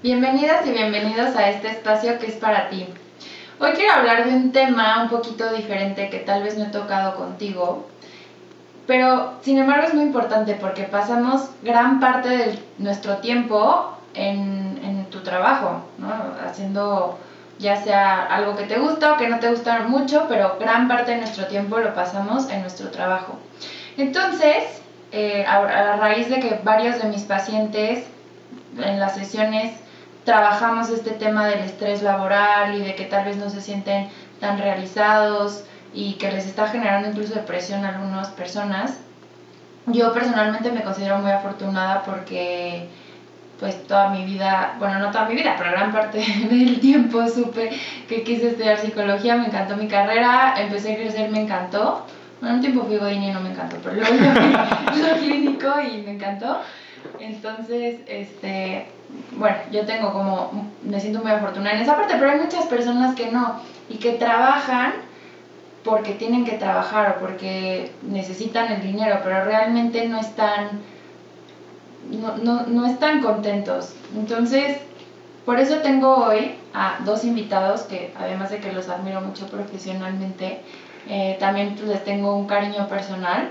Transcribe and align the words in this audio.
Bienvenidas 0.00 0.64
y 0.64 0.70
bienvenidos 0.70 1.34
a 1.34 1.50
este 1.50 1.66
espacio 1.72 2.20
que 2.20 2.28
es 2.28 2.36
para 2.36 2.68
ti. 2.68 2.86
Hoy 3.58 3.72
quiero 3.72 3.94
hablar 3.94 4.26
de 4.26 4.30
un 4.36 4.52
tema 4.52 5.02
un 5.02 5.08
poquito 5.08 5.52
diferente 5.52 6.08
que 6.08 6.20
tal 6.20 6.44
vez 6.44 6.56
no 6.56 6.66
he 6.66 6.68
tocado 6.68 7.16
contigo, 7.16 7.88
pero 8.86 9.32
sin 9.42 9.58
embargo 9.58 9.88
es 9.88 9.94
muy 9.94 10.04
importante 10.04 10.54
porque 10.54 10.84
pasamos 10.84 11.50
gran 11.64 11.98
parte 11.98 12.28
de 12.28 12.58
nuestro 12.78 13.16
tiempo 13.16 13.98
en, 14.14 14.78
en 14.84 15.06
tu 15.06 15.24
trabajo, 15.24 15.82
¿no? 15.98 16.08
haciendo 16.48 17.18
ya 17.58 17.82
sea 17.82 18.24
algo 18.26 18.54
que 18.54 18.66
te 18.66 18.78
gusta 18.78 19.14
o 19.14 19.16
que 19.16 19.28
no 19.28 19.40
te 19.40 19.50
gusta 19.50 19.80
mucho, 19.80 20.26
pero 20.28 20.58
gran 20.60 20.86
parte 20.86 21.10
de 21.10 21.16
nuestro 21.16 21.48
tiempo 21.48 21.78
lo 21.78 21.92
pasamos 21.92 22.48
en 22.50 22.60
nuestro 22.60 22.92
trabajo. 22.92 23.36
Entonces, 23.96 24.80
eh, 25.10 25.44
a, 25.44 25.56
a 25.56 25.96
raíz 25.96 26.30
de 26.30 26.38
que 26.38 26.60
varios 26.62 27.02
de 27.02 27.08
mis 27.08 27.22
pacientes 27.22 28.06
en 28.80 29.00
las 29.00 29.16
sesiones 29.16 29.72
trabajamos 30.28 30.90
este 30.90 31.12
tema 31.12 31.46
del 31.46 31.60
estrés 31.60 32.02
laboral 32.02 32.74
y 32.74 32.80
de 32.80 32.94
que 32.94 33.06
tal 33.06 33.24
vez 33.24 33.38
no 33.38 33.48
se 33.48 33.62
sienten 33.62 34.10
tan 34.40 34.58
realizados 34.58 35.64
y 35.94 36.16
que 36.16 36.30
les 36.30 36.44
está 36.44 36.68
generando 36.68 37.08
incluso 37.08 37.32
depresión 37.32 37.82
a 37.86 37.96
algunas 37.96 38.28
personas. 38.28 39.00
Yo 39.86 40.12
personalmente 40.12 40.70
me 40.70 40.82
considero 40.82 41.16
muy 41.16 41.30
afortunada 41.30 42.02
porque 42.02 42.90
pues 43.58 43.82
toda 43.86 44.10
mi 44.10 44.26
vida, 44.26 44.76
bueno, 44.78 44.98
no 44.98 45.10
toda 45.10 45.24
mi 45.24 45.34
vida, 45.34 45.54
pero 45.56 45.70
gran 45.70 45.92
parte 45.92 46.18
del 46.50 46.78
tiempo 46.78 47.26
supe 47.26 47.70
que 48.06 48.22
quise 48.22 48.48
estudiar 48.48 48.76
psicología, 48.76 49.34
me 49.34 49.46
encantó 49.46 49.78
mi 49.78 49.88
carrera, 49.88 50.56
empecé 50.58 50.92
a 50.92 50.96
crecer, 50.96 51.30
me 51.30 51.40
encantó. 51.40 52.04
Bueno, 52.42 52.56
un 52.56 52.60
tiempo 52.60 52.84
fui 52.84 52.98
godín 52.98 53.22
y 53.22 53.32
no 53.32 53.40
me 53.40 53.52
encantó, 53.52 53.78
pero 53.82 53.94
luego 53.96 54.14
lo 54.14 55.18
clínico 55.20 55.68
y 55.90 56.02
me 56.02 56.10
encantó. 56.12 56.60
Entonces, 57.20 58.00
este, 58.06 58.86
bueno, 59.32 59.56
yo 59.72 59.84
tengo 59.86 60.12
como, 60.12 60.68
me 60.82 61.00
siento 61.00 61.20
muy 61.20 61.32
afortunada 61.32 61.76
en 61.76 61.82
esa 61.82 61.96
parte, 61.96 62.14
pero 62.18 62.30
hay 62.30 62.38
muchas 62.38 62.66
personas 62.66 63.14
que 63.14 63.30
no 63.30 63.60
y 63.88 63.96
que 63.96 64.12
trabajan 64.12 64.94
porque 65.84 66.12
tienen 66.12 66.44
que 66.44 66.52
trabajar 66.52 67.16
o 67.16 67.20
porque 67.20 67.92
necesitan 68.02 68.72
el 68.72 68.82
dinero, 68.82 69.20
pero 69.22 69.44
realmente 69.44 70.06
no 70.08 70.18
están, 70.18 70.80
no, 72.10 72.36
no, 72.38 72.66
no 72.66 72.86
están 72.86 73.22
contentos. 73.22 73.94
Entonces, 74.14 74.78
por 75.44 75.58
eso 75.58 75.78
tengo 75.78 76.14
hoy 76.16 76.56
a 76.74 76.98
dos 77.04 77.24
invitados 77.24 77.82
que 77.82 78.12
además 78.18 78.50
de 78.50 78.58
que 78.58 78.72
los 78.72 78.88
admiro 78.88 79.22
mucho 79.22 79.46
profesionalmente, 79.46 80.60
eh, 81.08 81.36
también 81.40 81.74
les 81.86 82.04
tengo 82.04 82.36
un 82.36 82.46
cariño 82.46 82.86
personal. 82.86 83.50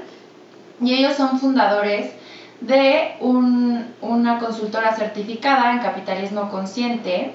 Y 0.79 0.93
ellos 0.93 1.15
son 1.15 1.39
fundadores 1.39 2.11
de 2.61 3.15
un, 3.19 3.93
una 4.01 4.39
consultora 4.39 4.95
certificada 4.95 5.71
en 5.71 5.79
capitalismo 5.79 6.49
consciente 6.49 7.33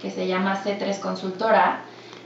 que 0.00 0.10
se 0.10 0.26
llama 0.26 0.60
C3 0.62 0.98
Consultora. 1.00 1.80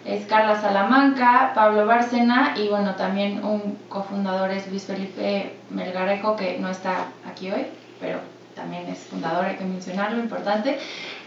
Es 0.04 0.24
Carla 0.26 0.60
Salamanca, 0.60 1.52
Pablo 1.54 1.84
Bárcena 1.84 2.54
y 2.56 2.68
bueno, 2.68 2.94
también 2.94 3.44
un 3.44 3.76
cofundador 3.88 4.50
es 4.50 4.66
Luis 4.68 4.84
Felipe 4.84 5.56
Melgarejo 5.70 6.34
que 6.34 6.58
no 6.58 6.70
está 6.70 7.08
aquí 7.30 7.50
hoy, 7.50 7.66
pero 8.00 8.18
también 8.54 8.86
es 8.86 9.00
fundador, 9.00 9.44
hay 9.44 9.56
que 9.56 9.64
mencionarlo, 9.64 10.18
importante. 10.18 10.78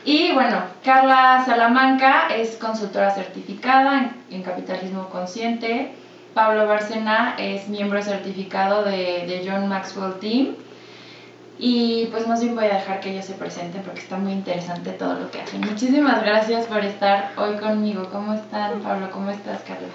Y 0.04 0.32
bueno, 0.34 0.58
Carla 0.84 1.44
Salamanca 1.46 2.30
es 2.36 2.58
consultora 2.58 3.12
certificada 3.12 4.00
en, 4.00 4.36
en 4.36 4.42
capitalismo 4.42 5.10
consciente. 5.10 5.94
Pablo 6.34 6.66
Bárcena 6.68 7.36
es 7.38 7.68
miembro 7.70 8.02
certificado 8.02 8.84
de, 8.84 9.28
de 9.28 9.44
John 9.48 9.68
Maxwell 9.68 10.16
Team 10.20 10.56
y 11.64 12.08
pues 12.08 12.28
más 12.28 12.42
bien 12.42 12.56
voy 12.56 12.66
a 12.66 12.74
dejar 12.74 13.00
que 13.00 13.12
ellos 13.12 13.26
se 13.26 13.34
presenten 13.34 13.84
porque 13.84 14.00
está 14.00 14.18
muy 14.18 14.32
interesante 14.32 14.94
todo 14.94 15.14
lo 15.14 15.30
que 15.30 15.42
hacen. 15.42 15.62
Muchísimas 15.62 16.24
gracias 16.24 16.66
por 16.66 16.84
estar 16.84 17.34
hoy 17.38 17.56
conmigo. 17.58 18.10
¿Cómo 18.12 18.34
están, 18.34 18.82
Pablo? 18.82 19.12
¿Cómo 19.12 19.30
estás, 19.30 19.62
Carla? 19.62 19.88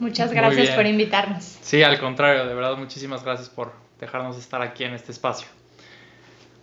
Muchas 0.00 0.32
gracias 0.32 0.70
por 0.70 0.84
invitarnos. 0.84 1.58
Sí, 1.60 1.80
al 1.84 2.00
contrario, 2.00 2.44
de 2.44 2.54
verdad, 2.54 2.76
muchísimas 2.76 3.24
gracias 3.24 3.48
por 3.48 3.72
dejarnos 4.00 4.36
estar 4.36 4.62
aquí 4.62 4.82
en 4.82 4.94
este 4.94 5.12
espacio. 5.12 5.46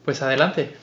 Pues 0.04 0.22
adelante. 0.22 0.76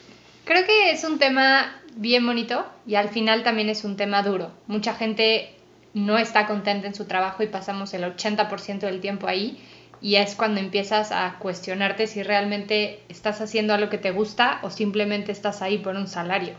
Creo 0.46 0.64
que 0.64 0.92
es 0.92 1.04
un 1.04 1.18
tema 1.18 1.78
bien 1.96 2.24
bonito 2.24 2.64
y 2.86 2.94
al 2.94 3.10
final 3.10 3.42
también 3.42 3.68
es 3.68 3.84
un 3.84 3.98
tema 3.98 4.22
duro. 4.22 4.52
Mucha 4.68 4.94
gente 4.94 5.54
no 5.92 6.16
está 6.16 6.46
contenta 6.46 6.86
en 6.86 6.94
su 6.94 7.04
trabajo 7.04 7.42
y 7.42 7.48
pasamos 7.48 7.92
el 7.92 8.04
80% 8.04 8.78
del 8.80 9.00
tiempo 9.00 9.26
ahí 9.26 9.62
y 10.00 10.16
es 10.16 10.34
cuando 10.34 10.60
empiezas 10.60 11.12
a 11.12 11.36
cuestionarte 11.38 12.06
si 12.06 12.22
realmente 12.22 13.00
estás 13.08 13.40
haciendo 13.40 13.74
algo 13.74 13.88
que 13.90 13.98
te 13.98 14.10
gusta 14.10 14.60
o 14.62 14.70
simplemente 14.70 15.32
estás 15.32 15.62
ahí 15.62 15.78
por 15.78 15.96
un 15.96 16.06
salario. 16.06 16.54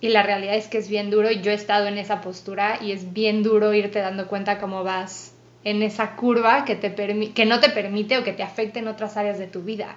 Y 0.00 0.08
la 0.08 0.22
realidad 0.22 0.56
es 0.56 0.68
que 0.68 0.78
es 0.78 0.88
bien 0.88 1.10
duro 1.10 1.30
y 1.30 1.40
yo 1.40 1.50
he 1.50 1.54
estado 1.54 1.86
en 1.86 1.98
esa 1.98 2.20
postura 2.20 2.78
y 2.80 2.92
es 2.92 3.12
bien 3.12 3.42
duro 3.42 3.74
irte 3.74 4.00
dando 4.00 4.26
cuenta 4.28 4.58
cómo 4.58 4.82
vas 4.82 5.34
en 5.62 5.82
esa 5.82 6.16
curva 6.16 6.64
que, 6.64 6.74
te 6.74 6.94
que 7.32 7.44
no 7.44 7.60
te 7.60 7.68
permite 7.68 8.16
o 8.16 8.24
que 8.24 8.32
te 8.32 8.42
afecte 8.42 8.78
en 8.78 8.88
otras 8.88 9.16
áreas 9.16 9.38
de 9.38 9.46
tu 9.46 9.62
vida. 9.62 9.96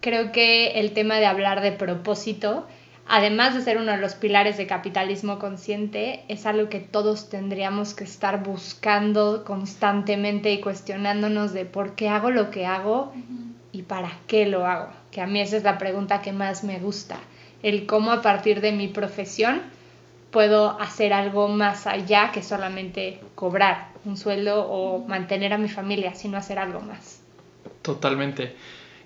Creo 0.00 0.32
que 0.32 0.80
el 0.80 0.92
tema 0.92 1.16
de 1.16 1.26
hablar 1.26 1.60
de 1.60 1.72
propósito 1.72 2.66
además 3.08 3.54
de 3.54 3.62
ser 3.62 3.78
uno 3.78 3.92
de 3.92 3.98
los 3.98 4.14
pilares 4.14 4.56
de 4.56 4.66
capitalismo 4.66 5.38
consciente, 5.38 6.24
es 6.28 6.46
algo 6.46 6.68
que 6.68 6.80
todos 6.80 7.28
tendríamos 7.28 7.94
que 7.94 8.04
estar 8.04 8.42
buscando 8.42 9.44
constantemente 9.44 10.52
y 10.52 10.60
cuestionándonos 10.60 11.52
de 11.52 11.64
por 11.64 11.94
qué 11.94 12.08
hago 12.08 12.30
lo 12.30 12.50
que 12.50 12.66
hago 12.66 13.12
y 13.72 13.82
para 13.82 14.10
qué 14.26 14.46
lo 14.46 14.66
hago. 14.66 14.90
Que 15.10 15.22
a 15.22 15.26
mí 15.26 15.40
esa 15.40 15.56
es 15.56 15.64
la 15.64 15.78
pregunta 15.78 16.20
que 16.20 16.32
más 16.32 16.64
me 16.64 16.78
gusta, 16.78 17.18
el 17.62 17.86
cómo 17.86 18.12
a 18.12 18.22
partir 18.22 18.60
de 18.60 18.72
mi 18.72 18.88
profesión 18.88 19.62
puedo 20.30 20.78
hacer 20.80 21.12
algo 21.12 21.48
más 21.48 21.86
allá 21.86 22.30
que 22.32 22.42
solamente 22.42 23.20
cobrar 23.34 23.88
un 24.04 24.16
sueldo 24.16 24.68
o 24.68 25.06
mantener 25.06 25.52
a 25.52 25.58
mi 25.58 25.68
familia, 25.68 26.14
sino 26.14 26.36
hacer 26.36 26.58
algo 26.58 26.80
más. 26.80 27.22
Totalmente. 27.82 28.54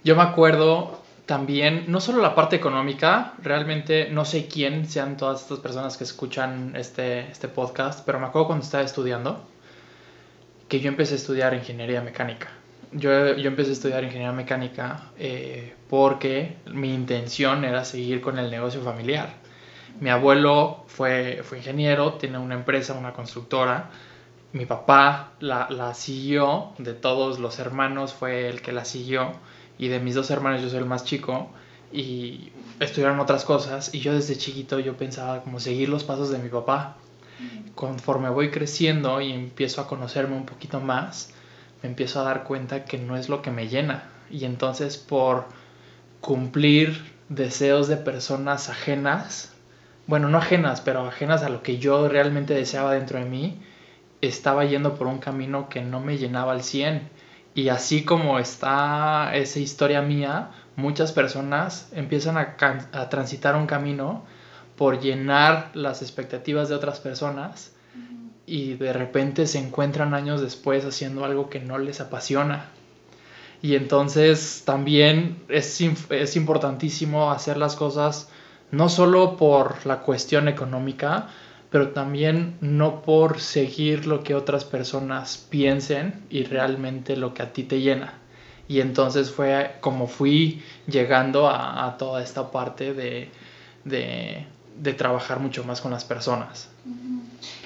Yo 0.05 0.17
me 0.17 0.23
acuerdo 0.23 1.02
también, 1.27 1.84
no 1.88 2.00
solo 2.00 2.21
la 2.21 2.34
parte 2.34 2.56
económica, 2.56 3.34
realmente 3.43 4.09
no 4.10 4.25
sé 4.25 4.49
quién 4.49 4.88
sean 4.88 5.16
todas 5.16 5.43
estas 5.43 5.60
personas 5.60 5.97
que 5.97 6.05
escuchan 6.05 6.75
este, 6.77 7.31
este 7.31 7.49
podcast, 7.49 8.05
pero 8.05 8.19
me 8.19 8.27
acuerdo 8.27 8.49
cuando 8.49 8.65
estaba 8.65 8.83
estudiando 8.83 9.44
que 10.69 10.81
yo 10.81 10.88
empecé 10.88 11.15
a 11.15 11.16
estudiar 11.16 11.55
ingeniería 11.55 12.00
mecánica. 12.00 12.49
Yo, 12.93 13.37
yo 13.37 13.49
empecé 13.49 13.71
a 13.71 13.72
estudiar 13.75 14.05
ingeniería 14.05 14.32
mecánica 14.32 15.11
eh, 15.19 15.75
porque 15.88 16.56
mi 16.66 16.93
intención 16.93 17.65
era 17.65 17.84
seguir 17.84 18.21
con 18.21 18.38
el 18.38 18.50
negocio 18.50 18.82
familiar. 18.82 19.34
Mi 20.00 20.11
abuelo 20.11 20.84
fue, 20.88 21.43
fue 21.44 21.59
ingeniero, 21.59 22.15
tiene 22.15 22.38
una 22.38 22.55
empresa, 22.55 22.94
una 22.94 23.12
constructora. 23.12 23.91
Mi 24.53 24.67
papá 24.67 25.32
la, 25.41 25.69
la 25.70 25.94
siguió, 25.94 26.73
de 26.79 26.94
todos 26.94 27.38
los 27.38 27.58
hermanos 27.58 28.12
fue 28.12 28.49
el 28.49 28.61
que 28.61 28.73
la 28.73 28.85
siguió 28.85 29.32
y 29.82 29.88
de 29.88 29.99
mis 29.99 30.14
dos 30.14 30.31
hermanos 30.31 30.62
yo 30.62 30.69
soy 30.69 30.79
el 30.79 30.87
más 30.87 31.02
chico 31.02 31.50
y 31.93 32.52
estudiaron 32.79 33.19
otras 33.19 33.44
cosas 33.44 33.93
y 33.93 33.99
yo 33.99 34.14
desde 34.14 34.38
chiquito 34.38 34.79
yo 34.79 34.96
pensaba 34.96 35.43
como 35.43 35.58
seguir 35.58 35.88
los 35.88 36.05
pasos 36.05 36.31
de 36.31 36.38
mi 36.38 36.49
papá. 36.49 36.99
Conforme 37.75 38.31
voy 38.31 38.52
creciendo 38.52 39.20
y 39.20 39.32
empiezo 39.32 39.81
a 39.81 39.88
conocerme 39.88 40.37
un 40.37 40.46
poquito 40.46 40.79
más, 40.79 41.34
me 41.82 41.88
empiezo 41.88 42.20
a 42.20 42.23
dar 42.23 42.44
cuenta 42.44 42.84
que 42.84 42.96
no 42.96 43.17
es 43.17 43.29
lo 43.29 43.43
que 43.43 43.50
me 43.50 43.67
llena. 43.67 44.05
Y 44.31 44.44
entonces 44.44 44.99
por 44.99 45.46
cumplir 46.20 47.05
deseos 47.28 47.88
de 47.88 47.96
personas 47.96 48.69
ajenas, 48.69 49.52
bueno, 50.06 50.28
no 50.28 50.38
ajenas, 50.38 50.81
pero 50.81 51.08
ajenas 51.08 51.43
a 51.43 51.49
lo 51.49 51.64
que 51.64 51.78
yo 51.78 52.08
realmente 52.08 52.55
deseaba 52.55 52.93
dentro 52.93 53.19
de 53.19 53.25
mí, 53.25 53.58
estaba 54.20 54.64
yendo 54.64 54.94
por 54.94 55.08
un 55.08 55.19
camino 55.19 55.69
que 55.69 55.81
no 55.81 55.99
me 55.99 56.19
llenaba 56.19 56.52
al 56.52 56.62
100 56.62 57.11
y 57.54 57.69
así 57.69 58.04
como 58.04 58.38
está 58.38 59.34
esa 59.34 59.58
historia 59.58 60.00
mía, 60.00 60.50
muchas 60.76 61.12
personas 61.12 61.88
empiezan 61.93 62.38
a, 62.38 62.56
transitar 63.10 63.56
un 63.56 63.66
camino 63.66 64.25
por 64.76 65.00
llenar 65.00 65.70
las 65.75 66.00
expectativas 66.00 66.69
de 66.69 66.75
otras 66.75 67.00
personas 67.00 67.72
y 68.46 68.75
de 68.75 68.93
repente 68.93 69.46
se 69.46 69.58
encuentran 69.58 70.14
años 70.14 70.40
después 70.40 70.84
haciendo 70.84 71.25
algo 71.25 71.50
que 71.50 71.60
no 71.60 71.78
les 71.78 72.00
apasiona. 72.00 72.70
Y 73.60 73.76
entonces 73.76 74.62
también 74.64 75.43
es, 75.49 75.81
es 76.10 76.37
importantísimo 76.37 77.31
hacer 77.31 77.58
las 77.58 77.76
cosas 77.76 78.28
no 78.70 78.88
solo 78.88 79.37
por 79.37 79.87
la 79.87 80.00
cuestión 80.00 80.49
económica, 80.49 81.28
pero 81.73 81.89
también 81.89 82.59
no 82.61 83.01
por 83.01 83.41
seguir 83.41 84.07
lo 84.07 84.23
que 84.23 84.35
otras 84.35 84.67
personas 84.67 85.39
piensen 85.49 86.23
y 86.29 86.45
realmente 86.45 87.17
lo 87.17 87.33
que 87.33 87.43
a 87.43 87.53
ti 87.55 87.65
te 87.65 87.81
llena. 87.81 88.13
Y 88.69 88.81
entonces 88.81 89.31
fue 89.31 89.77
como 89.81 90.07
fui 90.07 90.63
llegando 90.87 91.49
a, 91.49 91.97
toda 91.99 92.23
esta 92.23 92.51
parte 92.51 92.93
de, 92.93 93.31
de, 93.85 94.93
trabajar 94.93 95.41
mucho 95.41 95.65
más 95.65 95.81
con 95.81 95.91
las 95.91 96.05
personas. 96.05 96.69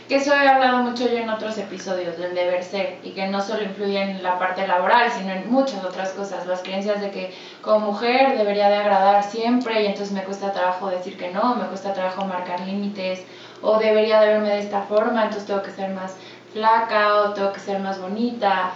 Que 0.08 0.16
eso 0.16 0.32
he 0.32 0.48
hablado 0.48 0.84
mucho 0.84 1.08
yo 1.08 1.18
en 1.18 1.28
otros 1.28 1.58
episodios, 1.58 2.16
del 2.16 2.32
deber 2.32 2.62
ser, 2.62 3.00
y 3.02 3.10
que 3.10 3.26
no 3.26 3.40
solo 3.40 3.64
influye 3.64 4.00
en 4.00 4.22
la 4.22 4.38
parte 4.38 4.64
laboral, 4.68 5.10
sino 5.10 5.32
en 5.32 5.50
muchas 5.50 5.84
otras 5.84 6.10
cosas. 6.10 6.46
Las 6.46 6.60
creencias 6.60 7.00
de 7.00 7.10
que 7.10 7.34
como 7.60 7.86
mujer 7.86 8.38
debería 8.38 8.68
de 8.68 8.76
agradar 8.76 9.24
siempre 9.24 9.82
y 9.82 9.86
entonces 9.86 10.12
me 10.12 10.22
cuesta 10.22 10.52
trabajo 10.52 10.90
decir 10.90 11.18
que 11.18 11.32
no, 11.32 11.56
me 11.56 11.66
cuesta 11.66 11.92
trabajo 11.92 12.24
marcar 12.24 12.60
límites, 12.60 13.24
o 13.66 13.78
debería 13.80 14.20
de 14.20 14.28
verme 14.28 14.50
de 14.50 14.60
esta 14.60 14.82
forma, 14.82 15.24
entonces 15.24 15.46
tengo 15.46 15.62
que 15.62 15.72
ser 15.72 15.90
más 15.90 16.14
flaca 16.52 17.22
o 17.22 17.32
tengo 17.32 17.52
que 17.52 17.58
ser 17.58 17.80
más 17.80 18.00
bonita. 18.00 18.70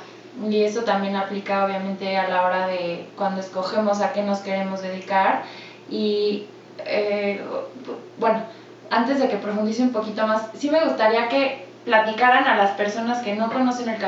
Y 0.48 0.62
eso 0.62 0.82
también 0.82 1.14
aplica 1.14 1.64
obviamente 1.64 2.16
a 2.16 2.28
la 2.28 2.44
hora 2.44 2.66
de 2.66 3.06
cuando 3.16 3.40
escogemos 3.40 4.00
a 4.00 4.12
qué 4.12 4.22
nos 4.22 4.40
queremos 4.40 4.82
dedicar. 4.82 5.42
Y 5.88 6.46
eh, 6.78 7.40
bueno, 8.18 8.42
antes 8.90 9.20
de 9.20 9.28
que 9.28 9.36
profundice 9.36 9.82
un 9.82 9.92
poquito 9.92 10.26
más, 10.26 10.48
sí 10.54 10.68
me 10.70 10.84
gustaría 10.84 11.28
que 11.28 11.66
platicaran 11.84 12.48
a 12.48 12.56
las 12.56 12.72
personas 12.72 13.22
que 13.22 13.36
no 13.36 13.48
conocen 13.50 13.88
el 13.88 13.98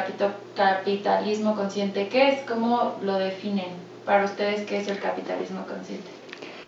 capitalismo 0.57 1.55
consciente, 1.55 2.09
¿qué 2.09 2.31
es? 2.31 2.41
¿Cómo 2.43 2.97
lo 3.03 3.15
definen 3.19 3.71
para 4.05 4.25
ustedes 4.25 4.67
qué 4.67 4.79
es 4.79 4.89
el 4.89 4.99
capitalismo 4.99 5.65
consciente? 5.65 6.22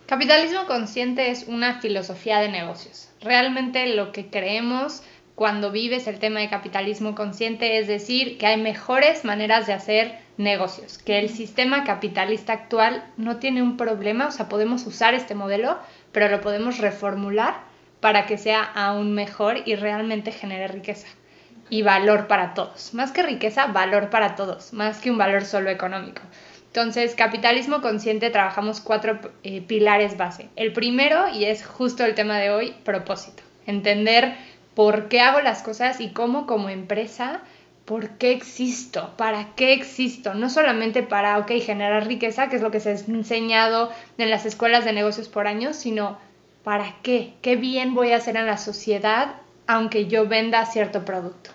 Capitalismo 0.05 0.67
consciente 0.67 1.31
es 1.31 1.47
una 1.47 1.81
filosofía 1.81 2.37
de 2.37 2.49
negocios. 2.49 3.09
Realmente 3.21 3.87
lo 3.95 4.11
que 4.11 4.27
creemos 4.27 5.01
cuando 5.33 5.71
vives 5.71 6.05
el 6.05 6.19
tema 6.19 6.41
de 6.41 6.49
capitalismo 6.49 7.15
consciente, 7.15 7.79
es 7.79 7.87
decir, 7.87 8.37
que 8.37 8.45
hay 8.45 8.61
mejores 8.61 9.25
maneras 9.25 9.65
de 9.65 9.73
hacer 9.73 10.19
negocios, 10.37 10.99
que 10.99 11.17
el 11.17 11.29
sistema 11.29 11.83
capitalista 11.83 12.53
actual 12.53 13.03
no 13.17 13.37
tiene 13.37 13.63
un 13.63 13.77
problema, 13.77 14.27
o 14.27 14.31
sea, 14.31 14.47
podemos 14.47 14.85
usar 14.85 15.15
este 15.15 15.33
modelo, 15.33 15.79
pero 16.11 16.29
lo 16.29 16.39
podemos 16.39 16.77
reformular 16.77 17.61
para 17.99 18.27
que 18.27 18.37
sea 18.37 18.61
aún 18.61 19.13
mejor 19.15 19.63
y 19.65 19.73
realmente 19.73 20.31
genere 20.31 20.67
riqueza 20.67 21.07
y 21.71 21.81
valor 21.81 22.27
para 22.27 22.53
todos. 22.53 22.93
Más 22.93 23.11
que 23.11 23.23
riqueza, 23.23 23.65
valor 23.65 24.11
para 24.11 24.35
todos, 24.35 24.71
más 24.71 24.99
que 24.99 25.09
un 25.09 25.17
valor 25.17 25.45
solo 25.45 25.71
económico. 25.71 26.21
Entonces, 26.75 27.15
capitalismo 27.15 27.79
consciente, 27.79 28.29
trabajamos 28.31 28.81
cuatro 28.81 29.17
eh, 29.43 29.61
pilares 29.61 30.17
base. 30.17 30.49
El 30.57 30.73
primero, 30.73 31.29
y 31.29 31.45
es 31.45 31.65
justo 31.65 32.03
el 32.03 32.15
tema 32.15 32.37
de 32.37 32.49
hoy, 32.49 32.75
propósito. 32.83 33.43
Entender 33.65 34.35
por 34.73 35.07
qué 35.07 35.21
hago 35.21 35.39
las 35.39 35.61
cosas 35.61 36.01
y 36.01 36.09
cómo 36.09 36.45
como 36.45 36.67
empresa, 36.67 37.39
por 37.85 38.17
qué 38.17 38.33
existo, 38.33 39.13
para 39.15 39.55
qué 39.55 39.71
existo, 39.71 40.33
no 40.33 40.49
solamente 40.49 41.01
para, 41.01 41.37
ok, 41.37 41.49
generar 41.61 42.07
riqueza, 42.07 42.49
que 42.49 42.57
es 42.57 42.61
lo 42.61 42.71
que 42.71 42.81
se 42.81 42.89
ha 42.89 42.91
enseñado 43.07 43.89
en 44.17 44.29
las 44.29 44.45
escuelas 44.45 44.83
de 44.83 44.91
negocios 44.91 45.29
por 45.29 45.47
años, 45.47 45.77
sino 45.77 46.17
para 46.65 46.97
qué, 47.03 47.35
qué 47.41 47.55
bien 47.55 47.93
voy 47.93 48.11
a 48.11 48.17
hacer 48.17 48.35
en 48.35 48.47
la 48.47 48.57
sociedad 48.57 49.35
aunque 49.67 50.07
yo 50.07 50.27
venda 50.27 50.65
cierto 50.65 51.05
producto. 51.05 51.51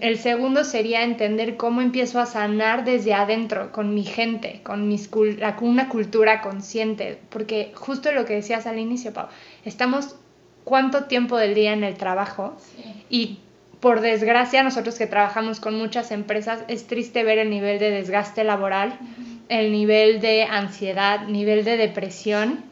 El 0.00 0.18
segundo 0.18 0.64
sería 0.64 1.02
entender 1.02 1.56
cómo 1.56 1.80
empiezo 1.80 2.20
a 2.20 2.26
sanar 2.26 2.84
desde 2.84 3.14
adentro, 3.14 3.70
con 3.72 3.94
mi 3.94 4.02
gente, 4.04 4.60
con, 4.62 4.88
mis, 4.88 5.08
con 5.08 5.28
una 5.60 5.88
cultura 5.88 6.40
consciente, 6.40 7.18
porque 7.30 7.72
justo 7.74 8.12
lo 8.12 8.24
que 8.24 8.34
decías 8.34 8.66
al 8.66 8.78
inicio, 8.78 9.12
Pau, 9.12 9.28
estamos 9.64 10.16
cuánto 10.64 11.04
tiempo 11.04 11.36
del 11.36 11.54
día 11.54 11.72
en 11.72 11.84
el 11.84 11.94
trabajo 11.94 12.56
y 13.08 13.38
por 13.80 14.00
desgracia 14.00 14.62
nosotros 14.62 14.96
que 14.96 15.06
trabajamos 15.06 15.60
con 15.60 15.74
muchas 15.74 16.10
empresas 16.10 16.64
es 16.68 16.86
triste 16.86 17.22
ver 17.22 17.38
el 17.38 17.50
nivel 17.50 17.78
de 17.78 17.90
desgaste 17.90 18.42
laboral, 18.42 18.98
el 19.50 19.72
nivel 19.72 20.20
de 20.20 20.44
ansiedad, 20.44 21.28
nivel 21.28 21.64
de 21.64 21.76
depresión. 21.76 22.64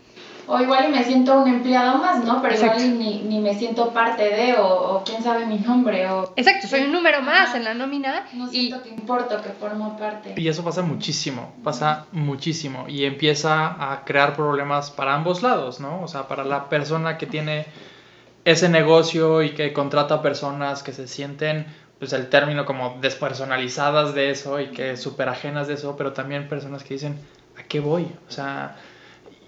O 0.47 0.61
igual 0.61 0.89
y 0.89 0.93
me 0.93 1.05
siento 1.05 1.41
un 1.41 1.49
empleado 1.49 1.99
más, 1.99 2.25
¿no? 2.25 2.43
Pero 2.43 2.55
igual 2.55 2.99
ni, 2.99 3.23
ni, 3.23 3.41
me 3.41 3.55
siento 3.55 3.91
parte 3.91 4.25
de, 4.25 4.55
o, 4.59 5.03
quién 5.05 5.23
sabe 5.23 5.47
mi 5.47 5.59
nombre, 5.59 6.09
o... 6.11 6.33
Exacto, 6.37 6.67
soy 6.67 6.83
un 6.83 6.93
número 6.93 7.23
más 7.23 7.55
en 7.55 7.65
la 7.65 7.75
nómina. 7.75 8.27
No 8.33 8.49
siento 8.49 8.79
y... 8.79 8.81
que 8.81 8.89
importo, 8.91 9.41
que 9.41 9.50
formo 9.50 9.97
parte. 9.97 10.35
Y 10.37 10.49
eso 10.49 10.65
pasa 10.65 10.83
muchísimo, 10.83 11.53
pasa 11.62 12.06
muchísimo. 12.12 12.87
Y 12.89 13.05
empieza 13.05 13.93
a 13.93 14.05
crear 14.05 14.35
problemas 14.35 14.91
para 14.91 15.15
ambos 15.15 15.43
lados, 15.43 15.81
¿no? 15.81 16.03
O 16.03 16.09
sea, 16.09 16.27
para 16.29 16.45
la 16.45 16.69
persona 16.69 17.19
que 17.19 17.27
tiene 17.27 17.67
ese 18.45 18.69
negocio 18.69 19.43
y 19.43 19.50
que 19.50 19.73
contrata 19.73 20.23
personas 20.23 20.83
que 20.83 20.93
se 20.93 21.06
sienten, 21.06 21.67
pues 21.99 22.12
el 22.12 22.29
término 22.29 22.67
como 22.67 22.99
despersonalizadas 23.00 24.15
de 24.15 24.31
eso 24.31 24.59
y 24.59 24.69
que 24.69 24.97
súper 24.97 25.29
ajenas 25.29 25.69
de 25.69 25.75
eso, 25.75 25.97
pero 25.97 26.12
también 26.12 26.49
personas 26.49 26.83
que 26.83 26.95
dicen, 26.95 27.17
¿a 27.56 27.62
qué 27.62 27.79
voy? 27.79 28.09
O 28.29 28.33
sea, 28.33 28.77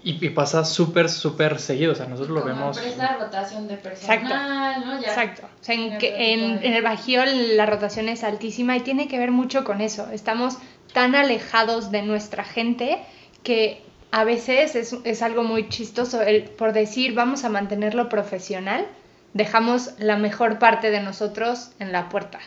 y, 0.07 0.29
pasa 0.29 0.63
súper, 0.63 1.09
súper 1.09 1.59
seguido, 1.59 1.93
o 1.93 1.95
sea, 1.95 2.05
nosotros 2.05 2.37
lo 2.37 2.45
vemos. 2.45 2.77
Empresa, 2.77 3.17
rotación 3.19 3.67
de 3.67 3.75
personal, 3.77 4.21
Exacto. 4.21 4.85
¿no? 4.85 4.99
Exacto. 4.99 5.41
O 5.47 5.63
sea, 5.63 5.73
en, 5.73 5.97
que, 5.97 6.33
en, 6.33 6.63
el 6.63 6.83
Bajío 6.83 7.23
la 7.25 7.65
rotación 7.65 8.07
es 8.07 8.23
altísima 8.23 8.77
y 8.77 8.81
tiene 8.81 9.07
que 9.07 9.17
ver 9.17 9.31
mucho 9.31 9.63
con 9.63 9.81
eso. 9.81 10.07
Estamos 10.11 10.59
tan 10.93 11.15
alejados 11.15 11.89
de 11.89 12.03
nuestra 12.03 12.43
gente 12.43 12.99
que 13.41 13.81
a 14.11 14.23
veces 14.23 14.75
es, 14.75 15.21
algo 15.23 15.43
muy 15.43 15.69
chistoso, 15.69 16.21
el, 16.21 16.43
por 16.43 16.73
decir 16.73 17.15
vamos 17.15 17.43
a 17.43 17.49
mantenerlo 17.49 18.07
profesional, 18.07 18.85
dejamos 19.33 19.95
la 19.97 20.17
mejor 20.17 20.59
parte 20.59 20.91
de 20.91 21.01
nosotros 21.01 21.71
en 21.79 21.91
la 21.91 22.09
puerta. 22.09 22.39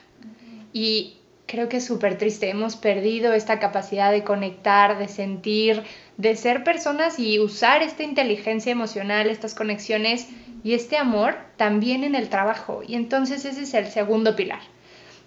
Y 0.72 1.17
creo 1.48 1.68
que 1.68 1.78
es 1.78 1.86
súper 1.86 2.18
triste, 2.18 2.50
hemos 2.50 2.76
perdido 2.76 3.32
esta 3.32 3.58
capacidad 3.58 4.12
de 4.12 4.22
conectar, 4.22 4.98
de 4.98 5.08
sentir, 5.08 5.82
de 6.18 6.36
ser 6.36 6.62
personas 6.62 7.18
y 7.18 7.40
usar 7.40 7.82
esta 7.82 8.02
inteligencia 8.02 8.70
emocional, 8.70 9.30
estas 9.30 9.54
conexiones 9.54 10.28
y 10.62 10.74
este 10.74 10.98
amor 10.98 11.36
también 11.56 12.04
en 12.04 12.14
el 12.14 12.28
trabajo. 12.28 12.82
Y 12.86 12.94
entonces 12.94 13.46
ese 13.46 13.62
es 13.62 13.74
el 13.74 13.86
segundo 13.86 14.36
pilar. 14.36 14.60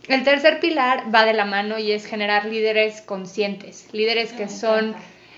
El 0.08 0.24
tercer 0.24 0.60
pilar 0.60 1.14
va 1.14 1.26
de 1.26 1.34
la 1.34 1.46
mano 1.46 1.80
y 1.80 1.92
es 1.92 2.06
generar 2.06 2.46
líderes 2.46 3.02
conscientes, 3.02 3.88
líderes 3.92 4.32
que 4.32 4.48
son 4.48 4.96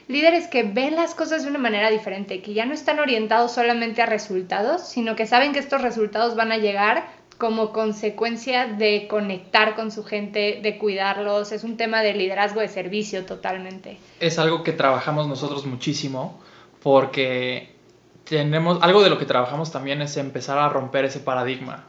líderes 0.07 0.47
que 0.47 0.63
ven 0.63 0.95
las 0.95 1.15
cosas 1.15 1.43
de 1.43 1.49
una 1.49 1.59
manera 1.59 1.89
diferente, 1.89 2.41
que 2.41 2.53
ya 2.53 2.65
no 2.65 2.73
están 2.73 2.99
orientados 2.99 3.53
solamente 3.53 4.01
a 4.01 4.05
resultados, 4.05 4.87
sino 4.89 5.15
que 5.15 5.25
saben 5.25 5.53
que 5.53 5.59
estos 5.59 5.81
resultados 5.81 6.35
van 6.35 6.51
a 6.51 6.57
llegar 6.57 7.07
como 7.43 7.73
consecuencia 7.73 8.67
de 8.67 9.05
conectar 9.09 9.75
con 9.75 9.91
su 9.91 10.05
gente, 10.05 10.61
de 10.63 10.77
cuidarlos. 10.77 11.51
Es 11.51 11.65
un 11.65 11.75
tema 11.75 12.01
de 12.01 12.13
liderazgo 12.13 12.61
de 12.61 12.69
servicio 12.69 13.25
totalmente. 13.25 13.97
Es 14.21 14.39
algo 14.39 14.63
que 14.63 14.71
trabajamos 14.71 15.27
nosotros 15.27 15.65
muchísimo 15.65 16.39
porque 16.81 17.75
tenemos 18.23 18.81
algo 18.81 19.03
de 19.03 19.09
lo 19.09 19.17
que 19.17 19.25
trabajamos 19.25 19.73
también 19.73 20.01
es 20.01 20.15
empezar 20.15 20.57
a 20.57 20.69
romper 20.69 21.03
ese 21.03 21.19
paradigma. 21.19 21.83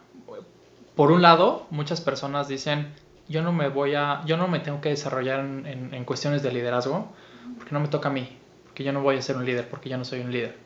Por 0.96 1.12
un 1.12 1.23
lado, 1.23 1.68
muchas 1.70 2.00
personas 2.00 2.49
dicen, 2.49 2.92
yo 3.28 3.40
no 3.40 3.52
me 3.52 3.68
voy 3.68 3.94
a, 3.94 4.25
yo 4.26 4.37
no 4.37 4.49
me 4.49 4.58
tengo 4.58 4.80
que 4.80 4.88
desarrollar 4.88 5.38
en, 5.38 6.04
cuestiones 6.04 6.42
de 6.42 6.50
liderazgo 6.50 7.12
porque 7.58 7.70
no 7.70 7.78
me 7.78 7.87
toca 7.87 8.08
a 8.08 8.12
mí, 8.12 8.28
porque 8.64 8.82
yo 8.82 8.92
no 8.92 9.02
voy 9.02 9.18
a 9.18 9.23
ser 9.23 9.37
un 9.37 9.44
líder, 9.44 9.68
porque 9.68 9.88
yo 9.88 9.99
no 9.99 10.04
soy 10.04 10.18
un 10.18 10.32
líder. 10.32 10.56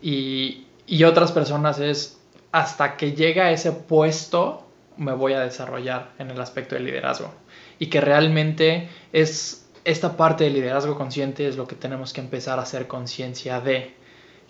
Y, 0.00 0.64
y 0.86 1.04
otras 1.04 1.30
personas 1.30 1.78
es, 1.78 2.17
hasta 2.52 2.96
que 2.96 3.12
llegue 3.12 3.40
a 3.40 3.50
ese 3.50 3.72
puesto, 3.72 4.66
me 4.96 5.12
voy 5.12 5.34
a 5.34 5.40
desarrollar 5.40 6.12
en 6.18 6.30
el 6.30 6.40
aspecto 6.40 6.74
del 6.74 6.84
liderazgo. 6.84 7.32
Y 7.78 7.86
que 7.86 8.00
realmente 8.00 8.88
es 9.12 9.68
esta 9.84 10.16
parte 10.16 10.44
del 10.44 10.54
liderazgo 10.54 10.96
consciente 10.96 11.46
es 11.46 11.56
lo 11.56 11.66
que 11.66 11.76
tenemos 11.76 12.12
que 12.12 12.20
empezar 12.20 12.58
a 12.58 12.62
hacer 12.62 12.86
conciencia 12.86 13.60
de, 13.60 13.94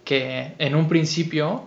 que 0.05 0.55
en 0.59 0.75
un 0.75 0.89
principio 0.89 1.67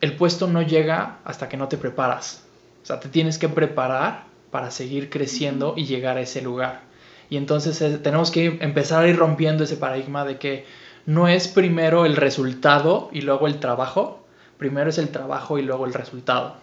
el 0.00 0.14
puesto 0.16 0.46
no 0.46 0.62
llega 0.62 1.18
hasta 1.24 1.48
que 1.48 1.56
no 1.56 1.66
te 1.68 1.78
preparas. 1.78 2.44
O 2.82 2.86
sea, 2.86 3.00
te 3.00 3.08
tienes 3.08 3.38
que 3.38 3.48
preparar 3.48 4.24
para 4.52 4.70
seguir 4.70 5.10
creciendo 5.10 5.74
y 5.76 5.84
llegar 5.84 6.16
a 6.16 6.20
ese 6.20 6.42
lugar. 6.42 6.82
Y 7.28 7.36
entonces 7.36 7.80
eh, 7.82 7.98
tenemos 7.98 8.30
que 8.30 8.58
empezar 8.60 9.04
a 9.04 9.08
ir 9.08 9.16
rompiendo 9.16 9.64
ese 9.64 9.76
paradigma 9.76 10.24
de 10.24 10.38
que 10.38 10.64
no 11.06 11.26
es 11.26 11.48
primero 11.48 12.06
el 12.06 12.16
resultado 12.16 13.10
y 13.12 13.22
luego 13.22 13.46
el 13.46 13.58
trabajo, 13.58 14.19
primero 14.60 14.90
es 14.90 14.98
el 14.98 15.08
trabajo 15.08 15.58
y 15.58 15.62
luego 15.62 15.86
el 15.86 15.94
resultado. 15.94 16.54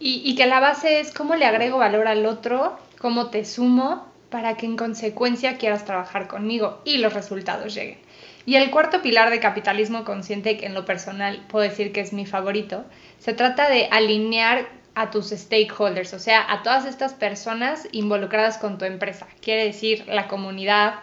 Y, 0.00 0.22
y, 0.24 0.36
que 0.36 0.46
la 0.46 0.60
base 0.60 1.00
es 1.00 1.12
cómo 1.12 1.34
le 1.34 1.44
agrego 1.44 1.78
valor 1.78 2.06
al 2.06 2.24
otro, 2.24 2.78
cómo 2.98 3.28
te 3.28 3.44
sumo 3.44 4.06
para 4.30 4.56
que 4.56 4.64
en 4.64 4.76
consecuencia 4.76 5.58
quieras 5.58 5.84
trabajar 5.84 6.28
conmigo 6.28 6.80
y 6.84 6.98
los 6.98 7.12
resultados 7.12 7.74
lleguen. 7.74 7.98
Y 8.46 8.54
el 8.54 8.70
cuarto 8.70 9.02
pilar 9.02 9.30
de 9.30 9.40
capitalismo 9.40 10.04
consciente, 10.04 10.56
que 10.56 10.66
en 10.66 10.74
lo 10.74 10.84
personal 10.84 11.44
puedo 11.48 11.68
decir 11.68 11.92
que 11.92 12.00
es 12.00 12.12
mi 12.12 12.24
favorito, 12.24 12.84
se 13.18 13.34
trata 13.34 13.68
de 13.68 13.88
alinear 13.90 14.68
a 14.94 15.10
tus 15.10 15.30
stakeholders, 15.30 16.14
o 16.14 16.18
sea, 16.18 16.50
a 16.50 16.62
todas 16.62 16.86
estas 16.86 17.14
personas 17.14 17.88
involucradas 17.92 18.58
con 18.58 18.78
tu 18.78 18.84
empresa. 18.84 19.26
Quiere 19.40 19.64
decir 19.64 20.04
la 20.06 20.28
comunidad, 20.28 20.94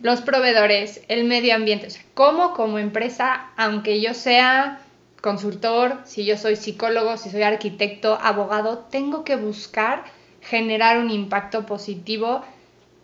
los 0.00 0.20
proveedores, 0.22 1.02
el 1.08 1.24
medio 1.24 1.54
ambiente. 1.54 1.88
O 1.88 1.90
sea, 1.90 2.02
cómo 2.14 2.54
como 2.54 2.78
empresa, 2.78 3.50
aunque 3.56 4.00
yo 4.00 4.14
sea 4.14 4.80
consultor, 5.20 5.98
si 6.04 6.24
yo 6.24 6.36
soy 6.36 6.56
psicólogo, 6.56 7.16
si 7.16 7.30
soy 7.30 7.42
arquitecto, 7.42 8.18
abogado, 8.20 8.78
tengo 8.90 9.24
que 9.24 9.36
buscar 9.36 10.04
generar 10.40 10.98
un 10.98 11.10
impacto 11.10 11.66
positivo 11.66 12.42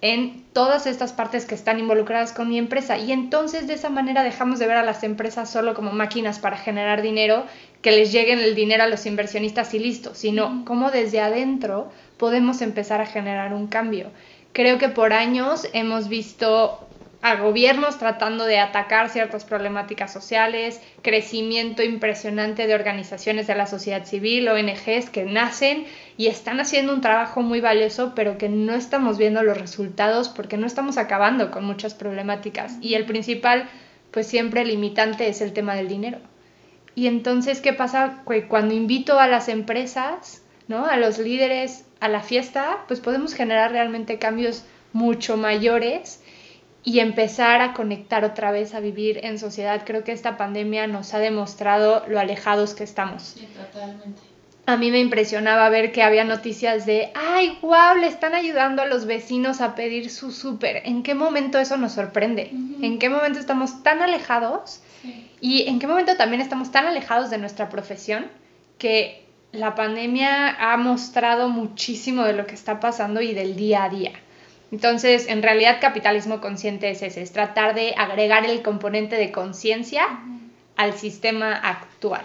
en 0.00 0.44
todas 0.52 0.86
estas 0.86 1.12
partes 1.12 1.44
que 1.44 1.54
están 1.54 1.80
involucradas 1.80 2.32
con 2.32 2.48
mi 2.48 2.58
empresa. 2.58 2.98
Y 2.98 3.12
entonces 3.12 3.66
de 3.66 3.74
esa 3.74 3.88
manera 3.88 4.22
dejamos 4.22 4.58
de 4.58 4.66
ver 4.66 4.76
a 4.76 4.84
las 4.84 5.02
empresas 5.02 5.50
solo 5.50 5.74
como 5.74 5.92
máquinas 5.92 6.38
para 6.38 6.56
generar 6.56 7.02
dinero, 7.02 7.44
que 7.82 7.92
les 7.92 8.12
lleguen 8.12 8.38
el 8.38 8.54
dinero 8.54 8.84
a 8.84 8.88
los 8.88 9.06
inversionistas 9.06 9.74
y 9.74 9.78
listo, 9.78 10.14
sino 10.14 10.64
como 10.64 10.90
desde 10.90 11.20
adentro 11.20 11.90
podemos 12.16 12.62
empezar 12.62 13.00
a 13.00 13.06
generar 13.06 13.54
un 13.54 13.66
cambio. 13.66 14.10
Creo 14.52 14.78
que 14.78 14.88
por 14.88 15.12
años 15.12 15.68
hemos 15.72 16.08
visto 16.08 16.88
a 17.20 17.34
gobiernos 17.36 17.98
tratando 17.98 18.44
de 18.44 18.60
atacar 18.60 19.10
ciertas 19.10 19.44
problemáticas 19.44 20.12
sociales, 20.12 20.80
crecimiento 21.02 21.82
impresionante 21.82 22.66
de 22.66 22.74
organizaciones 22.74 23.48
de 23.48 23.56
la 23.56 23.66
sociedad 23.66 24.04
civil, 24.04 24.48
ONGs 24.48 25.10
que 25.10 25.24
nacen 25.24 25.86
y 26.16 26.28
están 26.28 26.60
haciendo 26.60 26.94
un 26.94 27.00
trabajo 27.00 27.42
muy 27.42 27.60
valioso, 27.60 28.12
pero 28.14 28.38
que 28.38 28.48
no 28.48 28.74
estamos 28.74 29.18
viendo 29.18 29.42
los 29.42 29.58
resultados 29.58 30.28
porque 30.28 30.56
no 30.56 30.66
estamos 30.66 30.96
acabando 30.96 31.50
con 31.50 31.64
muchas 31.64 31.94
problemáticas. 31.94 32.76
Y 32.80 32.94
el 32.94 33.04
principal, 33.04 33.68
pues 34.12 34.28
siempre 34.28 34.64
limitante 34.64 35.28
es 35.28 35.40
el 35.40 35.52
tema 35.52 35.74
del 35.74 35.88
dinero. 35.88 36.18
Y 36.94 37.08
entonces, 37.08 37.60
¿qué 37.60 37.72
pasa? 37.72 38.22
Cuando 38.48 38.74
invito 38.74 39.18
a 39.18 39.26
las 39.26 39.48
empresas, 39.48 40.42
¿no? 40.68 40.86
A 40.86 40.96
los 40.96 41.18
líderes 41.18 41.84
a 42.00 42.08
la 42.08 42.22
fiesta, 42.22 42.84
pues 42.86 43.00
podemos 43.00 43.34
generar 43.34 43.72
realmente 43.72 44.18
cambios 44.18 44.64
mucho 44.92 45.36
mayores 45.36 46.22
y 46.84 47.00
empezar 47.00 47.60
a 47.60 47.74
conectar 47.74 48.24
otra 48.24 48.50
vez 48.50 48.74
a 48.74 48.80
vivir 48.80 49.20
en 49.24 49.38
sociedad. 49.38 49.82
Creo 49.84 50.04
que 50.04 50.12
esta 50.12 50.36
pandemia 50.36 50.86
nos 50.86 51.12
ha 51.12 51.18
demostrado 51.18 52.04
lo 52.08 52.18
alejados 52.18 52.74
que 52.74 52.84
estamos. 52.84 53.22
Sí, 53.22 53.46
totalmente. 53.46 54.20
A 54.64 54.76
mí 54.76 54.90
me 54.90 55.00
impresionaba 55.00 55.68
ver 55.70 55.92
que 55.92 56.02
había 56.02 56.24
noticias 56.24 56.84
de, 56.84 57.10
ay, 57.14 57.58
wow, 57.62 57.96
le 57.98 58.06
están 58.06 58.34
ayudando 58.34 58.82
a 58.82 58.86
los 58.86 59.06
vecinos 59.06 59.62
a 59.62 59.74
pedir 59.74 60.10
su 60.10 60.30
súper. 60.30 60.82
¿En 60.84 61.02
qué 61.02 61.14
momento 61.14 61.58
eso 61.58 61.78
nos 61.78 61.92
sorprende? 61.92 62.50
¿En 62.82 62.98
qué 62.98 63.08
momento 63.08 63.38
estamos 63.38 63.82
tan 63.82 64.02
alejados? 64.02 64.82
Y 65.40 65.68
en 65.68 65.78
qué 65.78 65.86
momento 65.86 66.16
también 66.18 66.42
estamos 66.42 66.70
tan 66.70 66.84
alejados 66.84 67.30
de 67.30 67.38
nuestra 67.38 67.70
profesión 67.70 68.26
que 68.76 69.27
la 69.52 69.74
pandemia 69.74 70.56
ha 70.58 70.76
mostrado 70.76 71.48
muchísimo 71.48 72.24
de 72.24 72.34
lo 72.34 72.46
que 72.46 72.54
está 72.54 72.80
pasando 72.80 73.20
y 73.20 73.34
del 73.34 73.56
día 73.56 73.84
a 73.84 73.88
día. 73.88 74.12
Entonces, 74.70 75.28
en 75.28 75.42
realidad, 75.42 75.78
capitalismo 75.80 76.40
consciente 76.40 76.90
es 76.90 77.02
ese, 77.02 77.22
es 77.22 77.32
tratar 77.32 77.74
de 77.74 77.94
agregar 77.96 78.44
el 78.44 78.62
componente 78.62 79.16
de 79.16 79.32
conciencia 79.32 80.06
al 80.76 80.92
sistema 80.92 81.54
actual. 81.54 82.22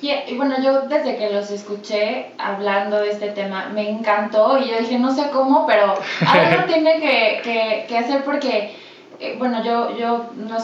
Y, 0.00 0.34
bueno, 0.34 0.56
yo 0.62 0.82
desde 0.82 1.16
que 1.16 1.30
los 1.30 1.50
escuché 1.50 2.32
hablando 2.36 3.00
de 3.00 3.10
este 3.10 3.30
tema, 3.30 3.70
me 3.72 3.88
encantó 3.88 4.58
y 4.58 4.68
yo 4.68 4.78
dije, 4.78 4.98
no 4.98 5.14
sé 5.14 5.30
cómo, 5.30 5.66
pero 5.66 5.94
algo 6.26 6.64
tiene 6.66 7.00
que, 7.00 7.86
que, 7.88 7.98
hacer 7.98 8.22
porque, 8.22 8.74
eh, 9.18 9.36
bueno, 9.38 9.64
yo, 9.64 9.96
yo 9.96 10.30
no, 10.36 10.58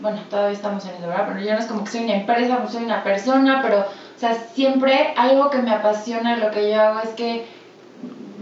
bueno, 0.00 0.20
todavía 0.30 0.56
estamos 0.56 0.84
en 0.84 0.94
eso, 0.94 1.08
¿verdad? 1.08 1.26
Pero 1.28 1.40
yo 1.44 1.52
no 1.54 1.58
es 1.58 1.66
como 1.66 1.82
que 1.82 1.90
soy 1.90 2.04
una 2.04 2.16
empresa, 2.16 2.58
pues 2.58 2.72
soy 2.72 2.84
una 2.84 3.02
persona, 3.02 3.60
pero, 3.62 3.84
o 4.18 4.20
sea, 4.20 4.34
siempre 4.52 5.14
algo 5.16 5.48
que 5.48 5.58
me 5.58 5.70
apasiona 5.70 6.38
lo 6.38 6.50
que 6.50 6.72
yo 6.72 6.82
hago 6.82 6.98
es 6.98 7.10
que 7.10 7.44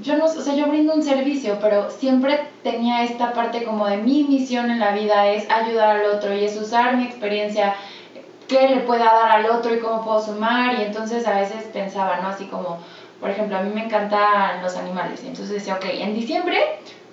yo 0.01 0.17
no, 0.17 0.25
o 0.25 0.29
sea, 0.29 0.55
yo 0.55 0.69
brindo 0.69 0.95
un 0.95 1.03
servicio, 1.03 1.59
pero 1.61 1.91
siempre 1.91 2.49
tenía 2.63 3.03
esta 3.03 3.35
parte 3.35 3.63
como 3.63 3.87
de 3.87 3.99
mi 3.99 4.25
misión 4.25 4.71
en 4.71 4.81
la 4.81 4.93
vida 4.93 5.29
es 5.29 5.47
ayudar 5.51 5.99
al 5.99 6.07
otro 6.07 6.35
y 6.35 6.47
es 6.47 6.57
usar 6.57 6.97
mi 6.97 7.05
experiencia, 7.05 7.75
qué 8.49 8.71
le 8.71 8.81
pueda 8.81 9.05
dar 9.05 9.29
al 9.33 9.51
otro 9.51 9.75
y 9.75 9.79
cómo 9.79 10.03
puedo 10.03 10.19
sumar 10.19 10.79
y 10.79 10.83
entonces 10.85 11.27
a 11.27 11.37
veces 11.37 11.65
pensaba, 11.65 12.21
¿no? 12.23 12.29
Así 12.29 12.47
como, 12.47 12.79
por 13.21 13.29
ejemplo, 13.29 13.59
a 13.59 13.61
mí 13.61 13.71
me 13.71 13.85
encantan 13.85 14.63
los 14.63 14.77
animales 14.79 15.23
y 15.25 15.27
entonces 15.27 15.57
decía, 15.57 15.75
ok, 15.75 15.85
en 15.91 16.15
diciembre 16.15 16.59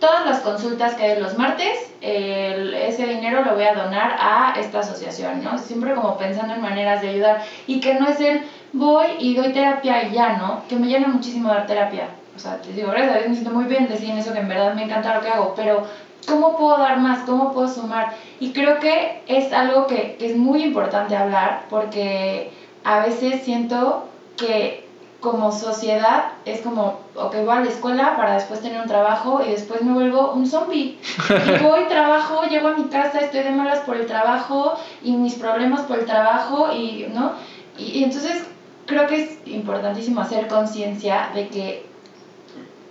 todas 0.03 0.25
las 0.25 0.39
consultas 0.39 0.95
que 0.95 1.03
hay 1.03 1.19
los 1.21 1.37
martes, 1.37 1.89
ese 2.01 3.05
dinero 3.05 3.45
lo 3.45 3.53
voy 3.53 3.63
a 3.63 3.73
donar 3.73 4.17
a 4.19 4.53
esta 4.59 4.79
asociación, 4.79 5.41
¿no? 5.41 5.57
Siempre 5.57 5.93
como 5.93 6.17
pensando 6.17 6.53
en 6.53 6.61
maneras 6.61 7.01
de 7.01 7.07
ayudar 7.07 7.41
y 7.67 7.79
que 7.79 7.93
no 7.93 8.09
es 8.09 8.19
el 8.19 8.41
voy 8.73 9.07
y 9.19 9.33
doy 9.33 9.53
terapia 9.53 10.03
y 10.03 10.11
ya, 10.11 10.33
¿no? 10.33 10.63
Que 10.67 10.75
me 10.75 10.87
llena 10.87 11.07
muchísimo 11.07 11.47
dar 11.47 11.65
terapia 11.65 12.09
o 12.35 12.39
sea, 12.39 12.59
te 12.61 12.73
digo, 12.73 12.89
gracias 12.89 13.13
a 13.15 13.17
Dios 13.19 13.29
me 13.29 13.35
siento 13.35 13.53
muy 13.53 13.65
bien 13.65 13.87
decir 13.87 14.09
eso 14.11 14.33
que 14.33 14.39
en 14.39 14.47
verdad 14.47 14.73
me 14.73 14.83
encanta 14.83 15.15
lo 15.15 15.21
que 15.21 15.29
hago, 15.29 15.53
pero 15.55 15.83
¿cómo 16.27 16.57
puedo 16.57 16.77
dar 16.77 16.99
más? 16.99 17.19
¿Cómo 17.25 17.53
puedo 17.53 17.67
sumar? 17.67 18.13
Y 18.39 18.51
creo 18.51 18.79
que 18.79 19.21
es 19.27 19.53
algo 19.53 19.87
que, 19.87 20.15
que 20.17 20.31
es 20.31 20.35
muy 20.35 20.63
importante 20.63 21.15
hablar 21.15 21.65
porque 21.69 22.51
a 22.83 22.99
veces 22.99 23.43
siento 23.43 24.09
que 24.35 24.82
como 25.23 25.53
sociedad 25.53 26.33
es 26.43 26.59
como, 26.61 26.99
ok, 27.15 27.33
voy 27.45 27.55
a 27.55 27.61
la 27.61 27.69
escuela 27.69 28.17
para 28.17 28.33
después 28.33 28.61
tener 28.61 28.81
un 28.81 28.87
trabajo 28.87 29.41
y 29.41 29.51
después 29.51 29.81
me 29.81 29.93
vuelvo 29.93 30.33
un 30.33 30.45
zombie. 30.45 30.99
Y 30.99 31.63
voy, 31.63 31.85
trabajo, 31.87 32.43
llego 32.43 32.67
a 32.67 32.73
mi 32.73 32.83
casa, 32.89 33.21
estoy 33.21 33.43
de 33.43 33.51
malas 33.51 33.79
por 33.79 33.95
el 33.95 34.05
trabajo 34.05 34.73
y 35.01 35.13
mis 35.13 35.35
problemas 35.35 35.81
por 35.83 35.99
el 35.99 36.05
trabajo 36.05 36.73
y, 36.73 37.07
¿no? 37.13 37.31
Y, 37.77 37.99
y 37.99 38.03
entonces 38.03 38.43
creo 38.85 39.07
que 39.07 39.23
es 39.23 39.47
importantísimo 39.47 40.19
hacer 40.19 40.47
conciencia 40.49 41.29
de 41.33 41.47
que 41.47 41.92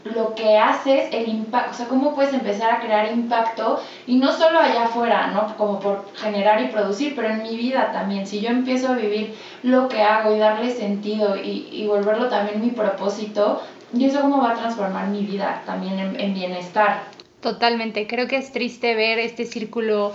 lo 0.04 0.34
que 0.34 0.58
haces, 0.58 1.12
el 1.12 1.28
impacto, 1.28 1.70
o 1.70 1.74
sea, 1.74 1.88
cómo 1.88 2.14
puedes 2.14 2.34
empezar 2.34 2.72
a 2.72 2.80
crear 2.80 3.12
impacto 3.12 3.80
y 4.06 4.16
no 4.16 4.32
solo 4.32 4.58
allá 4.58 4.84
afuera, 4.84 5.28
¿no? 5.28 5.56
Como 5.56 5.78
por 5.78 6.04
generar 6.14 6.60
y 6.62 6.68
producir, 6.68 7.14
pero 7.14 7.28
en 7.28 7.42
mi 7.42 7.56
vida 7.56 7.92
también. 7.92 8.26
Si 8.26 8.40
yo 8.40 8.48
empiezo 8.48 8.88
a 8.88 8.96
vivir 8.96 9.34
lo 9.62 9.88
que 9.88 10.02
hago 10.02 10.34
y 10.34 10.38
darle 10.38 10.70
sentido 10.70 11.36
y, 11.36 11.68
y 11.70 11.86
volverlo 11.86 12.28
también 12.28 12.60
mi 12.60 12.70
propósito, 12.70 13.62
y 13.94 14.06
eso 14.06 14.22
cómo 14.22 14.40
va 14.42 14.52
a 14.52 14.54
transformar 14.54 15.08
mi 15.08 15.24
vida 15.24 15.62
también 15.66 15.98
en, 15.98 16.18
en 16.18 16.34
bienestar. 16.34 17.02
Totalmente, 17.40 18.06
creo 18.06 18.28
que 18.28 18.36
es 18.36 18.52
triste 18.52 18.94
ver 18.94 19.18
este 19.18 19.44
círculo 19.44 20.12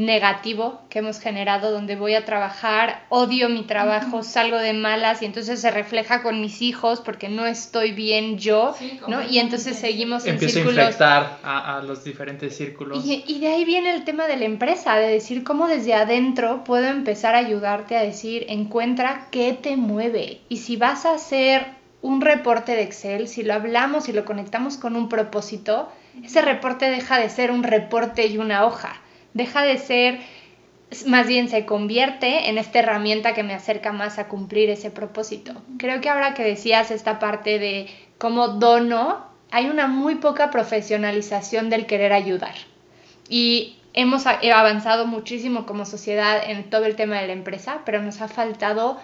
negativo 0.00 0.80
que 0.88 1.00
hemos 1.00 1.20
generado, 1.20 1.70
donde 1.70 1.94
voy 1.94 2.14
a 2.14 2.24
trabajar, 2.24 3.04
odio 3.10 3.50
mi 3.50 3.64
trabajo, 3.64 4.22
salgo 4.22 4.56
de 4.56 4.72
malas 4.72 5.20
y 5.20 5.26
entonces 5.26 5.60
se 5.60 5.70
refleja 5.70 6.22
con 6.22 6.40
mis 6.40 6.62
hijos 6.62 7.00
porque 7.00 7.28
no 7.28 7.46
estoy 7.46 7.92
bien 7.92 8.38
yo, 8.38 8.74
¿no? 9.08 9.22
Y 9.22 9.38
entonces 9.38 9.78
seguimos 9.78 10.24
en 10.24 10.40
círculos. 10.40 10.78
a 10.78 10.82
infectar 10.84 11.38
a, 11.42 11.82
los 11.86 12.02
diferentes 12.02 12.56
círculos. 12.56 13.04
Y, 13.04 13.24
y, 13.26 13.40
de 13.40 13.48
ahí 13.48 13.66
viene 13.66 13.94
el 13.94 14.04
tema 14.04 14.26
de 14.26 14.38
la 14.38 14.46
empresa, 14.46 14.96
de 14.96 15.08
decir 15.08 15.44
cómo 15.44 15.68
desde 15.68 15.92
adentro 15.92 16.64
puedo 16.64 16.86
empezar 16.86 17.34
a 17.34 17.38
ayudarte 17.38 17.96
a 17.96 18.02
decir, 18.02 18.46
encuentra 18.48 19.28
qué 19.30 19.52
te 19.52 19.76
mueve. 19.76 20.40
Y 20.48 20.58
si 20.58 20.76
vas 20.76 21.04
a 21.04 21.12
hacer 21.12 21.66
un 22.00 22.22
reporte 22.22 22.72
de 22.72 22.82
Excel, 22.84 23.28
si 23.28 23.42
lo 23.42 23.52
hablamos 23.52 24.08
y 24.08 24.14
lo 24.14 24.24
conectamos 24.24 24.78
con 24.78 24.96
un 24.96 25.10
propósito, 25.10 25.90
ese 26.24 26.40
reporte 26.40 26.88
deja 26.88 27.18
de 27.18 27.28
ser 27.28 27.50
un 27.50 27.62
reporte 27.62 28.26
y 28.26 28.38
una 28.38 28.64
hoja 28.64 28.98
deja 29.34 29.62
de 29.62 29.78
ser, 29.78 30.20
más 31.06 31.26
bien 31.26 31.48
se 31.48 31.66
convierte 31.66 32.48
en 32.48 32.58
esta 32.58 32.80
herramienta 32.80 33.34
que 33.34 33.42
me 33.42 33.54
acerca 33.54 33.92
más 33.92 34.18
a 34.18 34.28
cumplir 34.28 34.70
ese 34.70 34.90
propósito. 34.90 35.52
Creo 35.78 36.00
que 36.00 36.08
ahora 36.08 36.34
que 36.34 36.44
decías 36.44 36.90
esta 36.90 37.18
parte 37.18 37.58
de 37.58 37.88
cómo 38.18 38.48
dono, 38.48 39.24
hay 39.50 39.66
una 39.66 39.86
muy 39.86 40.16
poca 40.16 40.50
profesionalización 40.50 41.70
del 41.70 41.86
querer 41.86 42.12
ayudar. 42.12 42.54
Y 43.28 43.76
hemos 43.94 44.26
avanzado 44.26 45.06
muchísimo 45.06 45.66
como 45.66 45.84
sociedad 45.84 46.42
en 46.48 46.70
todo 46.70 46.84
el 46.84 46.96
tema 46.96 47.20
de 47.20 47.26
la 47.26 47.32
empresa, 47.32 47.82
pero 47.84 48.02
nos 48.02 48.20
ha 48.20 48.28
faltado 48.28 48.98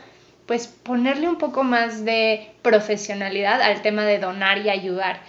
pues 0.46 0.68
ponerle 0.68 1.28
un 1.28 1.38
poco 1.38 1.64
más 1.64 2.04
de 2.04 2.52
profesionalidad 2.62 3.60
al 3.60 3.82
tema 3.82 4.04
de 4.04 4.18
donar 4.18 4.58
y 4.58 4.70
ayudar. 4.70 5.20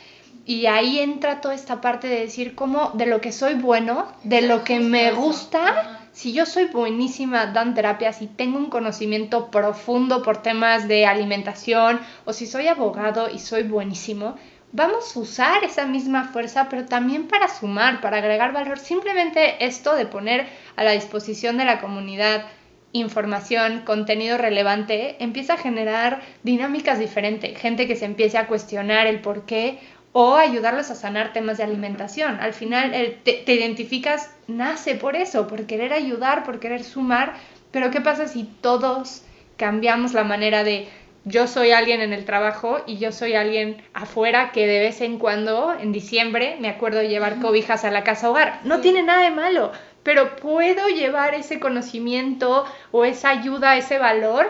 Y 0.47 0.65
ahí 0.67 0.99
entra 0.99 1.41
toda 1.41 1.53
esta 1.53 1.81
parte 1.81 2.07
de 2.07 2.21
decir 2.21 2.55
cómo 2.55 2.91
de 2.93 3.05
lo 3.05 3.19
que 3.19 3.33
soy 3.33 3.55
bueno, 3.55 4.07
de 4.23 4.41
lo 4.41 4.63
que 4.63 4.79
me 4.79 5.11
gusta, 5.11 5.99
si 6.13 6.31
yo 6.31 6.45
soy 6.45 6.67
buenísima 6.67 7.47
dando 7.47 7.75
terapias 7.75 8.21
y 8.21 8.27
tengo 8.27 8.57
un 8.57 8.69
conocimiento 8.69 9.51
profundo 9.51 10.23
por 10.23 10.41
temas 10.41 10.87
de 10.87 11.05
alimentación, 11.05 11.99
o 12.23 12.31
si 12.31 12.47
soy 12.47 12.67
abogado 12.67 13.29
y 13.29 13.39
soy 13.39 13.63
buenísimo, 13.63 14.37
vamos 14.71 15.17
a 15.17 15.19
usar 15.19 15.65
esa 15.65 15.85
misma 15.85 16.29
fuerza, 16.29 16.69
pero 16.69 16.85
también 16.85 17.27
para 17.27 17.49
sumar, 17.49 17.99
para 17.99 18.19
agregar 18.19 18.53
valor. 18.53 18.79
Simplemente 18.79 19.65
esto 19.65 19.95
de 19.95 20.05
poner 20.05 20.47
a 20.77 20.85
la 20.85 20.91
disposición 20.91 21.57
de 21.57 21.65
la 21.65 21.81
comunidad 21.81 22.45
información, 22.93 23.81
contenido 23.85 24.37
relevante, 24.37 25.17
empieza 25.19 25.55
a 25.55 25.57
generar 25.57 26.21
dinámicas 26.43 26.99
diferentes. 26.99 27.59
Gente 27.59 27.85
que 27.85 27.95
se 27.95 28.05
empiece 28.05 28.37
a 28.37 28.47
cuestionar 28.47 29.07
el 29.07 29.19
por 29.19 29.45
qué 29.45 29.79
o 30.19 30.35
ayudarlos 30.35 30.89
a 30.89 30.95
sanar 30.95 31.31
temas 31.31 31.59
de 31.59 31.63
alimentación. 31.63 32.39
Al 32.39 32.51
final 32.51 32.91
te, 33.23 33.53
identificas, 33.53 34.31
nace 34.47 34.95
por 34.95 35.15
eso, 35.15 35.45
por 35.45 35.67
querer 35.67 35.93
ayudar, 35.93 36.43
por 36.43 36.59
querer 36.59 36.83
sumar, 36.83 37.35
pero 37.69 37.91
¿qué 37.91 38.01
pasa 38.01 38.27
si 38.27 38.45
todos 38.61 39.21
cambiamos 39.57 40.15
la 40.15 40.23
manera 40.23 40.63
de 40.63 40.87
yo 41.25 41.45
soy 41.45 41.69
alguien 41.69 42.01
en 42.01 42.13
el 42.13 42.25
trabajo 42.25 42.79
y 42.87 42.97
yo 42.97 43.11
soy 43.11 43.35
alguien 43.35 43.77
afuera 43.93 44.51
que 44.51 44.65
de 44.65 44.79
vez 44.79 45.01
en 45.01 45.19
cuando, 45.19 45.75
en 45.79 45.91
diciembre, 45.91 46.57
me 46.59 46.69
acuerdo 46.69 46.97
de 46.97 47.09
llevar 47.09 47.39
cobijas 47.39 47.85
a 47.85 47.91
la 47.91 48.03
casa 48.03 48.31
hogar. 48.31 48.61
No 48.63 48.81
tiene 48.81 49.03
nada 49.03 49.21
de 49.21 49.29
malo, 49.29 49.71
pero 50.01 50.35
puedo 50.37 50.87
llevar 50.87 51.35
ese 51.35 51.59
conocimiento 51.59 52.65
o 52.89 53.05
esa 53.05 53.29
ayuda, 53.29 53.77
ese 53.77 53.99
valor 53.99 54.49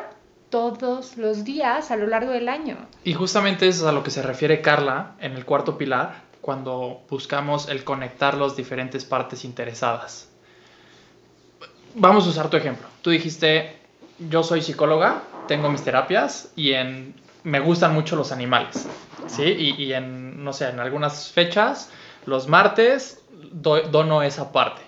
todos 0.49 1.17
los 1.17 1.43
días 1.43 1.91
a 1.91 1.97
lo 1.97 2.07
largo 2.07 2.31
del 2.31 2.49
año. 2.49 2.77
Y 3.03 3.13
justamente 3.13 3.67
eso 3.67 3.83
es 3.83 3.89
a 3.89 3.91
lo 3.91 4.03
que 4.03 4.11
se 4.11 4.21
refiere 4.21 4.61
Carla 4.61 5.15
en 5.19 5.33
el 5.33 5.45
cuarto 5.45 5.77
pilar, 5.77 6.27
cuando 6.41 7.01
buscamos 7.09 7.67
el 7.67 7.83
conectar 7.83 8.37
las 8.37 8.55
diferentes 8.55 9.03
partes 9.03 9.43
interesadas. 9.43 10.29
Vamos 11.95 12.25
a 12.25 12.29
usar 12.29 12.49
tu 12.49 12.55
ejemplo. 12.55 12.87
Tú 13.01 13.09
dijiste, 13.09 13.77
yo 14.29 14.43
soy 14.43 14.61
psicóloga, 14.61 15.23
tengo 15.47 15.69
mis 15.69 15.83
terapias 15.83 16.51
y 16.55 16.73
en, 16.73 17.15
me 17.43 17.59
gustan 17.59 17.93
mucho 17.93 18.15
los 18.15 18.31
animales, 18.31 18.87
¿sí? 19.27 19.43
Y, 19.43 19.91
en, 19.93 20.43
no 20.43 20.53
sé, 20.53 20.69
en 20.69 20.79
algunas 20.79 21.31
fechas, 21.31 21.89
los 22.25 22.47
martes, 22.47 23.21
dono 23.51 24.21
esa 24.23 24.51
parte. 24.51 24.81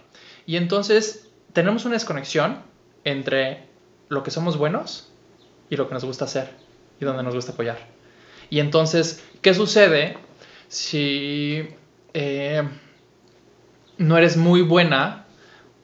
Y 0.45 0.55
entonces 0.55 1.29
tenemos 1.51 1.83
una 1.83 1.95
desconexión 1.95 2.61
entre 3.03 3.67
lo 4.07 4.23
que 4.23 4.31
somos 4.31 4.57
buenos 4.57 5.08
y 5.69 5.75
lo 5.75 5.87
que 5.87 5.93
nos 5.93 6.05
gusta 6.05 6.25
hacer 6.25 6.49
y 6.99 7.05
donde 7.05 7.23
nos 7.23 7.35
gusta 7.35 7.51
apoyar. 7.53 7.77
Y 8.49 8.59
entonces, 8.59 9.23
¿qué 9.41 9.53
sucede 9.53 10.17
si 10.67 11.67
eh, 12.13 12.67
no 13.97 14.17
eres 14.17 14.37
muy 14.37 14.61
buena 14.61 15.25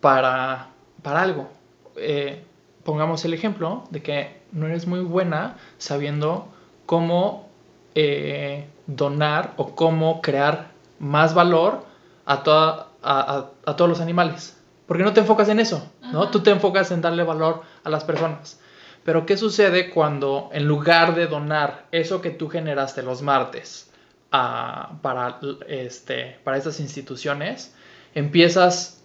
para, 0.01 0.69
para 1.01 1.21
algo? 1.21 1.49
Eh, 1.97 2.43
pongamos 2.83 3.23
el 3.25 3.33
ejemplo 3.33 3.83
de 3.91 4.01
que 4.01 4.41
no 4.51 4.67
eres 4.67 4.87
muy 4.87 5.01
buena 5.01 5.57
sabiendo 5.77 6.47
cómo 6.85 7.49
eh, 7.93 8.67
donar 8.87 9.53
o 9.57 9.75
cómo 9.75 10.21
crear 10.21 10.71
más 10.99 11.33
valor 11.33 11.85
a, 12.25 12.43
toda, 12.43 12.87
a, 13.03 13.45
a, 13.65 13.75
todos 13.75 13.89
los 13.89 14.01
animales. 14.01 14.57
Porque 14.87 15.03
no 15.03 15.13
te 15.13 15.21
enfocas 15.21 15.49
en 15.49 15.59
eso, 15.59 15.91
¿no? 16.11 16.29
Tú 16.29 16.41
te 16.41 16.51
enfocas 16.51 16.91
en 16.91 17.01
darle 17.01 17.23
valor 17.23 17.63
a 17.83 17.89
las 17.89 18.03
personas. 18.03 18.59
Pero 19.05 19.27
¿qué 19.27 19.37
sucede 19.37 19.91
cuando 19.91 20.49
en 20.51 20.67
lugar 20.67 21.13
de 21.13 21.27
donar 21.27 21.85
eso 21.91 22.23
que 22.23 22.31
tú 22.31 22.49
generaste 22.49 23.03
los 23.03 23.21
martes 23.21 23.91
para, 24.31 25.39
este, 25.67 26.39
para 26.43 26.57
estas 26.57 26.79
instituciones, 26.79 27.75
empiezas 28.15 29.03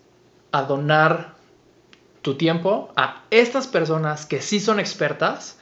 a 0.52 0.62
donar 0.62 1.34
tu 2.22 2.36
tiempo 2.36 2.90
a 2.96 3.24
estas 3.30 3.66
personas 3.66 4.24
que 4.24 4.40
sí 4.40 4.58
son 4.58 4.80
expertas, 4.80 5.58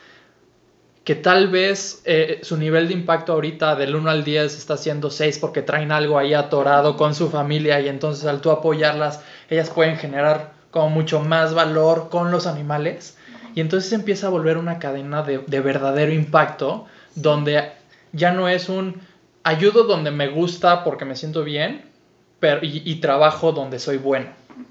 que 1.03 1.17
tal 1.17 1.49
vez 1.49 2.01
eh, 2.05 2.39
su 2.45 2.57
nivel 2.59 2.87
de 2.87 2.95
impacto 2.95 3.33
ahorita 3.33 3.75
del 3.75 3.97
1 3.97 4.09
al 4.09 4.23
10 4.23 4.57
está 4.57 4.77
siendo 4.77 5.11
6 5.11 5.41
porque 5.41 5.63
traen 5.63 5.91
algo 5.91 6.17
ahí 6.17 6.33
atorado 6.33 6.97
con 6.97 7.17
su 7.17 7.29
familia 7.29 7.81
y 7.81 7.89
entonces 7.89 8.25
al 8.25 8.41
tú 8.41 8.53
apoyarlas, 8.53 9.21
ellas 9.51 9.69
pueden 9.71 9.97
generar 9.97 10.53
como 10.71 10.91
mucho 10.91 11.19
más 11.19 11.55
valor 11.55 12.09
con 12.09 12.31
los 12.31 12.47
animales 12.47 13.18
y 13.59 13.61
entonces 13.61 13.93
empieza 13.93 14.29
a 14.29 14.31
volver 14.31 14.57
una 14.57 14.79
cadena 14.79 15.25
de, 15.25 15.61
verdadero 15.61 16.13
impacto 16.13 16.87
donde 17.17 17.73
ya 18.13 18.31
no 18.31 18.49
es 18.49 18.69
un 18.69 19.01
ayudo 19.43 19.83
donde 19.83 20.13
me 20.13 20.29
gusta 20.29 20.85
porque 20.85 21.05
me 21.05 21.17
siento 21.17 21.43
bien 21.43 21.91
pero, 22.39 22.61
y, 22.63 22.95
trabajo 23.01 23.51
donde 23.51 23.81
soy 23.81 23.97
bueno. 23.97 24.29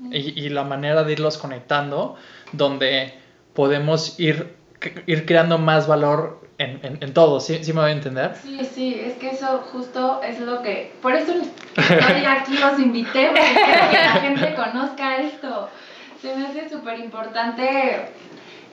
y, 0.10 0.48
la 0.48 0.64
manera 0.64 1.04
de 1.04 1.12
irlos 1.12 1.38
conectando 1.38 2.16
donde 2.54 3.14
podemos 3.54 4.18
ir, 4.22 4.56
ir 5.06 5.26
creando 5.26 5.58
más 5.58 5.86
valor 5.86 6.48
en, 6.58 6.80
en, 7.02 7.14
todo, 7.14 7.42
¿sí, 7.42 7.66
¿sí 7.66 7.74
me 7.74 7.82
voy 7.82 7.90
a 7.90 7.94
entender? 7.94 8.36
Sí, 8.42 8.62
sí, 8.74 9.02
es 9.04 9.16
que 9.16 9.32
eso 9.32 9.66
justo 9.74 10.22
es 10.24 10.40
lo 10.40 10.62
que... 10.62 10.94
Por 11.02 11.12
eso 11.12 11.34
aquí 11.76 12.58
los 12.58 12.80
invité, 12.80 13.32
para 13.34 13.90
que 13.92 13.98
la 13.98 14.14
gente 14.22 14.56
conozca 14.56 15.18
esto. 15.18 15.68
Se 16.22 16.34
me 16.36 16.48
hace 16.48 16.70
súper 16.70 17.00
importante 17.00 18.14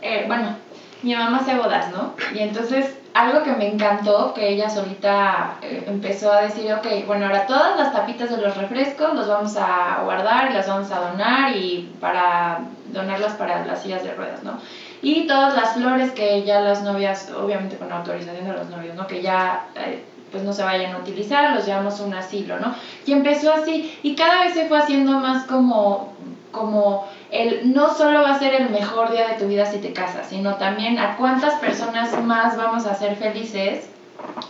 eh, 0.02 0.24
bueno, 0.26 0.56
mi 1.02 1.14
mamá 1.14 1.38
hace 1.38 1.54
bodas, 1.54 1.90
¿no? 1.92 2.14
Y 2.34 2.38
entonces 2.40 2.96
algo 3.14 3.44
que 3.44 3.52
me 3.52 3.72
encantó, 3.72 4.34
que 4.34 4.48
ella 4.48 4.68
solita 4.68 5.54
eh, 5.62 5.84
empezó 5.86 6.32
a 6.32 6.42
decir, 6.42 6.72
ok, 6.72 7.06
bueno, 7.06 7.26
ahora 7.26 7.46
todas 7.46 7.78
las 7.78 7.92
tapitas 7.92 8.30
de 8.30 8.38
los 8.38 8.56
refrescos 8.56 9.14
los 9.14 9.28
vamos 9.28 9.56
a 9.56 10.00
guardar 10.02 10.50
y 10.50 10.54
las 10.54 10.66
vamos 10.66 10.90
a 10.90 11.10
donar 11.10 11.56
y 11.56 11.94
para 12.00 12.62
donarlas 12.86 13.34
para 13.34 13.64
las 13.64 13.82
sillas 13.82 14.02
de 14.02 14.14
ruedas, 14.14 14.42
¿no? 14.42 14.58
Y 15.00 15.26
todas 15.26 15.54
las 15.54 15.74
flores 15.74 16.10
que 16.12 16.42
ya 16.42 16.60
las 16.60 16.82
novias, 16.82 17.30
obviamente 17.30 17.76
con 17.76 17.92
autorización 17.92 18.46
de 18.46 18.52
los 18.52 18.68
novios, 18.68 18.96
¿no? 18.96 19.06
Que 19.06 19.22
ya... 19.22 19.66
Eh, 19.76 20.04
pues 20.32 20.42
no 20.42 20.52
se 20.52 20.64
vayan 20.64 20.92
a 20.92 20.98
utilizar, 20.98 21.54
los 21.54 21.64
llevamos 21.64 22.00
a 22.00 22.02
un 22.02 22.14
asilo, 22.14 22.58
¿no? 22.58 22.74
Y 23.06 23.12
empezó 23.12 23.52
así, 23.52 23.96
y 24.02 24.16
cada 24.16 24.42
vez 24.42 24.54
se 24.54 24.66
fue 24.66 24.78
haciendo 24.78 25.12
más 25.20 25.44
como, 25.44 26.12
como 26.50 27.06
el 27.30 27.72
no 27.74 27.92
solo 27.92 28.22
va 28.22 28.32
a 28.32 28.38
ser 28.38 28.54
el 28.54 28.70
mejor 28.70 29.10
día 29.10 29.28
de 29.28 29.34
tu 29.34 29.46
vida 29.46 29.66
si 29.66 29.78
te 29.78 29.92
casas, 29.92 30.28
sino 30.28 30.54
también 30.54 30.98
a 30.98 31.16
cuántas 31.16 31.54
personas 31.54 32.18
más 32.22 32.56
vamos 32.56 32.86
a 32.86 32.92
hacer 32.92 33.16
felices 33.16 33.88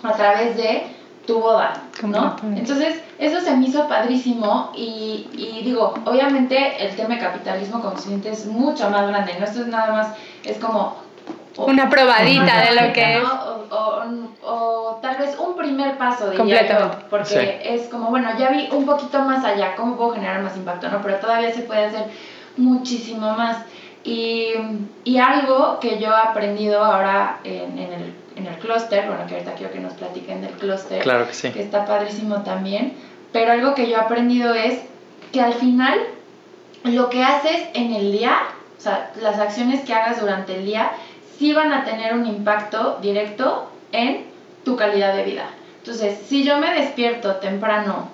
a 0.03 0.13
través 0.13 0.57
de 0.57 0.83
tu 1.27 1.41
boda, 1.41 1.73
¿no? 2.03 2.37
Entonces, 2.55 3.01
eso 3.19 3.41
se 3.41 3.57
me 3.57 3.67
hizo 3.67 3.89
padrísimo 3.89 4.73
y, 4.77 5.27
y, 5.33 5.63
digo, 5.65 5.95
obviamente 6.05 6.85
el 6.85 6.95
tema 6.97 7.15
de 7.15 7.21
capitalismo 7.21 7.81
consciente 7.81 8.31
es 8.31 8.47
mucho 8.47 8.91
más 8.91 9.09
grande, 9.09 9.35
¿no? 9.39 9.47
Esto 9.47 9.63
es 9.63 9.69
nada 9.69 9.93
más, 9.93 10.09
es 10.45 10.59
como... 10.59 10.97
una 11.57 11.89
probadita 11.89 12.61
de 12.61 12.75
lo 12.75 12.93
que 12.93 13.17
es. 13.17 13.25
O, 14.47 14.99
tal 15.01 15.17
vez 15.17 15.37
un 15.39 15.57
primer 15.57 15.97
paso, 15.97 16.31
diría 16.31 16.69
yo, 16.69 16.91
porque 17.09 17.63
es 17.65 17.89
como, 17.89 18.11
bueno, 18.11 18.29
ya 18.39 18.51
vi 18.51 18.69
un 18.71 18.85
poquito 18.85 19.21
más 19.21 19.45
allá, 19.45 19.75
¿cómo 19.77 19.97
puedo 19.97 20.13
generar 20.13 20.43
más 20.43 20.57
impacto, 20.57 20.89
no? 20.89 21.01
Pero 21.03 21.17
todavía 21.17 21.53
se 21.53 21.63
puede 21.63 21.87
hacer 21.87 22.07
muchísimo 22.57 23.33
más. 23.33 23.65
Y, 24.05 24.53
y 25.05 25.19
algo 25.19 25.79
que 25.81 25.99
yo 25.99 26.11
he 26.11 26.29
aprendido 26.29 26.85
ahora 26.85 27.41
en, 27.43 27.79
en 27.79 27.93
el, 27.93 28.15
en 28.37 28.47
el 28.47 28.59
clúster, 28.59 29.07
bueno, 29.07 29.27
que 29.27 29.35
ahorita 29.35 29.55
quiero 29.55 29.73
que 29.73 29.81
nos 29.81 29.95
platiquen 29.95 30.43
del 30.43 30.53
clúster, 30.53 31.03
claro 31.03 31.27
que, 31.27 31.35
sí. 31.35 31.51
que 31.51 31.63
está 31.63 31.87
padrísimo 31.87 32.43
también, 32.43 32.95
pero 33.33 33.53
algo 33.53 33.75
que 33.75 33.89
yo 33.89 33.97
he 33.97 34.01
aprendido 34.01 34.53
es 34.53 34.81
que 35.33 35.41
al 35.41 35.55
final 35.55 35.99
lo 36.85 37.09
que 37.09 37.23
haces 37.23 37.65
en 37.73 37.95
el 37.95 38.13
día, 38.13 38.37
o 38.79 38.81
sea, 38.81 39.11
las 39.21 39.39
acciones 39.39 39.81
que 39.85 39.95
hagas 39.95 40.21
durante 40.21 40.57
el 40.57 40.67
día, 40.67 40.93
sí 41.39 41.55
van 41.55 41.73
a 41.73 41.85
tener 41.85 42.13
un 42.13 42.27
impacto 42.27 42.99
directo 43.01 43.71
en 43.93 44.27
tu 44.65 44.77
calidad 44.77 45.15
de 45.15 45.25
vida. 45.25 45.49
Entonces, 45.79 46.19
si 46.27 46.45
yo 46.45 46.59
me 46.59 46.73
despierto 46.75 47.37
temprano, 47.37 48.09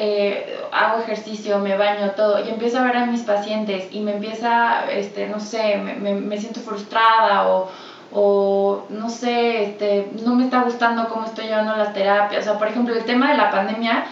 eh, 0.00 0.60
hago 0.70 1.02
ejercicio, 1.02 1.58
me 1.58 1.76
baño, 1.76 2.12
todo, 2.14 2.38
y 2.38 2.48
empiezo 2.48 2.78
a 2.78 2.82
ver 2.82 2.96
a 2.96 3.06
mis 3.06 3.22
pacientes 3.22 3.88
y 3.90 3.98
me 3.98 4.12
empieza, 4.12 4.88
este, 4.92 5.26
no 5.26 5.40
sé, 5.40 5.76
me, 5.76 6.14
me, 6.14 6.38
siento 6.38 6.60
frustrada 6.60 7.48
o, 7.48 7.68
o, 8.12 8.84
no 8.90 9.10
sé, 9.10 9.64
este, 9.64 10.08
no 10.24 10.36
me 10.36 10.44
está 10.44 10.62
gustando 10.62 11.08
cómo 11.08 11.24
estoy 11.26 11.46
llevando 11.46 11.76
las 11.76 11.94
terapias. 11.94 12.42
O 12.42 12.44
sea, 12.44 12.58
por 12.58 12.68
ejemplo, 12.68 12.94
el 12.94 13.04
tema 13.04 13.32
de 13.32 13.38
la 13.38 13.50
pandemia 13.50 14.04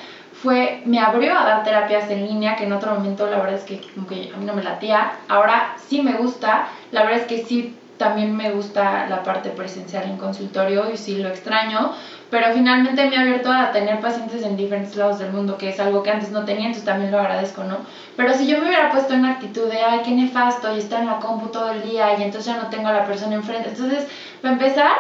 fue, 0.42 0.83
me 0.87 0.99
abrió 0.99 1.38
a 1.38 1.44
dar 1.44 1.62
terapias 1.62 2.11
en 2.11 2.27
línea, 2.27 2.57
que 2.57 2.64
en 2.64 2.72
otro 2.72 2.92
momento 2.92 3.31
la 3.31 3.38
verdad 3.38 3.55
es 3.55 3.62
que, 3.62 3.81
como 3.94 4.09
que 4.09 4.33
a 4.35 4.38
mí 4.38 4.44
no 4.44 4.55
me 4.55 4.64
latía. 4.64 5.12
Ahora 5.29 5.77
sí 5.87 6.03
me 6.03 6.14
gusta, 6.14 6.66
la 6.90 7.03
verdad 7.05 7.20
es 7.20 7.27
que 7.27 7.44
sí 7.44 7.77
también 7.96 8.37
me 8.37 8.50
gusta 8.50 9.06
la 9.09 9.22
parte 9.22 9.50
presencial 9.50 10.04
en 10.04 10.16
consultorio 10.16 10.90
y 10.92 10.96
sí 10.96 11.16
lo 11.16 11.28
extraño, 11.28 11.92
pero 12.30 12.52
finalmente 12.52 13.06
me 13.06 13.16
ha 13.16 13.20
abierto 13.20 13.50
a 13.50 13.70
tener 13.72 14.00
pacientes 14.00 14.42
en 14.42 14.56
diferentes 14.56 14.96
lados 14.96 15.18
del 15.18 15.32
mundo, 15.32 15.56
que 15.56 15.68
es 15.70 15.80
algo 15.80 16.02
que 16.02 16.11
antes 16.11 16.30
no 16.30 16.44
tenía, 16.44 16.66
entonces 16.66 16.85
también 16.85 17.11
lo 17.11 17.18
agradezco, 17.18 17.64
¿no? 17.64 17.78
Pero 18.16 18.35
si 18.35 18.46
yo 18.46 18.59
me 18.59 18.66
hubiera 18.66 18.90
puesto 18.90 19.14
en 19.14 19.24
actitud 19.24 19.68
de, 19.70 19.78
ay, 19.78 20.00
qué 20.04 20.11
nefasto, 20.11 20.74
y 20.74 20.78
estar 20.78 21.00
en 21.00 21.06
la 21.06 21.18
compu 21.18 21.48
todo 21.48 21.70
el 21.70 21.82
día, 21.82 22.18
y 22.18 22.22
entonces 22.22 22.52
ya 22.52 22.61
no 22.61 22.68
tengo 22.68 22.88
a 22.88 22.92
la 22.92 23.06
persona 23.06 23.35
enfrente, 23.35 23.68
entonces, 23.68 24.06
para 24.42 24.54
empezar, 24.54 24.92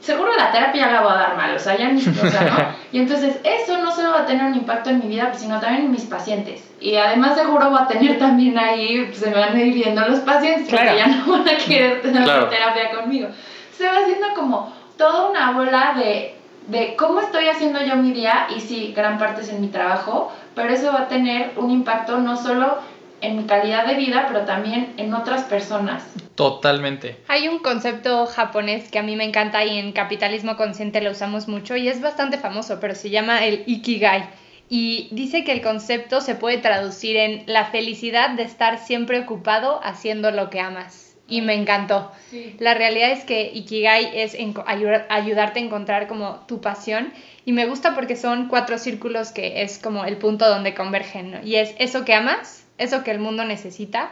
seguro 0.00 0.34
la 0.36 0.50
terapia 0.50 0.86
ya 0.86 0.92
la 0.92 1.00
voy 1.02 1.12
a 1.12 1.16
dar 1.16 1.36
mal, 1.36 1.54
o 1.54 1.58
sea, 1.58 1.76
ya 1.76 1.88
ni, 1.90 2.00
o 2.00 2.30
sea, 2.30 2.42
¿no? 2.42 2.80
Y 2.92 2.98
entonces 2.98 3.36
eso 3.44 3.78
no 3.78 3.92
solo 3.92 4.10
va 4.10 4.22
a 4.22 4.26
tener 4.26 4.44
un 4.44 4.54
impacto 4.54 4.90
en 4.90 4.98
mi 4.98 5.06
vida, 5.06 5.32
sino 5.34 5.60
también 5.60 5.84
en 5.84 5.90
mis 5.92 6.04
pacientes. 6.04 6.68
Y 6.80 6.96
además 6.96 7.36
seguro 7.36 7.70
va 7.70 7.82
a 7.82 7.88
tener 7.88 8.18
también 8.18 8.58
ahí, 8.58 9.12
se 9.14 9.30
me 9.30 9.36
van 9.36 9.54
a 9.54 9.60
ir 9.60 9.72
viendo 9.72 10.00
los 10.08 10.20
pacientes, 10.20 10.68
porque 10.68 10.96
ya 10.96 11.06
no 11.06 11.30
van 11.30 11.48
a 11.48 11.56
querer 11.56 12.02
tener 12.02 12.24
terapia 12.48 12.90
conmigo. 12.90 13.28
Se 13.76 13.86
va 13.86 13.98
haciendo 13.98 14.28
como 14.34 14.72
toda 14.96 15.30
una 15.30 15.52
bola 15.52 15.94
de, 15.96 16.34
de 16.66 16.96
cómo 16.96 17.20
estoy 17.20 17.48
haciendo 17.48 17.80
yo 17.82 17.96
mi 17.96 18.12
día 18.12 18.48
y 18.54 18.60
sí, 18.60 18.92
gran 18.96 19.18
parte 19.18 19.42
es 19.42 19.50
en 19.50 19.60
mi 19.60 19.68
trabajo, 19.68 20.32
pero 20.54 20.70
eso 20.70 20.92
va 20.92 21.02
a 21.02 21.08
tener 21.08 21.52
un 21.56 21.70
impacto 21.70 22.18
no 22.18 22.36
solo 22.36 22.78
en 23.20 23.36
mi 23.36 23.44
calidad 23.44 23.86
de 23.86 23.94
vida, 23.94 24.24
pero 24.28 24.44
también 24.44 24.92
en 24.96 25.12
otras 25.14 25.44
personas. 25.44 26.04
Totalmente. 26.34 27.16
Hay 27.28 27.48
un 27.48 27.58
concepto 27.58 28.26
japonés 28.26 28.90
que 28.90 28.98
a 28.98 29.02
mí 29.02 29.16
me 29.16 29.24
encanta 29.24 29.64
y 29.64 29.78
en 29.78 29.92
capitalismo 29.92 30.56
consciente 30.56 31.00
lo 31.00 31.10
usamos 31.10 31.48
mucho 31.48 31.76
y 31.76 31.88
es 31.88 32.00
bastante 32.00 32.38
famoso, 32.38 32.78
pero 32.80 32.94
se 32.94 33.10
llama 33.10 33.44
el 33.44 33.62
Ikigai. 33.66 34.28
Y 34.68 35.08
dice 35.10 35.42
que 35.44 35.52
el 35.52 35.62
concepto 35.62 36.20
se 36.20 36.36
puede 36.36 36.58
traducir 36.58 37.16
en 37.16 37.42
la 37.46 37.66
felicidad 37.66 38.30
de 38.30 38.44
estar 38.44 38.78
siempre 38.78 39.18
ocupado 39.20 39.80
haciendo 39.82 40.30
lo 40.30 40.48
que 40.50 40.60
amas. 40.60 41.06
y 41.32 41.42
me 41.42 41.54
encantó. 41.54 42.10
Sí. 42.30 42.56
La 42.58 42.74
realidad 42.74 43.12
es 43.12 43.22
que 43.22 43.52
Ikigai 43.54 44.18
es 44.18 44.34
ayudar- 44.34 45.06
ayudarte 45.10 45.60
a 45.60 45.62
encontrar 45.62 46.08
como 46.08 46.40
tu 46.48 46.60
pasión 46.60 47.12
y 47.44 47.52
me 47.52 47.66
gusta 47.66 47.94
porque 47.94 48.16
son 48.16 48.48
cuatro 48.48 48.78
círculos 48.78 49.30
que 49.30 49.62
es 49.62 49.78
como 49.78 50.04
el 50.04 50.16
punto 50.16 50.48
donde 50.48 50.74
convergen, 50.74 51.30
¿no? 51.30 51.38
Y 51.44 51.54
es 51.54 51.72
eso 51.78 52.04
que 52.04 52.14
amas, 52.14 52.59
eso 52.80 53.04
que 53.04 53.10
el 53.10 53.18
mundo 53.20 53.44
necesita, 53.44 54.10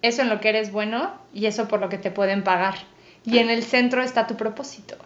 eso 0.00 0.22
en 0.22 0.28
lo 0.28 0.40
que 0.40 0.48
eres 0.48 0.70
bueno 0.70 1.12
y 1.34 1.46
eso 1.46 1.66
por 1.66 1.80
lo 1.80 1.88
que 1.88 1.98
te 1.98 2.12
pueden 2.12 2.44
pagar. 2.44 2.76
Y 3.26 3.38
en 3.38 3.50
el 3.50 3.64
centro 3.64 4.02
está 4.02 4.28
tu 4.28 4.36
propósito. 4.36 4.96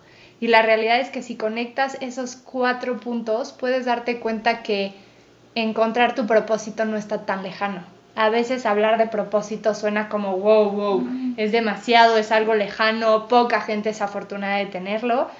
Y 0.41 0.49
la 0.49 0.61
realidad 0.61 1.01
es 1.01 1.09
que 1.09 1.23
si 1.23 1.37
conectas 1.37 1.97
esos 2.01 2.37
cuatro 2.37 3.01
puntos, 3.01 3.53
puedes 3.53 3.87
darte 3.87 4.21
cuenta 4.21 4.63
que 4.63 4.93
encontrar 5.55 6.15
tu 6.15 6.27
propósito 6.27 6.85
no 6.85 6.99
está 6.99 7.25
tan 7.25 7.43
lejano. 7.43 7.81
A 8.15 8.29
veces 8.29 8.67
hablar 8.67 8.99
de 8.99 9.07
propósito 9.07 9.75
suena 9.75 10.11
como 10.11 10.37
wow, 10.37 10.71
wow, 10.71 11.09
es 11.39 11.51
demasiado, 11.51 12.19
es 12.19 12.31
algo 12.31 12.55
lejano, 12.55 13.27
poca 13.27 13.63
gente 13.63 13.91
es 13.91 14.03
afortunada 14.03 14.57
de 14.57 14.67
tenerlo, 14.67 15.31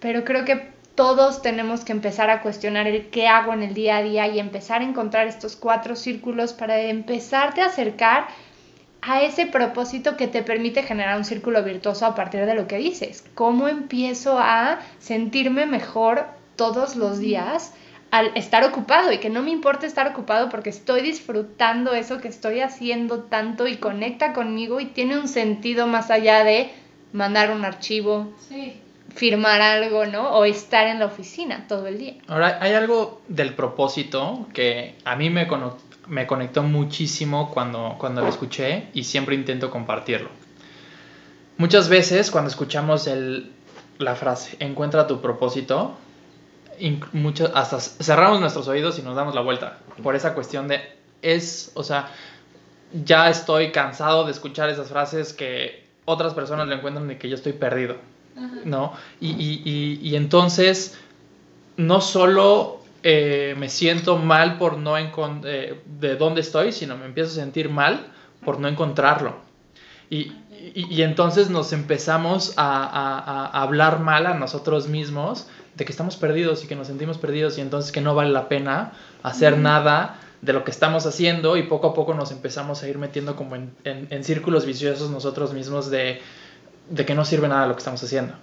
pero 0.00 0.24
creo 0.24 0.44
que 0.44 0.73
todos 0.94 1.42
tenemos 1.42 1.84
que 1.84 1.92
empezar 1.92 2.30
a 2.30 2.40
cuestionar 2.42 2.86
el 2.86 3.10
qué 3.10 3.26
hago 3.26 3.52
en 3.52 3.62
el 3.62 3.74
día 3.74 3.98
a 3.98 4.02
día 4.02 4.28
y 4.28 4.38
empezar 4.38 4.80
a 4.80 4.84
encontrar 4.84 5.26
estos 5.26 5.56
cuatro 5.56 5.96
círculos 5.96 6.52
para 6.52 6.80
empezarte 6.80 7.62
a 7.62 7.66
acercar 7.66 8.28
a 9.02 9.22
ese 9.22 9.46
propósito 9.46 10.16
que 10.16 10.28
te 10.28 10.42
permite 10.42 10.82
generar 10.82 11.18
un 11.18 11.24
círculo 11.24 11.62
virtuoso 11.62 12.06
a 12.06 12.14
partir 12.14 12.46
de 12.46 12.54
lo 12.54 12.66
que 12.66 12.78
dices. 12.78 13.24
¿Cómo 13.34 13.68
empiezo 13.68 14.38
a 14.38 14.80
sentirme 14.98 15.66
mejor 15.66 16.26
todos 16.56 16.96
los 16.96 17.18
días 17.18 17.74
al 18.10 18.30
estar 18.36 18.64
ocupado 18.64 19.10
y 19.12 19.18
que 19.18 19.28
no 19.28 19.42
me 19.42 19.50
importa 19.50 19.86
estar 19.86 20.06
ocupado 20.06 20.48
porque 20.48 20.70
estoy 20.70 21.02
disfrutando 21.02 21.92
eso 21.94 22.18
que 22.18 22.28
estoy 22.28 22.60
haciendo 22.60 23.24
tanto 23.24 23.66
y 23.66 23.76
conecta 23.76 24.32
conmigo 24.32 24.78
y 24.78 24.86
tiene 24.86 25.18
un 25.18 25.26
sentido 25.26 25.88
más 25.88 26.10
allá 26.12 26.44
de 26.44 26.70
mandar 27.12 27.50
un 27.50 27.64
archivo, 27.64 28.32
Sí. 28.48 28.74
Firmar 29.14 29.60
algo, 29.62 30.06
¿no? 30.06 30.30
O 30.36 30.44
estar 30.44 30.86
en 30.86 30.98
la 30.98 31.06
oficina 31.06 31.66
todo 31.68 31.86
el 31.86 31.98
día. 31.98 32.14
Ahora, 32.28 32.58
hay 32.60 32.72
algo 32.72 33.22
del 33.28 33.54
propósito 33.54 34.46
que 34.52 34.96
a 35.04 35.16
mí 35.16 35.30
me, 35.30 35.46
cono- 35.46 35.76
me 36.08 36.26
conectó 36.26 36.62
muchísimo 36.62 37.50
cuando, 37.52 37.96
cuando 37.98 38.22
lo 38.22 38.28
escuché 38.28 38.88
y 38.92 39.04
siempre 39.04 39.34
intento 39.34 39.70
compartirlo. 39.70 40.28
Muchas 41.56 41.88
veces 41.88 42.30
cuando 42.30 42.50
escuchamos 42.50 43.06
el, 43.06 43.52
la 43.98 44.16
frase, 44.16 44.56
encuentra 44.58 45.06
tu 45.06 45.20
propósito, 45.20 45.96
muchas, 47.12 47.52
hasta 47.54 47.78
cerramos 47.78 48.40
nuestros 48.40 48.66
oídos 48.66 48.98
y 48.98 49.02
nos 49.02 49.14
damos 49.14 49.34
la 49.34 49.40
vuelta 49.40 49.78
por 50.02 50.16
esa 50.16 50.34
cuestión 50.34 50.66
de, 50.66 50.80
es, 51.22 51.70
o 51.74 51.84
sea, 51.84 52.08
ya 53.04 53.30
estoy 53.30 53.70
cansado 53.70 54.24
de 54.24 54.32
escuchar 54.32 54.68
esas 54.68 54.88
frases 54.88 55.32
que 55.32 55.84
otras 56.04 56.34
personas 56.34 56.66
le 56.66 56.74
encuentran 56.74 57.06
de 57.06 57.18
que 57.18 57.28
yo 57.28 57.36
estoy 57.36 57.52
perdido. 57.52 57.96
Ajá. 58.36 58.50
¿no? 58.64 58.92
Y, 59.20 59.30
y- 59.30 59.62
y- 59.64 60.00
y 60.08 60.16
entonces 60.16 60.98
no 61.76 62.00
solo 62.00 62.80
eh, 63.02 63.54
me 63.58 63.68
siento 63.68 64.16
mal 64.16 64.56
por 64.58 64.78
no 64.78 64.96
eh, 64.96 65.80
de 66.00 66.16
dónde 66.16 66.40
estoy, 66.40 66.72
sino 66.72 66.96
me 66.96 67.06
empiezo 67.06 67.32
a 67.32 67.34
sentir 67.34 67.68
mal 67.68 68.06
por 68.44 68.58
no 68.60 68.68
encontrarlo. 68.68 69.36
Y, 70.10 70.32
y- 70.74 70.86
y 70.90 71.02
entonces 71.02 71.50
nos 71.50 71.72
empezamos 71.72 72.54
a, 72.56 72.84
a- 72.84 73.46
a 73.46 73.62
hablar 73.62 74.00
mal 74.00 74.26
a 74.26 74.34
nosotros 74.34 74.88
mismos 74.88 75.48
de 75.76 75.84
que 75.84 75.92
estamos 75.92 76.16
perdidos 76.16 76.64
y 76.64 76.66
que 76.68 76.76
nos 76.76 76.86
sentimos 76.86 77.18
perdidos 77.18 77.58
y 77.58 77.60
entonces 77.60 77.90
que 77.92 78.00
no 78.00 78.14
vale 78.14 78.30
la 78.30 78.48
pena 78.48 78.92
hacer 79.22 79.58
nada 79.58 80.18
de 80.40 80.52
lo 80.52 80.62
que 80.62 80.70
estamos 80.70 81.04
haciendo 81.06 81.56
y 81.56 81.64
poco 81.64 81.88
a 81.88 81.94
poco 81.94 82.14
nos 82.14 82.30
empezamos 82.30 82.82
a 82.82 82.88
ir 82.88 82.98
metiendo 82.98 83.34
como 83.34 83.56
en, 83.56 83.72
en- 83.84 84.06
en 84.10 84.24
círculos 84.24 84.66
viciosos 84.66 85.10
nosotros 85.10 85.52
mismos 85.52 85.90
de, 85.90 86.20
de 86.88 87.04
que 87.04 87.14
no 87.14 87.24
sirve 87.24 87.48
nada 87.48 87.66
lo 87.66 87.74
que 87.74 87.78
estamos 87.78 88.02
haciendo. 88.02 88.34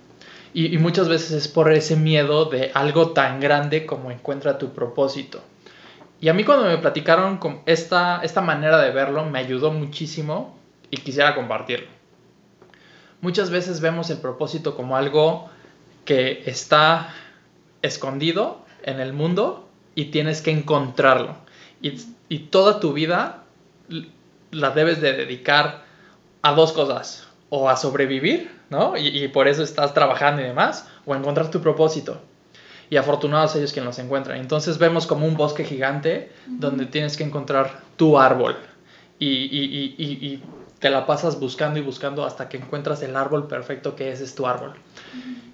Y, 0.53 0.77
muchas 0.79 1.07
veces 1.07 1.31
es 1.31 1.47
por 1.47 1.71
ese 1.71 1.95
miedo 1.95 2.45
de 2.45 2.71
algo 2.73 3.11
tan 3.11 3.39
grande 3.39 3.85
como 3.85 4.11
encuentra 4.11 4.57
tu 4.57 4.73
propósito. 4.73 5.41
Y 6.19 6.27
a 6.27 6.33
mí 6.33 6.43
cuando 6.43 6.65
me 6.65 6.77
platicaron 6.77 7.37
con 7.37 7.61
esta, 7.65 8.19
esta 8.21 8.41
manera 8.41 8.77
de 8.79 8.91
verlo 8.91 9.23
me 9.25 9.39
ayudó 9.39 9.71
muchísimo 9.71 10.57
y 10.89 10.97
quisiera 10.97 11.35
compartirlo. 11.35 11.87
Muchas 13.21 13.49
veces 13.49 13.79
vemos 13.79 14.09
el 14.09 14.17
propósito 14.17 14.75
como 14.75 14.97
algo 14.97 15.49
que 16.03 16.43
está 16.45 17.13
escondido 17.81 18.65
en 18.83 18.99
el 18.99 19.13
mundo 19.13 19.69
y 19.95 20.05
tienes 20.05 20.41
que 20.41 20.51
encontrarlo. 20.51 21.37
Y, 21.81 21.93
y 22.27 22.39
toda 22.39 22.81
tu 22.81 22.91
vida 22.91 23.43
la 24.51 24.71
debes 24.71 24.99
de 24.99 25.13
dedicar 25.13 25.85
a 26.41 26.51
dos 26.53 26.73
cosas. 26.73 27.30
O 27.51 27.69
a 27.69 27.75
sobrevivir, 27.77 28.49
¿no? 28.71 28.97
Y, 28.97 29.07
y 29.23 29.27
por 29.27 29.47
eso 29.47 29.61
estás 29.61 29.93
trabajando 29.93 30.41
y 30.41 30.45
demás. 30.45 30.87
O 31.05 31.13
a 31.13 31.17
encontrar 31.17 31.51
tu 31.51 31.61
propósito. 31.61 32.19
Y 32.89 32.97
afortunados 32.97 33.55
ellos 33.55 33.71
quienes 33.73 33.87
los 33.87 33.99
encuentran. 33.99 34.39
Entonces 34.39 34.77
vemos 34.79 35.05
como 35.05 35.27
un 35.27 35.35
bosque 35.37 35.63
gigante 35.63 36.31
donde 36.47 36.85
tienes 36.87 37.15
que 37.15 37.23
encontrar 37.23 37.81
tu 37.97 38.17
árbol. 38.17 38.55
Y, 39.19 39.27
y- 39.27 39.65
y- 39.65 39.95
y- 40.03 40.25
y 40.25 40.43
te 40.79 40.89
la 40.89 41.05
pasas 41.05 41.39
buscando 41.39 41.77
y 41.79 41.83
buscando 41.83 42.25
hasta 42.25 42.49
que 42.49 42.57
encuentras 42.57 43.03
el 43.03 43.15
árbol 43.15 43.47
perfecto 43.47 43.95
que 43.95 44.11
ese 44.11 44.23
es 44.23 44.33
tu 44.33 44.47
árbol. 44.47 44.73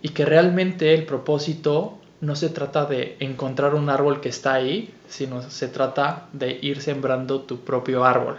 Y 0.01 0.09
que 0.09 0.23
realmente 0.25 0.93
el 0.93 1.03
propósito 1.05 1.99
no 2.21 2.35
se 2.35 2.49
trata 2.49 2.85
de 2.85 3.17
encontrar 3.19 3.75
un 3.75 3.89
árbol 3.89 4.21
que 4.21 4.29
está 4.29 4.53
ahí, 4.53 4.93
sino 5.07 5.41
se 5.49 5.67
trata 5.67 6.27
de 6.33 6.57
ir 6.61 6.81
sembrando 6.81 7.41
tu 7.41 7.59
propio 7.59 8.05
árbol. 8.05 8.37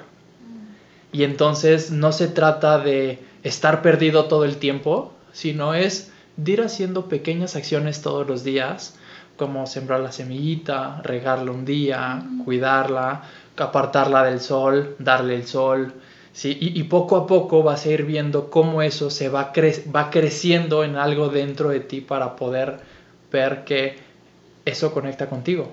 Y 1.12 1.22
entonces 1.24 1.90
no 1.90 2.12
se 2.12 2.28
trata 2.28 2.78
de 2.78 3.18
estar 3.42 3.82
perdido 3.82 4.26
todo 4.26 4.44
el 4.44 4.56
tiempo, 4.56 5.12
sino 5.32 5.74
es 5.74 6.10
de 6.36 6.52
ir 6.52 6.60
haciendo 6.62 7.06
pequeñas 7.08 7.56
acciones 7.56 8.02
todos 8.02 8.26
los 8.26 8.44
días, 8.44 8.94
como 9.36 9.66
sembrar 9.66 10.00
la 10.00 10.12
semillita, 10.12 11.00
regarla 11.02 11.52
un 11.52 11.64
día, 11.64 12.22
cuidarla, 12.44 13.22
apartarla 13.56 14.24
del 14.24 14.40
sol, 14.40 14.96
darle 14.98 15.34
el 15.36 15.46
sol, 15.46 15.92
¿sí? 16.32 16.56
Y, 16.60 16.78
y 16.78 16.84
poco 16.84 17.16
a 17.16 17.26
poco 17.26 17.62
vas 17.62 17.86
a 17.86 17.90
ir 17.90 18.04
viendo 18.04 18.50
cómo 18.50 18.82
eso 18.82 19.10
se 19.10 19.28
va, 19.28 19.52
cre- 19.52 19.82
va 19.94 20.10
creciendo 20.10 20.84
en 20.84 20.96
algo 20.96 21.28
dentro 21.28 21.70
de 21.70 21.80
ti 21.80 22.00
para 22.00 22.36
poder 22.36 22.80
ver 23.32 23.64
que 23.64 23.96
eso 24.64 24.92
conecta 24.92 25.28
contigo. 25.28 25.72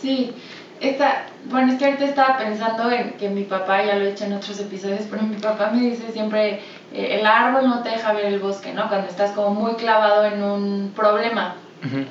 Sí, 0.00 0.32
esta, 0.80 1.26
bueno, 1.44 1.72
es 1.72 1.78
que 1.78 1.84
ahorita 1.84 2.04
estaba 2.04 2.38
pensando 2.38 2.90
en 2.90 3.12
que 3.12 3.28
mi 3.28 3.44
papá, 3.44 3.82
ya 3.84 3.96
lo 3.96 4.04
he 4.04 4.10
hecho 4.10 4.24
en 4.24 4.32
otros 4.32 4.58
episodios, 4.58 5.06
pero 5.10 5.22
mi 5.22 5.36
papá 5.36 5.70
me 5.70 5.80
dice 5.80 6.10
siempre, 6.10 6.60
eh, 6.92 7.18
el 7.20 7.26
árbol 7.26 7.68
no 7.68 7.82
te 7.82 7.90
deja 7.90 8.12
ver 8.12 8.26
el 8.26 8.38
bosque, 8.38 8.72
¿no? 8.72 8.88
Cuando 8.88 9.08
estás 9.08 9.32
como 9.32 9.50
muy 9.50 9.74
clavado 9.74 10.24
en 10.24 10.42
un 10.42 10.92
problema. 10.96 11.56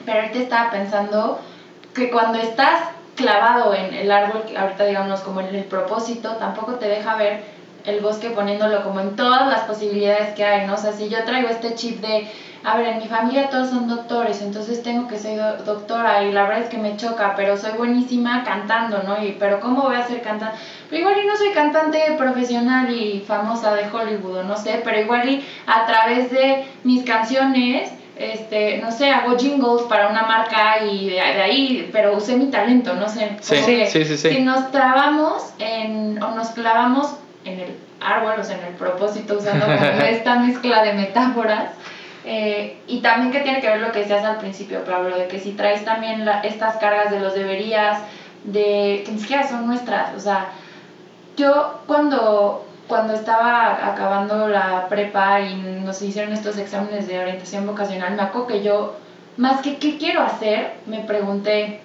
Pero 0.06 0.22
ahorita 0.22 0.40
estaba 0.40 0.72
pensando 0.72 1.40
que 1.94 2.10
cuando 2.10 2.40
estás 2.40 2.90
clavado 3.16 3.74
en 3.74 3.94
el 3.94 4.12
árbol, 4.12 4.44
que 4.46 4.58
ahorita 4.58 4.86
digamos 4.86 5.20
como 5.22 5.42
en 5.42 5.54
el 5.54 5.64
propósito, 5.66 6.34
tampoco 6.38 6.76
te 6.76 6.88
deja 6.88 7.16
ver 7.16 7.42
el 7.86 8.00
bosque 8.02 8.30
poniéndolo 8.30 8.84
como 8.84 9.00
en 9.00 9.16
todas 9.16 9.48
las 9.48 9.62
posibilidades 9.62 10.34
que 10.36 10.44
hay, 10.44 10.68
¿no? 10.68 10.74
O 10.74 10.78
sea, 10.78 10.92
si 10.92 11.10
yo 11.10 11.24
traigo 11.24 11.50
este 11.50 11.76
chip 11.76 12.02
de, 12.02 12.28
a 12.64 12.76
ver, 12.78 12.88
en 12.88 12.98
mi 13.00 13.08
familia 13.08 13.50
todos 13.50 13.70
son 13.70 13.88
doctores, 13.88 14.42
entonces 14.42 14.84
tengo 14.84 15.08
que 15.08 15.18
ser 15.18 15.38
do- 15.38 15.64
doctora 15.64 16.24
y 16.24 16.32
la 16.32 16.44
verdad 16.44 16.60
es 16.64 16.70
que 16.70 16.78
me 16.78 16.98
choca, 16.98 17.34
pero 17.36 17.56
soy 17.58 17.72
buenísima 17.78 18.44
cantando, 18.44 19.04
¿no? 19.04 19.24
Y, 19.24 19.34
pero 19.40 19.60
¿cómo 19.60 19.84
voy 19.84 19.96
a 19.96 20.06
ser 20.08 20.22
cantante? 20.22 20.58
Pero 20.90 21.00
igual 21.02 21.16
y 21.24 21.28
no 21.28 21.36
soy 21.38 21.52
cantante 21.52 22.00
profesional 22.18 22.90
y 22.94 23.22
famosa 23.28 23.74
de 23.76 23.84
Hollywood, 23.92 24.38
o 24.40 24.44
no 24.44 24.58
sé, 24.58 24.82
pero 24.84 25.00
igual 25.00 25.30
y 25.30 25.46
a 25.68 25.86
través 25.86 26.32
de 26.32 26.66
mis 26.84 27.04
canciones 27.04 27.92
este, 28.18 28.80
no 28.80 28.92
sé, 28.92 29.10
hago 29.10 29.38
jingles 29.38 29.84
para 29.84 30.10
una 30.10 30.24
marca 30.24 30.84
y 30.84 31.06
de, 31.08 31.14
de 31.16 31.42
ahí, 31.42 31.90
pero 31.94 32.18
usé 32.18 32.36
mi 32.36 32.48
talento, 32.48 32.94
no 32.96 33.08
sé. 33.08 33.38
Sí, 33.40 33.56
sí, 33.56 33.78
que 33.78 33.86
sí, 33.88 34.04
sí, 34.04 34.18
sí. 34.18 34.30
Si 34.36 34.42
nos 34.42 34.70
trabamos 34.72 35.54
en, 35.58 36.22
o 36.22 36.32
nos 36.32 36.50
clavamos 36.50 37.16
en 37.46 37.62
el 37.62 37.76
árbol, 38.02 38.34
o 38.38 38.44
sea, 38.44 38.58
en 38.58 38.66
el 38.66 38.74
propósito, 38.74 39.38
usando 39.38 39.66
como 39.66 39.78
esta 40.04 40.36
mezcla 40.36 40.84
de 40.84 40.94
metáforas, 40.94 41.70
eh, 42.26 42.78
y 42.88 43.00
también 43.02 43.32
que 43.32 43.40
tiene 43.42 43.62
que 43.62 43.70
ver 43.70 43.82
lo 43.82 43.92
que 43.92 44.00
decías 44.00 44.24
al 44.26 44.38
principio, 44.38 44.84
Pablo, 44.84 45.18
de 45.18 45.28
que 45.28 45.40
si 45.40 45.52
traes 45.52 45.84
también 45.86 46.26
la- 46.26 46.42
estas 46.42 46.78
cargas 46.78 47.12
de 47.12 47.20
los 47.22 47.34
deberías, 47.34 48.00
de 48.44 49.04
que 49.06 49.12
ni 49.12 49.20
siquiera 49.20 49.48
son 49.48 49.66
nuestras, 49.68 50.14
o 50.16 50.20
sea, 50.20 50.48
yo 51.38 51.74
cuando, 51.88 52.64
cuando 52.88 53.14
estaba 53.14 53.88
acabando 53.88 54.48
la 54.50 54.88
prepa 54.90 55.42
y 55.42 55.56
nos 55.56 56.02
hicieron 56.02 56.34
estos 56.34 56.58
exámenes 56.58 57.08
de 57.08 57.20
orientación 57.20 57.66
vocacional, 57.66 58.14
me 58.16 58.22
acuerdo 58.24 58.48
que 58.48 58.62
yo, 58.62 58.94
más 59.38 59.62
que 59.62 59.78
qué 59.78 59.98
quiero 59.98 60.22
hacer, 60.22 60.72
me 60.86 61.00
pregunté, 61.00 61.78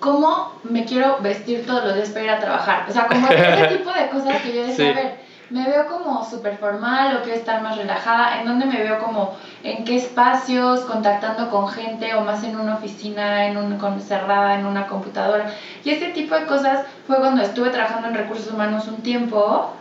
¿cómo 0.00 0.52
me 0.62 0.84
quiero 0.84 1.16
vestir 1.20 1.66
todos 1.66 1.82
los 1.84 1.94
días 1.94 2.10
para 2.10 2.24
ir 2.24 2.30
a 2.30 2.38
trabajar? 2.38 2.84
O 2.88 2.92
sea, 2.92 3.06
como 3.06 3.26
ese 3.28 3.66
tipo 3.76 3.90
de 3.90 4.08
cosas 4.08 4.40
que 4.40 4.54
yo 4.54 4.62
decía, 4.64 4.74
Sí. 4.76 4.90
a 4.90 4.92
ver, 4.92 5.12
me 5.50 5.66
veo 5.66 5.86
como 5.86 6.24
súper 6.24 6.58
formal 6.58 7.16
o 7.16 7.22
quiero 7.22 7.38
estar 7.38 7.62
más 7.62 7.76
relajada, 7.76 8.38
en 8.40 8.46
dónde 8.46 8.66
me 8.66 8.82
veo 8.82 8.98
como, 8.98 9.34
en 9.62 9.84
qué 9.84 9.96
espacios, 9.96 10.80
contactando 10.80 11.48
con 11.50 11.68
gente 11.68 12.14
o 12.14 12.20
más 12.20 12.44
en 12.44 12.58
una 12.58 12.74
oficina, 12.74 13.46
en 13.46 13.56
un, 13.56 13.76
con, 13.78 13.98
cerrada 14.00 14.54
en 14.58 14.66
una 14.66 14.86
computadora. 14.86 15.50
Y 15.84 15.90
este 15.90 16.08
tipo 16.10 16.34
de 16.34 16.44
cosas 16.46 16.84
fue 17.06 17.18
cuando 17.18 17.42
estuve 17.42 17.70
trabajando 17.70 18.08
en 18.08 18.14
recursos 18.14 18.52
humanos 18.52 18.86
un 18.88 18.98
tiempo, 19.02 19.72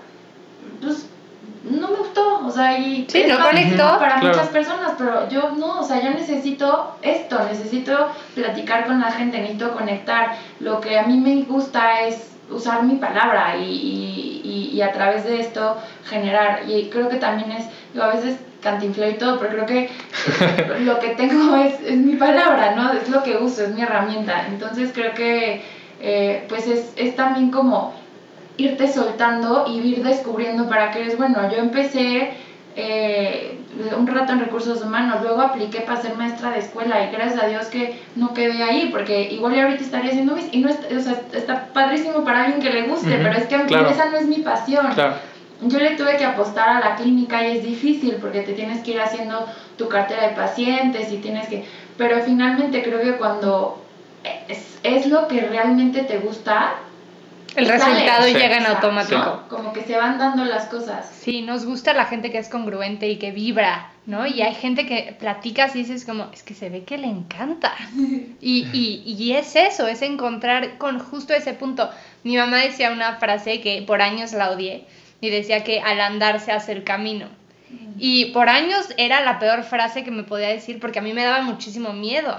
pues 0.81 1.09
no 1.69 1.89
me 1.89 1.95
gustó, 1.97 2.45
o 2.45 2.51
sea, 2.51 2.77
y 2.77 3.05
Sí, 3.09 3.21
es 3.23 3.27
no 3.37 3.43
conectó. 3.43 3.99
para 3.99 4.19
Claro. 4.19 4.27
muchas 4.29 4.47
personas, 4.47 4.93
pero 4.97 5.27
yo 5.27 5.51
no, 5.51 5.81
o 5.81 5.83
sea, 5.83 6.01
yo 6.01 6.11
necesito 6.11 6.95
esto, 7.01 7.39
necesito 7.43 8.07
platicar 8.35 8.85
con 8.85 9.01
la 9.01 9.11
gente, 9.11 9.37
necesito 9.39 9.73
conectar. 9.73 10.35
Lo 10.61 10.79
que 10.79 10.97
a 10.97 11.03
mí 11.03 11.17
me 11.17 11.43
gusta 11.43 12.03
es 12.03 12.36
usar 12.49 12.83
mi 12.83 12.95
palabra 12.95 13.55
y, 13.57 14.41
y, 14.43 14.71
y- 14.73 14.81
a 14.81 14.91
través 14.91 15.23
de 15.25 15.39
esto 15.39 15.77
generar. 16.05 16.63
Y 16.67 16.89
creo 16.89 17.09
que 17.09 17.17
también 17.17 17.51
es, 17.51 17.65
digo, 17.93 18.05
a 18.05 18.13
veces 18.13 18.37
cantinfleo 18.61 19.09
y 19.11 19.13
todo, 19.15 19.37
pero 19.39 19.51
creo 19.51 19.65
que 19.65 19.89
lo 20.79 20.99
que 20.99 21.09
tengo 21.09 21.55
es, 21.57 21.79
es 21.81 21.97
mi 21.97 22.15
palabra, 22.15 22.71
¿no? 22.75 22.91
Es 22.93 23.09
lo 23.09 23.23
que 23.23 23.37
uso, 23.37 23.63
es 23.63 23.69
mi 23.75 23.81
herramienta. 23.81 24.45
Entonces 24.47 24.91
creo 24.93 25.13
que 25.13 25.61
eh, 25.99 26.45
pues 26.49 26.67
es, 26.67 26.93
es 26.95 27.15
también 27.15 27.51
como 27.51 27.93
irte 28.57 28.87
soltando 28.91 29.65
y 29.67 29.79
ir 29.79 30.03
descubriendo 30.03 30.67
para 30.67 30.91
qué 30.91 31.01
eres 31.01 31.17
bueno. 31.17 31.49
Yo 31.51 31.57
empecé 31.57 32.31
eh, 32.75 33.57
un 33.97 34.07
rato 34.07 34.33
en 34.33 34.39
recursos 34.39 34.81
humanos, 34.81 35.21
luego 35.21 35.41
apliqué 35.41 35.81
para 35.81 36.01
ser 36.01 36.15
maestra 36.15 36.51
de 36.51 36.59
escuela 36.59 37.03
y 37.03 37.11
gracias 37.11 37.41
a 37.41 37.47
Dios 37.47 37.67
que 37.67 37.99
no 38.15 38.33
quedé 38.33 38.63
ahí, 38.63 38.89
porque 38.91 39.31
igual 39.31 39.55
ya 39.55 39.63
ahorita 39.63 39.83
estaría 39.83 40.11
haciendo 40.11 40.35
mis... 40.35 40.51
Y 40.53 40.59
no 40.59 40.69
está, 40.69 40.87
o 40.95 40.99
sea, 40.99 41.21
está 41.33 41.67
padrísimo 41.73 42.23
para 42.23 42.43
alguien 42.43 42.61
que 42.61 42.71
le 42.71 42.87
guste, 42.87 43.17
pero 43.21 43.37
es 43.37 43.45
que 43.45 43.55
a 43.55 43.59
mí 43.59 43.67
claro. 43.67 43.89
esa 43.89 44.05
no 44.09 44.17
es 44.17 44.25
mi 44.25 44.37
pasión. 44.37 44.87
Claro. 44.93 45.15
Yo 45.61 45.79
le 45.79 45.95
tuve 45.95 46.17
que 46.17 46.25
apostar 46.25 46.69
a 46.69 46.79
la 46.79 46.95
clínica 46.95 47.47
y 47.47 47.57
es 47.57 47.63
difícil 47.63 48.17
porque 48.21 48.41
te 48.41 48.53
tienes 48.53 48.83
que 48.83 48.91
ir 48.91 49.01
haciendo 49.01 49.45
tu 49.77 49.87
cartera 49.87 50.27
de 50.27 50.35
pacientes 50.35 51.11
y 51.11 51.17
tienes 51.17 51.47
que... 51.47 51.65
Pero 51.97 52.21
finalmente 52.21 52.83
creo 52.83 53.01
que 53.01 53.17
cuando 53.17 53.83
es, 54.47 54.79
es 54.83 55.07
lo 55.07 55.27
que 55.27 55.41
realmente 55.41 56.03
te 56.03 56.19
gusta, 56.19 56.75
El 57.57 57.67
resultado 57.67 58.27
Sí. 58.27 58.33
llega 58.33 58.57
en 58.57 58.65
automático. 58.67 59.17
¿no? 59.17 59.47
como 59.49 59.73
que 59.73 59.83
se 59.83 59.97
van 59.97 60.17
dando 60.17 60.45
las 60.45 60.65
cosas. 60.67 61.09
Sí, 61.21 61.41
nos 61.41 61.65
gusta 61.65 61.93
la 61.93 62.05
gente 62.05 62.31
que 62.31 62.37
es 62.37 62.49
congruente 62.49 63.09
y 63.09 63.17
que 63.17 63.31
vibra, 63.31 63.89
¿no? 64.05 64.25
Y 64.27 64.41
hay 64.41 64.53
gente 64.55 64.85
que 64.85 65.15
platicas 65.19 65.75
y 65.75 65.79
dices 65.79 66.05
como, 66.05 66.29
es 66.31 66.43
que 66.43 66.53
se 66.53 66.69
ve 66.69 66.83
que 66.83 66.97
le 66.97 67.07
encanta. 67.07 67.73
Y, 68.39 68.67
y, 68.71 69.03
y 69.17 69.33
es 69.33 69.55
eso, 69.55 69.87
es 69.87 70.01
encontrar 70.03 70.77
con 70.77 70.99
justo 70.99 71.33
ese 71.33 71.53
punto. 71.53 71.89
Mi 72.23 72.37
mamá 72.37 72.57
decía 72.57 72.91
una 72.91 73.15
frase 73.17 73.59
que 73.61 73.81
por 73.81 74.01
años 74.01 74.31
la 74.33 74.51
odié 74.51 74.85
y 75.19 75.29
decía 75.29 75.63
que 75.63 75.81
al 75.81 75.99
andar 75.99 76.39
se 76.39 76.51
hace 76.51 76.71
el 76.71 76.83
camino. 76.83 77.27
Y 77.99 78.25
por 78.25 78.47
años 78.47 78.87
era 78.97 79.21
la 79.21 79.39
peor 79.39 79.63
frase 79.63 80.03
que 80.03 80.11
me 80.11 80.23
podía 80.23 80.49
decir 80.49 80.79
porque 80.79 80.99
a 80.99 81.01
mí 81.01 81.13
me 81.13 81.23
daba 81.23 81.41
muchísimo 81.41 81.91
miedo. 81.93 82.37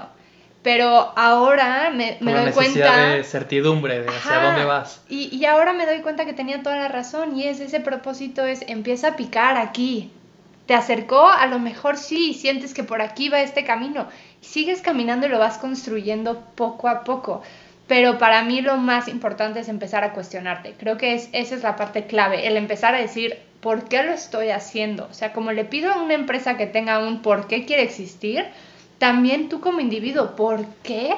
Pero 0.71 1.13
ahora 1.15 1.89
me, 1.89 2.17
me 2.19 2.31
doy 2.31 2.45
necesidad 2.45 2.93
cuenta... 2.93 3.15
de 3.15 3.23
certidumbre, 3.23 4.01
de 4.01 4.07
hacia 4.07 4.37
Ajá. 4.37 4.45
dónde 4.45 4.65
vas. 4.65 5.01
Y, 5.09 5.35
y 5.35 5.45
ahora 5.45 5.73
me 5.73 5.87
doy 5.87 6.01
cuenta 6.01 6.25
que 6.25 6.33
tenía 6.33 6.61
toda 6.61 6.75
la 6.75 6.87
razón 6.87 7.35
y 7.35 7.45
es 7.45 7.59
ese 7.59 7.79
propósito 7.79 8.45
es 8.45 8.63
empieza 8.67 9.07
a 9.07 9.15
picar 9.15 9.57
aquí. 9.57 10.11
Te 10.67 10.75
acercó, 10.75 11.27
a 11.27 11.47
lo 11.47 11.57
mejor 11.57 11.97
sí, 11.97 12.35
sientes 12.35 12.75
que 12.75 12.83
por 12.83 13.01
aquí 13.01 13.29
va 13.29 13.41
este 13.41 13.63
camino. 13.63 14.09
Y 14.43 14.45
sigues 14.45 14.81
caminando 14.81 15.25
y 15.25 15.29
lo 15.29 15.39
vas 15.39 15.57
construyendo 15.57 16.39
poco 16.53 16.87
a 16.87 17.03
poco. 17.03 17.41
Pero 17.87 18.19
para 18.19 18.43
mí 18.43 18.61
lo 18.61 18.77
más 18.77 19.07
importante 19.07 19.61
es 19.61 19.69
empezar 19.69 20.03
a 20.03 20.13
cuestionarte. 20.13 20.75
Creo 20.77 20.97
que 20.97 21.15
es, 21.15 21.29
esa 21.31 21.55
es 21.55 21.63
la 21.63 21.77
parte 21.77 22.05
clave, 22.05 22.45
el 22.45 22.55
empezar 22.57 22.93
a 22.93 22.99
decir, 22.99 23.39
¿por 23.59 23.85
qué 23.85 24.03
lo 24.03 24.11
estoy 24.11 24.49
haciendo? 24.49 25.07
O 25.09 25.15
sea, 25.15 25.33
como 25.33 25.51
le 25.51 25.65
pido 25.65 25.91
a 25.91 25.99
una 26.03 26.13
empresa 26.13 26.57
que 26.57 26.67
tenga 26.67 26.99
un 26.99 27.23
por 27.23 27.47
qué 27.47 27.65
quiere 27.65 27.81
existir, 27.81 28.45
también 28.99 29.49
tú 29.49 29.61
como 29.61 29.79
individuo, 29.79 30.35
¿por 30.35 30.65
qué 30.83 31.15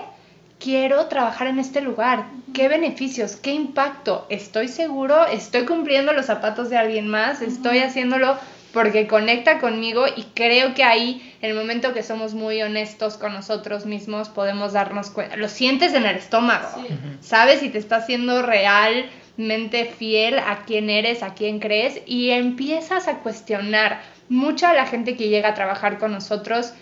quiero 0.60 1.08
trabajar 1.08 1.48
en 1.48 1.60
este 1.60 1.82
lugar? 1.82 2.26
¿Qué 2.54 2.68
beneficios? 2.68 3.36
¿Qué 3.36 3.52
impacto? 3.52 4.28
¿Estoy 4.30 4.68
seguro? 4.68 5.26
¿Estoy 5.26 5.66
cumpliendo 5.66 6.14
los 6.14 6.28
zapatos 6.28 6.70
de 6.70 6.78
alguien 6.78 7.08
más? 7.08 7.42
¿Estoy 7.42 7.80
haciéndolo 7.80 8.38
porque 8.72 9.08
conecta 9.08 9.60
conmigo? 9.60 10.06
Y 10.16 10.24
creo 10.36 10.76
que 10.76 10.84
ahí, 10.84 11.36
en 11.42 11.50
el 11.50 11.56
momento 11.56 11.94
que 11.94 12.04
somos 12.04 12.36
muy 12.36 12.62
honestos 12.62 13.18
con 13.18 13.34
nosotros 13.34 13.88
mismos, 13.88 14.30
podemos 14.30 14.74
darnos 14.74 15.10
cuenta. 15.10 15.36
Lo 15.36 15.50
sientes 15.50 15.94
en 15.94 16.06
el 16.06 16.18
estómago. 16.18 16.68
Sí. 16.76 16.94
¿Sabes 17.20 17.62
si 17.62 17.70
te 17.70 17.80
está 17.80 17.96
haciendo 17.98 18.44
realmente 18.44 19.86
fiel 19.86 20.38
a 20.38 20.64
quién 20.68 20.92
eres, 20.92 21.24
a 21.24 21.34
quién 21.34 21.60
crees? 21.60 22.02
Y 22.06 22.30
empiezas 22.30 23.08
a 23.08 23.20
cuestionar. 23.20 24.02
Mucha 24.30 24.70
de 24.70 24.76
la 24.76 24.86
gente 24.86 25.18
que 25.18 25.28
llega 25.28 25.50
a 25.50 25.54
trabajar 25.56 25.98
con 25.98 26.12
nosotros 26.12 26.74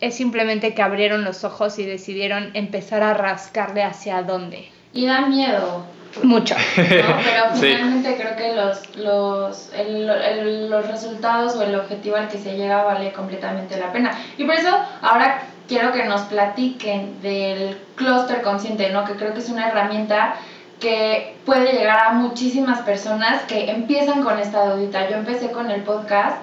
es 0.00 0.14
simplemente 0.16 0.74
que 0.74 0.82
abrieron 0.82 1.24
los 1.24 1.44
ojos 1.44 1.78
y 1.78 1.84
decidieron 1.86 2.50
empezar 2.54 3.02
a 3.02 3.14
rascarle 3.14 3.82
hacia 3.82 4.22
dónde. 4.22 4.68
Y 4.92 5.06
da 5.06 5.22
miedo, 5.22 5.84
Mucho. 6.22 6.54
¿no? 6.54 6.62
Pero 6.76 7.54
Sí. 7.54 7.60
finalmente 7.74 8.16
creo 8.16 8.36
que 8.36 8.54
los, 8.54 8.96
los, 8.96 9.70
el- 9.74 10.08
el- 10.08 10.70
los 10.70 10.86
resultados 10.88 11.54
o 11.56 11.62
el 11.62 11.74
objetivo 11.74 12.16
al 12.16 12.28
que 12.28 12.38
se 12.38 12.56
llega 12.56 12.82
vale 12.84 13.12
completamente 13.12 13.76
la 13.78 13.92
pena. 13.92 14.12
Y 14.38 14.44
por 14.44 14.54
eso 14.54 14.70
ahora 15.02 15.42
quiero 15.68 15.92
que 15.92 16.04
nos 16.04 16.22
platiquen 16.22 17.20
del 17.20 17.76
clúster 17.96 18.40
consciente, 18.42 18.88
¿no? 18.90 19.04
Que 19.04 19.12
creo 19.14 19.34
que 19.34 19.40
es 19.40 19.48
una 19.50 19.68
herramienta 19.68 20.36
que 20.80 21.34
puede 21.44 21.72
llegar 21.72 21.98
a 22.08 22.12
muchísimas 22.12 22.80
personas 22.80 23.42
que 23.44 23.70
empiezan 23.70 24.22
con 24.22 24.38
esta 24.38 24.66
dudita. 24.74 25.08
Yo 25.10 25.16
empecé 25.16 25.50
con 25.50 25.70
el 25.70 25.82
podcast 25.82 26.36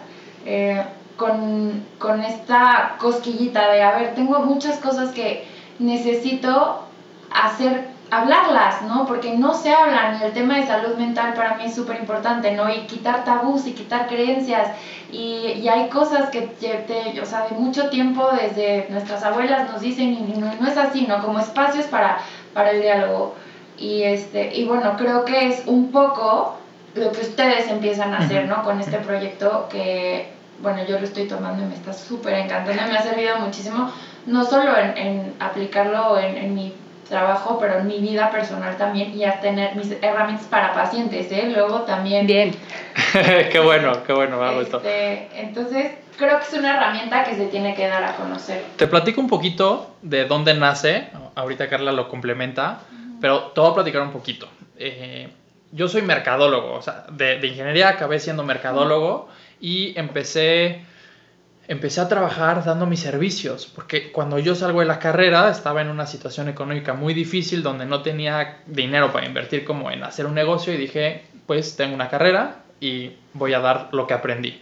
eh, 0.46 0.84
con, 1.18 1.82
con 2.00 2.24
esta 2.24 2.96
cosquillita 2.98 3.70
de, 3.72 3.82
a 3.82 3.96
ver, 3.96 4.16
tengo 4.16 4.40
muchas 4.40 4.78
cosas 4.78 5.12
que 5.12 5.44
necesito 5.80 6.80
hacer, 7.34 7.86
hablarlas, 8.12 8.84
¿no? 8.84 9.06
Porque 9.06 9.34
no 9.34 9.54
se 9.54 9.72
hablan 9.72 10.20
y 10.20 10.24
el 10.24 10.34
tema 10.34 10.56
de 10.58 10.68
salud 10.68 10.96
mental 10.96 11.34
para 11.34 11.56
mí 11.56 11.64
es 11.66 11.76
súper 11.76 11.98
importante, 11.98 12.52
¿no? 12.52 12.70
Y 12.70 12.82
quitar 12.82 13.24
tabús 13.24 13.66
y 13.68 13.72
quitar 13.74 14.08
creencias 14.08 14.70
y, 15.12 15.48
y 15.62 15.68
hay 15.68 15.88
cosas 15.90 16.30
que 16.30 16.42
te- 16.42 17.20
o 17.22 17.26
sea, 17.26 17.46
de 17.46 17.52
mucho 17.56 17.90
tiempo 17.90 18.28
desde 18.32 18.88
nuestras 18.90 19.24
abuelas 19.24 19.70
nos 19.72 19.82
dicen 19.82 20.14
y 20.14 20.34
no, 20.34 20.54
no 20.56 20.68
es 20.68 20.78
así, 20.78 21.06
¿no? 21.08 21.22
Como 21.22 21.40
espacios 21.40 21.86
para, 21.88 22.20
para 22.54 22.72
el 22.72 22.82
diálogo. 22.82 23.34
Y, 23.78 24.04
este, 24.04 24.56
y 24.56 24.66
bueno, 24.66 24.96
creo 24.98 25.26
que 25.26 25.48
es 25.50 25.64
un 25.66 25.92
poco 25.92 26.54
lo 26.94 27.12
que 27.12 27.22
ustedes 27.22 27.68
empiezan 27.68 28.14
a 28.14 28.20
hacer, 28.20 28.46
¿no? 28.48 28.62
Con 28.64 28.80
este 28.80 29.00
proyecto 29.00 29.66
que, 29.70 30.28
bueno, 30.60 30.86
yo 30.86 31.00
lo 31.00 31.06
estoy 31.06 31.28
tomando 31.28 31.64
y 31.64 31.68
me 31.68 31.76
está 31.76 31.94
súper 31.94 32.34
encantando, 32.36 32.82
me 32.88 32.98
ha 32.98 33.02
servido 33.02 33.38
muchísimo, 33.40 33.92
no 34.26 34.46
solo 34.46 34.78
en, 34.78 34.98
en 34.98 35.34
aplicarlo 35.40 36.18
en, 36.20 36.38
en 36.38 36.56
mi 36.56 36.74
trabajo, 37.08 37.60
pero 37.60 37.80
en 37.80 37.88
mi 37.88 38.00
vida 38.00 38.32
personal 38.32 38.78
también 38.78 39.14
y 39.16 39.24
a 39.24 39.40
tener 39.40 39.76
mis 39.76 39.92
herramientas 40.02 40.48
para 40.48 40.74
pacientes, 40.74 41.32
¿eh? 41.32 41.52
Luego 41.54 41.82
también... 41.82 42.26
Bien. 42.26 42.56
qué 43.52 43.60
bueno, 43.60 44.04
qué 44.04 44.14
bueno, 44.14 44.40
me 44.40 44.48
ha 44.48 44.52
vuelto. 44.52 44.78
Este, 44.78 45.28
entonces, 45.36 45.92
creo 46.18 46.40
que 46.40 46.46
es 46.46 46.54
una 46.54 46.76
herramienta 46.76 47.24
que 47.24 47.36
se 47.36 47.48
tiene 47.48 47.76
que 47.76 47.88
dar 47.88 48.04
a 48.04 48.16
conocer. 48.16 48.64
Te 48.78 48.88
platico 48.88 49.22
un 49.22 49.28
poquito 49.28 49.96
de 50.02 50.26
dónde 50.26 50.54
nace. 50.54 51.10
Ahorita 51.36 51.70
Carla 51.70 51.92
lo 51.92 52.10
complementa, 52.10 52.80
pero 53.22 53.52
te 53.52 53.62
voy 53.62 53.72
a 53.72 53.74
platicar 53.76 54.02
un 54.02 54.12
poquito. 54.12 54.48
Eh, 54.78 55.30
yo 55.72 55.88
soy 55.88 56.04
mercadólogo, 56.04 56.74
o 56.74 56.82
sea, 56.82 57.06
de, 57.12 57.40
de 57.40 57.48
ingeniería 57.48 57.90
acabé 57.90 58.20
siendo 58.20 58.44
mercadólogo 58.44 59.30
y 59.64 59.98
empecé, 59.98 60.82
empecé 61.70 62.02
a 62.02 62.10
trabajar 62.10 62.66
dando 62.66 62.86
mis 62.86 63.00
servicios, 63.00 63.66
porque 63.74 64.12
cuando 64.12 64.38
yo 64.38 64.56
salgo 64.56 64.82
de 64.82 64.86
la 64.86 65.00
carrera 65.00 65.50
estaba 65.50 65.82
en 65.82 65.88
una 65.88 66.06
situación 66.06 66.50
económica 66.50 66.94
muy 66.94 67.14
difícil 67.14 67.64
donde 67.64 67.86
no 67.86 68.02
tenía 68.02 68.58
dinero 68.68 69.14
para 69.14 69.26
invertir 69.26 69.64
como 69.64 69.90
en 69.90 70.04
hacer 70.04 70.26
un 70.26 70.36
negocio 70.36 70.74
y 70.74 70.78
dije, 70.78 71.24
pues 71.48 71.78
tengo 71.78 71.96
una 71.96 72.10
carrera 72.10 72.66
y 72.82 73.14
voy 73.34 73.54
a 73.54 73.62
dar 73.62 73.88
lo 73.94 74.06
que 74.06 74.14
aprendí. 74.14 74.60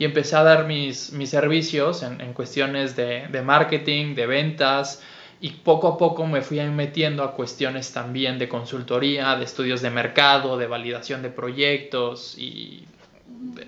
Y 0.00 0.04
empecé 0.04 0.34
a 0.34 0.42
dar 0.42 0.66
mis, 0.66 1.12
mis 1.12 1.30
servicios 1.30 2.02
en, 2.02 2.20
en 2.20 2.32
cuestiones 2.32 2.96
de, 2.96 3.28
de 3.28 3.42
marketing, 3.42 4.16
de 4.16 4.26
ventas, 4.26 5.00
y 5.40 5.50
poco 5.50 5.86
a 5.86 5.96
poco 5.96 6.26
me 6.26 6.42
fui 6.42 6.58
metiendo 6.60 7.22
a 7.22 7.36
cuestiones 7.36 7.92
también 7.92 8.40
de 8.40 8.48
consultoría, 8.48 9.36
de 9.36 9.44
estudios 9.44 9.80
de 9.80 9.90
mercado, 9.90 10.58
de 10.58 10.66
validación 10.66 11.22
de 11.22 11.30
proyectos 11.30 12.36
y 12.36 12.84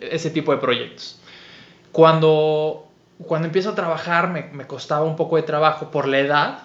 ese 0.00 0.30
tipo 0.30 0.52
de 0.52 0.58
proyectos. 0.58 1.20
Cuando, 1.92 2.86
cuando 3.26 3.46
empiezo 3.46 3.70
a 3.70 3.74
trabajar 3.74 4.30
me, 4.30 4.44
me 4.52 4.66
costaba 4.66 5.04
un 5.04 5.16
poco 5.16 5.36
de 5.36 5.42
trabajo 5.42 5.90
por 5.90 6.08
la 6.08 6.18
edad 6.18 6.58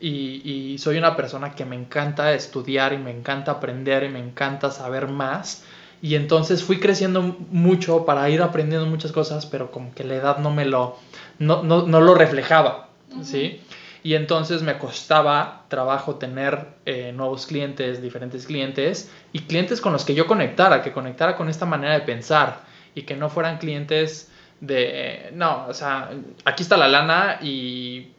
y, 0.00 0.76
soy 0.78 0.96
una 0.96 1.16
persona 1.16 1.54
que 1.54 1.64
me 1.64 1.76
encanta 1.76 2.32
estudiar 2.32 2.92
y 2.92 2.98
me 2.98 3.10
encanta 3.10 3.52
aprender 3.52 4.04
y 4.04 4.08
me 4.08 4.18
encanta 4.18 4.70
saber 4.70 5.08
más. 5.08 5.62
Y 6.02 6.14
entonces 6.14 6.64
fui 6.64 6.80
creciendo 6.80 7.20
mucho 7.50 8.06
para 8.06 8.28
ir 8.30 8.40
aprendiendo 8.40 8.86
muchas 8.86 9.12
cosas, 9.12 9.44
pero 9.44 9.70
como 9.70 9.94
que 9.94 10.04
la 10.04 10.14
edad 10.14 10.38
no 10.38 10.50
me 10.50 10.64
lo, 10.64 10.96
no, 11.38 11.62
no, 11.62 11.86
no 11.86 12.00
lo 12.00 12.14
reflejaba, 12.14 12.88
¿sí? 13.22 13.60
Y 14.02 14.14
entonces 14.14 14.62
me 14.62 14.78
costaba 14.78 15.64
trabajo 15.68 16.16
tener 16.16 16.68
eh, 16.86 17.12
nuevos 17.14 17.46
clientes, 17.46 18.00
diferentes 18.00 18.46
clientes, 18.46 19.10
y 19.32 19.40
clientes 19.40 19.80
con 19.80 19.92
los 19.92 20.04
que 20.04 20.14
yo 20.14 20.26
conectara, 20.26 20.82
que 20.82 20.92
conectara 20.92 21.36
con 21.36 21.48
esta 21.48 21.66
manera 21.66 21.94
de 21.94 22.00
pensar, 22.00 22.62
y 22.94 23.02
que 23.02 23.16
no 23.16 23.28
fueran 23.28 23.58
clientes 23.58 24.30
de, 24.60 24.90
eh, 24.90 25.30
no, 25.32 25.66
o 25.68 25.74
sea, 25.74 26.10
aquí 26.44 26.62
está 26.62 26.76
la 26.76 26.88
lana 26.88 27.38
y 27.40 28.12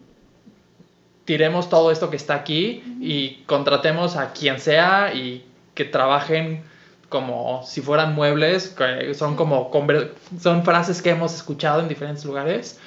tiremos 1.25 1.69
todo 1.69 1.91
esto 1.91 2.09
que 2.09 2.15
está 2.15 2.35
aquí 2.35 2.83
y 2.99 3.43
contratemos 3.45 4.15
a 4.15 4.33
quien 4.33 4.59
sea 4.59 5.13
y 5.13 5.45
que 5.75 5.85
trabajen 5.85 6.63
como 7.09 7.61
si 7.65 7.81
fueran 7.81 8.15
muebles, 8.15 8.69
que 8.69 9.13
son 9.13 9.35
como 9.35 9.69
son 10.39 10.63
frases 10.63 11.01
que 11.01 11.11
hemos 11.11 11.35
escuchado 11.35 11.81
en 11.81 11.89
diferentes 11.89 12.25
lugares. 12.25 12.79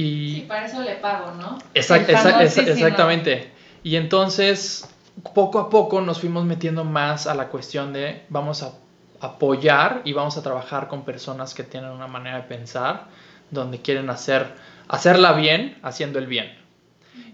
Y 0.00 0.34
Sí, 0.34 0.44
para 0.48 0.66
eso 0.66 0.80
le 0.82 0.94
pago, 0.96 1.32
¿no? 1.32 1.58
Exact- 1.74 2.08
El 2.08 2.16
exa- 2.16 2.22
exa- 2.22 2.32
famosísimo. 2.32 2.68
exactamente. 2.72 3.50
Y 3.82 3.96
entonces, 3.96 4.88
poco 5.34 5.58
a 5.58 5.68
poco 5.70 6.00
nos 6.00 6.20
fuimos 6.20 6.44
metiendo 6.44 6.84
más 6.84 7.26
a 7.26 7.34
la 7.34 7.48
cuestión 7.48 7.92
de 7.92 8.22
vamos 8.28 8.62
a 8.62 8.72
apoyar 9.20 10.00
y 10.04 10.12
vamos 10.12 10.36
a 10.36 10.42
trabajar 10.42 10.88
con 10.88 11.04
personas 11.04 11.54
que 11.54 11.62
tienen 11.62 11.90
una 11.90 12.06
manera 12.06 12.36
de 12.36 12.42
pensar, 12.44 13.06
donde 13.50 13.80
quieren 13.82 14.08
hacer, 14.10 14.46
hacerla 14.88 15.32
bien, 15.32 15.78
haciendo 15.82 16.18
el 16.18 16.26
bien. 16.26 16.58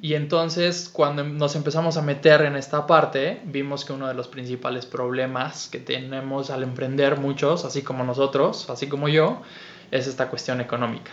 Y 0.03 0.15
entonces, 0.15 0.89
cuando 0.93 1.23
nos 1.25 1.55
empezamos 1.55 1.97
a 1.97 2.03
meter 2.03 2.43
en 2.43 2.57
esta 2.57 2.87
parte, 2.87 3.41
vimos 3.45 3.85
que 3.85 3.93
uno 3.93 4.09
de 4.09 4.15
los 4.15 4.27
principales 4.29 4.85
problemas 4.87 5.69
que 5.69 5.79
tenemos 5.79 6.51
al 6.51 6.63
emprender 6.63 7.19
muchos, 7.19 7.65
así 7.65 7.83
como 7.83 8.03
nosotros, 8.05 8.69
así 8.71 8.89
como 8.89 9.09
yo, 9.09 9.43
es 9.91 10.07
esta 10.07 10.29
cuestión 10.29 10.61
económica 10.61 11.13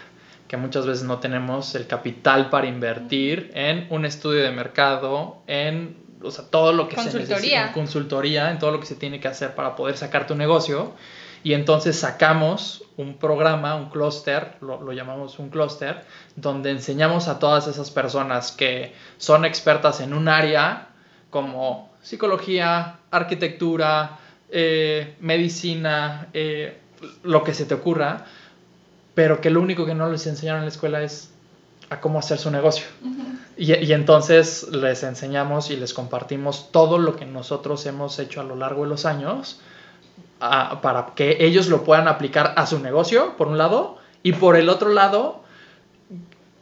que 0.53 0.57
muchas 0.57 0.85
veces 0.85 1.03
no 1.03 1.17
tenemos 1.17 1.73
el 1.73 1.87
capital 1.87 2.51
para 2.51 2.67
invertir 2.67 3.49
en 3.55 3.87
un 3.89 4.05
estudio 4.05 4.43
de 4.43 4.51
mercado, 4.51 5.41
en 5.47 5.97
o 6.21 6.29
sea, 6.29 6.45
todo 6.45 6.73
lo 6.73 6.87
que 6.87 6.95
se 6.95 7.05
necesita, 7.05 7.65
en 7.65 7.73
consultoría, 7.73 8.51
en 8.51 8.59
todo 8.59 8.69
lo 8.69 8.79
que 8.79 8.85
se 8.85 8.93
tiene 8.93 9.19
que 9.19 9.27
hacer 9.27 9.55
para 9.55 9.75
poder 9.75 9.97
sacar 9.97 10.27
tu 10.27 10.35
negocio. 10.35 10.93
Y 11.41 11.53
entonces 11.53 11.99
sacamos 11.99 12.83
un 12.97 13.17
programa, 13.17 13.73
un 13.73 13.89
clúster, 13.89 14.57
lo, 14.61 14.79
lo 14.79 14.93
llamamos 14.93 15.39
un 15.39 15.49
clúster, 15.49 16.05
donde 16.35 16.69
enseñamos 16.69 17.29
a 17.29 17.39
todas 17.39 17.65
esas 17.65 17.89
personas 17.89 18.51
que 18.51 18.93
son 19.17 19.45
expertas 19.45 20.01
en 20.01 20.13
un 20.13 20.27
área 20.27 20.89
como 21.31 21.91
psicología, 22.03 22.99
arquitectura, 23.09 24.19
eh, 24.51 25.15
medicina, 25.19 26.27
eh, 26.31 26.77
lo 27.23 27.43
que 27.43 27.55
se 27.55 27.65
te 27.65 27.73
ocurra, 27.73 28.25
pero 29.15 29.41
que 29.41 29.49
lo 29.49 29.61
único 29.61 29.85
que 29.85 29.93
no 29.95 30.09
les 30.09 30.25
enseñaron 30.27 30.59
en 30.61 30.65
la 30.65 30.71
escuela 30.71 31.01
es 31.03 31.29
a 31.89 31.99
cómo 31.99 32.19
hacer 32.19 32.37
su 32.39 32.49
negocio. 32.49 32.85
Y, 33.57 33.73
y 33.73 33.93
entonces 33.93 34.67
les 34.71 35.03
enseñamos 35.03 35.69
y 35.69 35.75
les 35.77 35.93
compartimos 35.93 36.71
todo 36.71 36.97
lo 36.97 37.15
que 37.15 37.25
nosotros 37.25 37.85
hemos 37.85 38.17
hecho 38.19 38.41
a 38.41 38.43
lo 38.43 38.55
largo 38.55 38.83
de 38.83 38.89
los 38.89 39.05
años 39.05 39.59
a- 40.39 40.81
para 40.81 41.13
que 41.15 41.37
ellos 41.45 41.67
lo 41.67 41.83
puedan 41.83 42.07
aplicar 42.07 42.53
a 42.57 42.65
su 42.65 42.79
negocio, 42.79 43.37
por 43.37 43.47
un 43.47 43.57
lado, 43.57 43.97
y 44.23 44.33
por 44.33 44.55
el 44.55 44.69
otro 44.69 44.89
lado, 44.89 45.43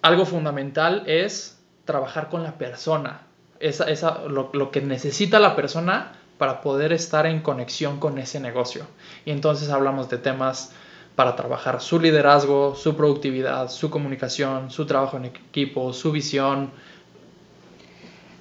algo 0.02 0.26
fundamental 0.26 1.04
es 1.08 1.60
trabajar 1.86 2.30
con 2.30 2.44
la 2.44 2.54
persona, 2.58 3.22
esa, 3.60 3.86
esa, 3.90 4.24
lo, 4.28 4.50
lo 4.54 4.72
que 4.72 4.82
necesita 4.82 5.40
la 5.40 5.56
persona 5.56 6.14
para 6.38 6.62
poder 6.62 6.92
estar 6.92 7.26
en 7.28 7.42
conexión 7.42 8.00
con 8.00 8.18
ese 8.18 8.40
negocio. 8.40 8.86
Y 9.26 9.32
entonces 9.32 9.70
hablamos 9.70 10.10
de 10.10 10.18
temas 10.18 10.74
para 11.15 11.36
trabajar 11.36 11.82
su 11.82 12.00
liderazgo, 12.00 12.76
su 12.76 12.95
productividad, 12.95 13.69
su 13.69 13.89
comunicación, 13.89 14.71
su 14.71 14.86
trabajo 14.86 15.17
en 15.17 15.26
equipo, 15.26 15.93
su 15.93 16.12
visión. 16.12 16.71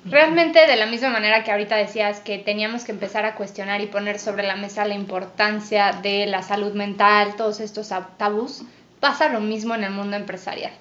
Realmente 0.07 0.67
de 0.67 0.77
la 0.77 0.87
misma 0.87 1.11
manera 1.11 1.45
que 1.45 1.51
ahorita 1.51 1.77
decías 1.77 2.21
que 2.21 2.39
teníamos 2.39 2.85
que 2.85 2.93
empezar 2.93 3.27
a 3.27 3.35
cuestionar 3.35 3.83
y 3.83 3.87
poner 3.87 4.19
sobre 4.19 4.47
la 4.47 4.57
mesa 4.57 4.87
la 4.87 4.95
importancia 4.95 5.93
de 6.03 6.27
la 6.27 6.43
salud 6.43 6.73
mental, 6.73 7.35
todos 7.37 7.61
estos 7.61 7.91
tab- 7.91 8.17
tabús, 8.17 8.63
pasa 8.99 9.29
lo 9.29 9.41
mismo 9.41 9.75
en 9.75 9.85
el 9.85 9.91
mundo 9.91 10.17
empresarial. 10.17 10.73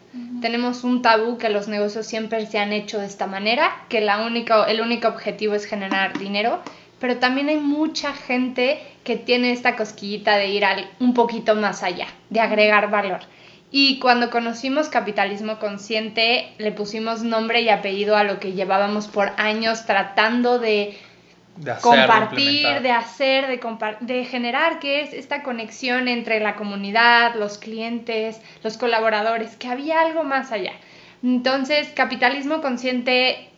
Tenemos 0.41 0.85
un 0.85 1.01
tabú 1.01 1.37
que 1.37 1.49
los 1.49 1.67
negocios 1.67 2.05
siempre 2.05 2.45
se 2.45 2.59
han 2.59 2.71
hecho 2.71 2.99
de 2.99 3.05
esta 3.07 3.27
manera, 3.27 3.71
que 3.89 3.99
la 3.99 4.25
única, 4.25 4.63
el 4.65 4.79
único 4.79 5.09
objetivo 5.09 5.53
es 5.53 5.65
generar 5.65 6.17
dinero, 6.17 6.61
pero 6.99 7.17
también 7.17 7.49
hay 7.49 7.57
mucha 7.57 8.13
gente 8.13 8.79
que 9.03 9.15
tiene 9.15 9.51
esta 9.51 9.75
cosquillita 9.75 10.37
de 10.37 10.47
ir 10.47 10.65
al, 10.65 10.89
un 10.99 11.13
poquito 11.13 11.55
más 11.55 11.83
allá, 11.83 12.07
de 12.29 12.39
agregar 12.41 12.89
valor. 12.89 13.19
Y 13.71 13.99
cuando 13.99 14.29
conocimos 14.31 14.89
capitalismo 14.89 15.59
consciente, 15.59 16.51
le 16.57 16.71
pusimos 16.71 17.21
nombre 17.21 17.61
y 17.61 17.69
apellido 17.69 18.15
a 18.17 18.23
lo 18.23 18.39
que 18.39 18.53
llevábamos 18.53 19.07
por 19.07 19.31
años 19.37 19.85
tratando 19.85 20.57
de 20.59 20.97
De 21.55 21.71
hacer, 21.71 21.81
compartir, 21.81 22.81
de 22.81 22.91
hacer, 22.91 23.47
de, 23.47 23.59
compa- 23.59 23.99
de 23.99 24.25
generar, 24.25 24.79
que 24.79 25.01
es 25.01 25.13
esta 25.13 25.43
conexión 25.43 26.07
entre 26.07 26.39
la 26.39 26.55
comunidad, 26.55 27.35
los 27.35 27.57
clientes, 27.57 28.41
los 28.63 28.77
colaboradores, 28.77 29.55
que 29.57 29.67
había 29.67 30.01
algo 30.01 30.23
más 30.23 30.51
allá. 30.51 30.73
Entonces, 31.21 31.89
capitalismo 31.95 32.61
consciente 32.61 33.48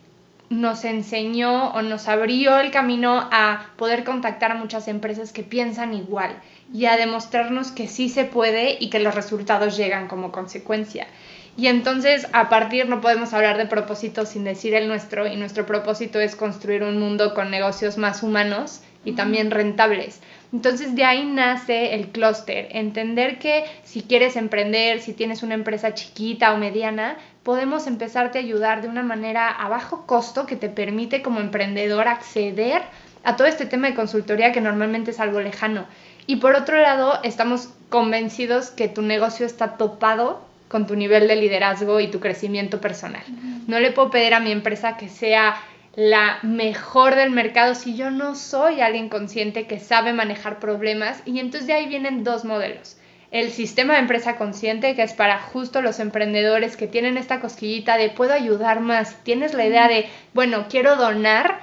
nos 0.51 0.83
enseñó 0.83 1.69
o 1.69 1.81
nos 1.81 2.09
abrió 2.09 2.59
el 2.59 2.71
camino 2.71 3.29
a 3.31 3.67
poder 3.77 4.03
contactar 4.03 4.51
a 4.51 4.55
muchas 4.55 4.89
empresas 4.89 5.31
que 5.31 5.43
piensan 5.43 5.93
igual 5.93 6.35
y 6.73 6.85
a 6.85 6.97
demostrarnos 6.97 7.71
que 7.71 7.87
sí 7.87 8.09
se 8.09 8.25
puede 8.25 8.75
y 8.77 8.89
que 8.89 8.99
los 8.99 9.15
resultados 9.15 9.77
llegan 9.77 10.09
como 10.09 10.33
consecuencia. 10.33 11.07
Y 11.55 11.67
entonces, 11.67 12.27
a 12.33 12.49
partir, 12.49 12.87
no 12.89 12.99
podemos 12.99 13.33
hablar 13.33 13.57
de 13.57 13.65
propósito 13.65 14.25
sin 14.25 14.43
decir 14.43 14.73
el 14.73 14.87
nuestro, 14.87 15.25
y 15.25 15.37
nuestro 15.37 15.65
propósito 15.65 16.19
es 16.19 16.35
construir 16.35 16.83
un 16.83 16.99
mundo 16.99 17.33
con 17.33 17.49
negocios 17.49 17.97
más 17.97 18.21
humanos 18.21 18.81
y 19.03 19.13
también 19.13 19.51
rentables. 19.51 20.21
Entonces, 20.53 20.95
de 20.95 21.05
ahí 21.05 21.25
nace 21.25 21.95
el 21.95 22.09
clúster, 22.09 22.67
entender 22.71 23.39
que 23.39 23.65
si 23.83 24.01
quieres 24.01 24.35
emprender, 24.35 24.99
si 24.99 25.13
tienes 25.13 25.43
una 25.43 25.53
empresa 25.53 25.93
chiquita 25.93 26.53
o 26.53 26.57
mediana, 26.57 27.17
podemos 27.43 27.87
empezarte 27.87 28.37
a 28.37 28.41
ayudar 28.41 28.81
de 28.81 28.87
una 28.87 29.03
manera 29.03 29.49
a 29.49 29.67
bajo 29.69 30.05
costo 30.05 30.45
que 30.45 30.55
te 30.55 30.69
permite 30.69 31.21
como 31.21 31.39
emprendedor 31.39 32.07
acceder 32.07 32.83
a 33.23 33.35
todo 33.35 33.47
este 33.47 33.65
tema 33.65 33.87
de 33.87 33.95
consultoría 33.95 34.51
que 34.51 34.61
normalmente 34.61 35.11
es 35.11 35.19
algo 35.19 35.39
lejano. 35.41 35.85
Y 36.27 36.37
por 36.37 36.55
otro 36.55 36.79
lado, 36.79 37.19
estamos 37.23 37.69
convencidos 37.89 38.69
que 38.69 38.87
tu 38.87 39.01
negocio 39.01 39.45
está 39.45 39.77
topado 39.77 40.41
con 40.67 40.87
tu 40.87 40.95
nivel 40.95 41.27
de 41.27 41.35
liderazgo 41.35 41.99
y 41.99 42.09
tu 42.09 42.19
crecimiento 42.19 42.79
personal. 42.79 43.23
No 43.67 43.79
le 43.79 43.91
puedo 43.91 44.09
pedir 44.09 44.33
a 44.33 44.39
mi 44.39 44.51
empresa 44.51 44.95
que 44.95 45.09
sea 45.09 45.55
la 45.95 46.39
mejor 46.43 47.15
del 47.15 47.31
mercado 47.31 47.75
si 47.75 47.97
yo 47.97 48.11
no 48.11 48.35
soy 48.35 48.79
alguien 48.79 49.09
consciente 49.09 49.67
que 49.67 49.79
sabe 49.79 50.13
manejar 50.13 50.59
problemas 50.59 51.21
y 51.25 51.39
entonces 51.39 51.67
de 51.67 51.73
ahí 51.73 51.87
vienen 51.87 52.23
dos 52.23 52.45
modelos. 52.45 52.95
El 53.31 53.51
sistema 53.51 53.93
de 53.93 53.99
empresa 53.99 54.35
consciente, 54.35 54.93
que 54.93 55.03
es 55.03 55.13
para 55.13 55.39
justo 55.39 55.81
los 55.81 55.99
emprendedores 55.99 56.75
que 56.75 56.87
tienen 56.87 57.17
esta 57.17 57.39
cosquillita 57.39 57.95
de 57.95 58.09
puedo 58.09 58.33
ayudar 58.33 58.81
más, 58.81 59.15
tienes 59.23 59.53
la 59.53 59.65
idea 59.65 59.87
de, 59.87 60.09
bueno, 60.33 60.65
quiero 60.69 60.97
donar, 60.97 61.61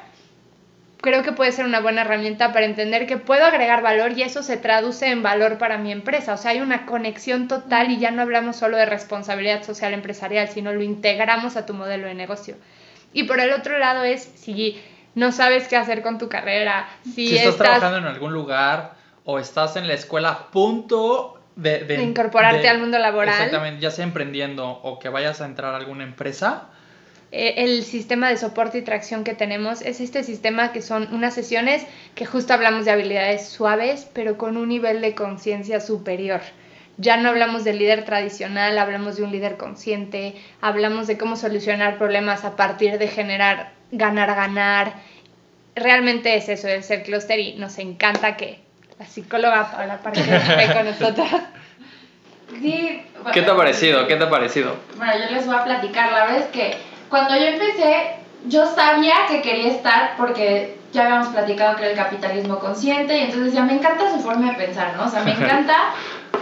creo 1.02 1.22
que 1.22 1.32
puede 1.32 1.52
ser 1.52 1.66
una 1.66 1.80
buena 1.80 2.00
herramienta 2.00 2.54
para 2.54 2.64
entender 2.64 3.06
que 3.06 3.18
puedo 3.18 3.44
agregar 3.44 3.82
valor 3.82 4.12
y 4.12 4.22
eso 4.22 4.42
se 4.42 4.56
traduce 4.56 5.10
en 5.10 5.22
valor 5.22 5.58
para 5.58 5.76
mi 5.76 5.92
empresa. 5.92 6.32
O 6.32 6.36
sea, 6.38 6.52
hay 6.52 6.62
una 6.62 6.86
conexión 6.86 7.48
total 7.48 7.90
y 7.90 7.98
ya 7.98 8.10
no 8.10 8.22
hablamos 8.22 8.56
solo 8.56 8.78
de 8.78 8.86
responsabilidad 8.86 9.62
social 9.62 9.92
empresarial, 9.92 10.48
sino 10.48 10.72
lo 10.72 10.82
integramos 10.82 11.56
a 11.56 11.66
tu 11.66 11.74
modelo 11.74 12.06
de 12.06 12.14
negocio. 12.14 12.56
Y 13.12 13.24
por 13.24 13.40
el 13.40 13.52
otro 13.52 13.78
lado 13.78 14.04
es 14.04 14.22
si 14.22 14.80
no 15.14 15.32
sabes 15.32 15.68
qué 15.68 15.76
hacer 15.76 16.00
con 16.00 16.16
tu 16.16 16.30
carrera, 16.30 16.88
si, 17.04 17.28
Si 17.28 17.36
estás, 17.36 17.56
trabajando 17.56 17.98
en 17.98 18.04
algún 18.04 18.32
lugar 18.32 18.94
o 19.24 19.38
estás 19.38 19.76
en 19.76 19.86
la 19.86 19.92
escuela 19.92 20.30
a 20.30 20.50
punto 20.50 21.37
de, 21.58 21.80
De 21.84 22.02
incorporarte 22.02 22.62
de- 22.62 22.68
al 22.68 22.78
mundo 22.78 22.98
laboral. 22.98 23.34
Exactamente, 23.34 23.80
ya 23.82 23.90
sea 23.90 24.04
emprendiendo 24.04 24.68
o 24.68 24.98
que 24.98 25.08
vayas 25.08 25.40
a 25.40 25.44
entrar 25.46 25.74
a 25.74 25.76
alguna 25.76 26.04
empresa. 26.04 26.68
eh, 27.30 27.54
el 27.58 27.82
sistema 27.84 28.30
de 28.30 28.36
soporte 28.38 28.78
y 28.78 28.82
tracción 28.82 29.22
que 29.24 29.34
tenemos 29.34 29.82
es 29.82 30.00
este 30.00 30.22
sistema 30.24 30.72
que 30.72 30.80
son 30.80 31.12
unas 31.12 31.34
sesiones 31.34 31.84
que 32.14 32.24
justo 32.24 32.54
hablamos 32.54 32.84
de 32.86 32.92
habilidades 32.92 33.46
suaves, 33.48 34.08
pero 34.14 34.38
con 34.38 34.56
un 34.56 34.68
nivel 34.68 35.00
de 35.02 35.14
conciencia 35.14 35.80
superior. 35.80 36.40
Ya 36.96 37.16
no 37.18 37.28
hablamos 37.28 37.64
del 37.64 37.78
líder 37.78 38.04
tradicional, 38.04 38.78
hablamos 38.78 39.16
de 39.16 39.24
un 39.24 39.30
líder 39.32 39.56
consciente, 39.56 40.34
hablamos 40.62 41.06
de 41.06 41.18
cómo 41.18 41.36
solucionar 41.36 41.98
problemas 41.98 42.44
a 42.44 42.56
partir 42.56 42.98
de 42.98 43.08
generar 43.08 43.72
ganar, 43.92 44.34
ganar. 44.34 44.92
Realmente 45.76 46.34
es 46.36 46.48
eso, 46.48 46.66
es 46.68 46.90
el 46.90 47.02
clúster 47.02 47.38
y 47.38 47.54
nos 47.54 47.78
encanta 47.78 48.36
que 48.36 48.58
la 48.98 49.06
psicóloga 49.06 49.70
Paula 49.70 49.98
Parker 49.98 50.24
esté 50.34 50.72
con 50.72 50.84
nosotros. 50.90 51.28
Sí. 52.50 53.02
¿Qué 53.32 53.42
te 53.42 53.50
ha 53.50 53.56
parecido? 53.56 54.06
¿Qué 54.06 54.16
te 54.16 54.24
ha 54.24 54.30
parecido? 54.30 54.74
Bueno, 54.96 55.12
yo 55.18 55.34
les 55.34 55.46
voy 55.46 55.56
a 55.56 55.64
platicar. 55.64 56.12
La 56.12 56.24
verdad 56.24 56.38
es 56.38 56.46
que 56.46 56.76
cuando 57.08 57.36
yo 57.36 57.44
empecé, 57.44 58.16
yo 58.46 58.66
sabía 58.66 59.14
que 59.28 59.42
quería 59.42 59.68
estar 59.72 60.16
porque 60.16 60.78
ya 60.92 61.04
habíamos 61.04 61.28
platicado 61.28 61.76
que 61.76 61.82
era 61.82 61.90
el 61.92 61.98
capitalismo 61.98 62.58
consciente 62.58 63.16
y 63.18 63.20
entonces 63.22 63.46
decía, 63.46 63.62
me 63.62 63.74
encanta 63.74 64.10
su 64.10 64.20
forma 64.20 64.52
de 64.52 64.56
pensar, 64.66 64.94
¿no? 64.96 65.04
O 65.04 65.08
sea, 65.08 65.22
me 65.22 65.32
encanta 65.38 65.92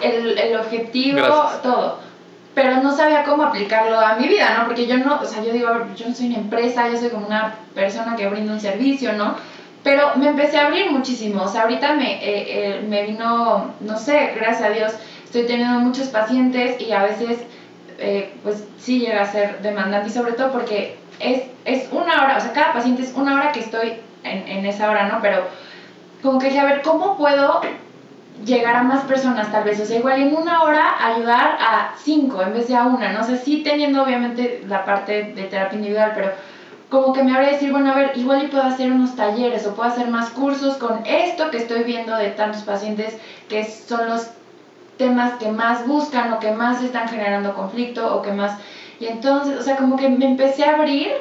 el, 0.00 0.38
el 0.38 0.56
objetivo, 0.56 1.18
Gracias. 1.18 1.62
todo. 1.62 1.98
Pero 2.54 2.76
no 2.76 2.94
sabía 2.96 3.24
cómo 3.24 3.42
aplicarlo 3.42 4.00
a 4.00 4.14
mi 4.14 4.28
vida, 4.28 4.56
¿no? 4.56 4.64
Porque 4.66 4.86
yo 4.86 4.96
no, 4.98 5.20
o 5.20 5.24
sea, 5.24 5.42
yo 5.42 5.52
digo, 5.52 5.68
yo 5.94 6.08
no 6.08 6.14
soy 6.14 6.26
una 6.28 6.36
empresa, 6.38 6.88
yo 6.88 6.96
soy 6.96 7.10
como 7.10 7.26
una 7.26 7.54
persona 7.74 8.16
que 8.16 8.28
brinda 8.28 8.52
un 8.54 8.60
servicio, 8.60 9.12
¿no? 9.12 9.34
Pero 9.82 10.12
me 10.16 10.28
empecé 10.28 10.58
a 10.58 10.66
abrir 10.66 10.90
muchísimo, 10.90 11.42
o 11.42 11.48
sea, 11.48 11.62
ahorita 11.62 11.92
me, 11.92 12.14
eh, 12.14 12.20
eh, 12.24 12.84
me 12.88 13.04
vino, 13.04 13.72
no 13.80 13.98
sé, 13.98 14.32
gracias 14.34 14.62
a 14.62 14.72
Dios, 14.72 14.92
estoy 15.26 15.46
teniendo 15.46 15.80
muchos 15.80 16.08
pacientes 16.08 16.80
y 16.80 16.92
a 16.92 17.02
veces 17.02 17.40
eh, 17.98 18.32
pues 18.42 18.64
sí 18.78 19.00
llega 19.00 19.22
a 19.22 19.32
ser 19.32 19.60
demandante 19.60 20.08
y 20.08 20.12
sobre 20.12 20.32
todo 20.32 20.52
porque 20.52 20.96
es, 21.20 21.42
es 21.64 21.88
una 21.92 22.22
hora, 22.22 22.36
o 22.38 22.40
sea, 22.40 22.52
cada 22.52 22.72
paciente 22.72 23.02
es 23.02 23.12
una 23.14 23.34
hora 23.34 23.52
que 23.52 23.60
estoy 23.60 23.94
en, 24.22 24.48
en 24.48 24.66
esa 24.66 24.88
hora, 24.88 25.08
¿no? 25.08 25.18
Pero 25.20 25.44
como 26.22 26.38
que 26.38 26.46
dije, 26.46 26.60
a 26.60 26.64
ver, 26.64 26.82
¿cómo 26.82 27.16
puedo 27.16 27.60
llegar 28.44 28.76
a 28.76 28.82
más 28.82 29.04
personas 29.04 29.50
tal 29.50 29.64
vez? 29.64 29.80
O 29.80 29.84
sea, 29.84 29.98
igual 29.98 30.20
en 30.20 30.34
una 30.34 30.62
hora 30.62 30.94
ayudar 31.04 31.58
a 31.60 31.94
cinco 31.98 32.42
en 32.42 32.52
vez 32.52 32.68
de 32.68 32.76
a 32.76 32.84
una, 32.84 33.12
no 33.12 33.24
sé, 33.24 33.36
sí 33.38 33.62
teniendo 33.62 34.02
obviamente 34.02 34.62
la 34.68 34.84
parte 34.84 35.32
de 35.34 35.42
terapia 35.44 35.76
individual, 35.76 36.12
pero 36.14 36.30
como 36.88 37.12
que 37.12 37.24
me 37.24 37.34
habría 37.34 37.52
decir, 37.52 37.72
bueno, 37.72 37.90
a 37.90 37.94
ver, 37.94 38.12
igual 38.16 38.44
y 38.44 38.46
puedo 38.46 38.62
hacer 38.62 38.92
unos 38.92 39.16
talleres 39.16 39.66
o 39.66 39.74
puedo 39.74 39.88
hacer 39.88 40.08
más 40.08 40.30
cursos 40.30 40.76
con 40.76 41.04
esto 41.04 41.50
que 41.50 41.56
estoy 41.56 41.82
viendo 41.82 42.14
de 42.16 42.28
tantos 42.28 42.62
pacientes 42.62 43.16
que 43.48 43.64
son 43.64 44.08
los 44.08 44.28
temas 44.96 45.34
que 45.34 45.50
más 45.50 45.86
buscan 45.86 46.32
o 46.32 46.38
que 46.38 46.52
más 46.52 46.82
están 46.82 47.08
generando 47.08 47.54
conflicto 47.54 48.16
o 48.16 48.22
que 48.22 48.32
más... 48.32 48.58
Y 48.98 49.06
entonces, 49.06 49.58
o 49.58 49.62
sea, 49.62 49.76
como 49.76 49.96
que 49.96 50.08
me 50.08 50.24
empecé 50.24 50.64
a 50.64 50.74
abrir 50.74 51.12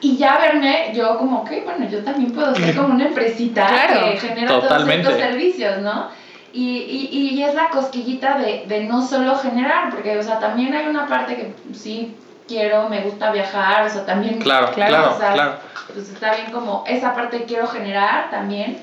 y 0.00 0.16
ya 0.16 0.38
verme 0.38 0.92
yo 0.94 1.16
como, 1.16 1.40
ok, 1.40 1.50
bueno, 1.64 1.88
yo 1.88 2.04
también 2.04 2.32
puedo 2.32 2.54
ser 2.54 2.76
como 2.76 2.94
una 2.94 3.06
empresita 3.06 3.66
que 3.88 4.16
genera 4.18 4.60
todos 4.60 4.88
estos 4.88 5.14
servicios, 5.14 5.78
¿no? 5.78 6.08
Y, 6.52 6.78
y, 6.78 7.34
y, 7.34 7.42
es 7.42 7.54
la 7.54 7.68
cosquillita 7.68 8.38
de, 8.38 8.64
de 8.66 8.84
no 8.84 9.06
solo 9.06 9.36
generar, 9.36 9.90
porque, 9.90 10.16
o 10.16 10.22
sea, 10.22 10.38
también 10.38 10.74
hay 10.74 10.86
una 10.86 11.06
parte 11.06 11.36
que 11.36 11.54
sí 11.74 12.14
quiero, 12.48 12.88
me 12.88 13.02
gusta 13.02 13.30
viajar, 13.30 13.86
o 13.86 13.90
sea, 13.90 14.06
también... 14.06 14.38
Claro, 14.38 14.70
claro, 14.72 15.16
claro. 15.18 15.56
Pues 15.92 16.08
está 16.08 16.34
bien 16.34 16.50
como 16.50 16.84
esa 16.86 17.14
parte 17.14 17.44
quiero 17.44 17.66
generar 17.66 18.30
también, 18.30 18.78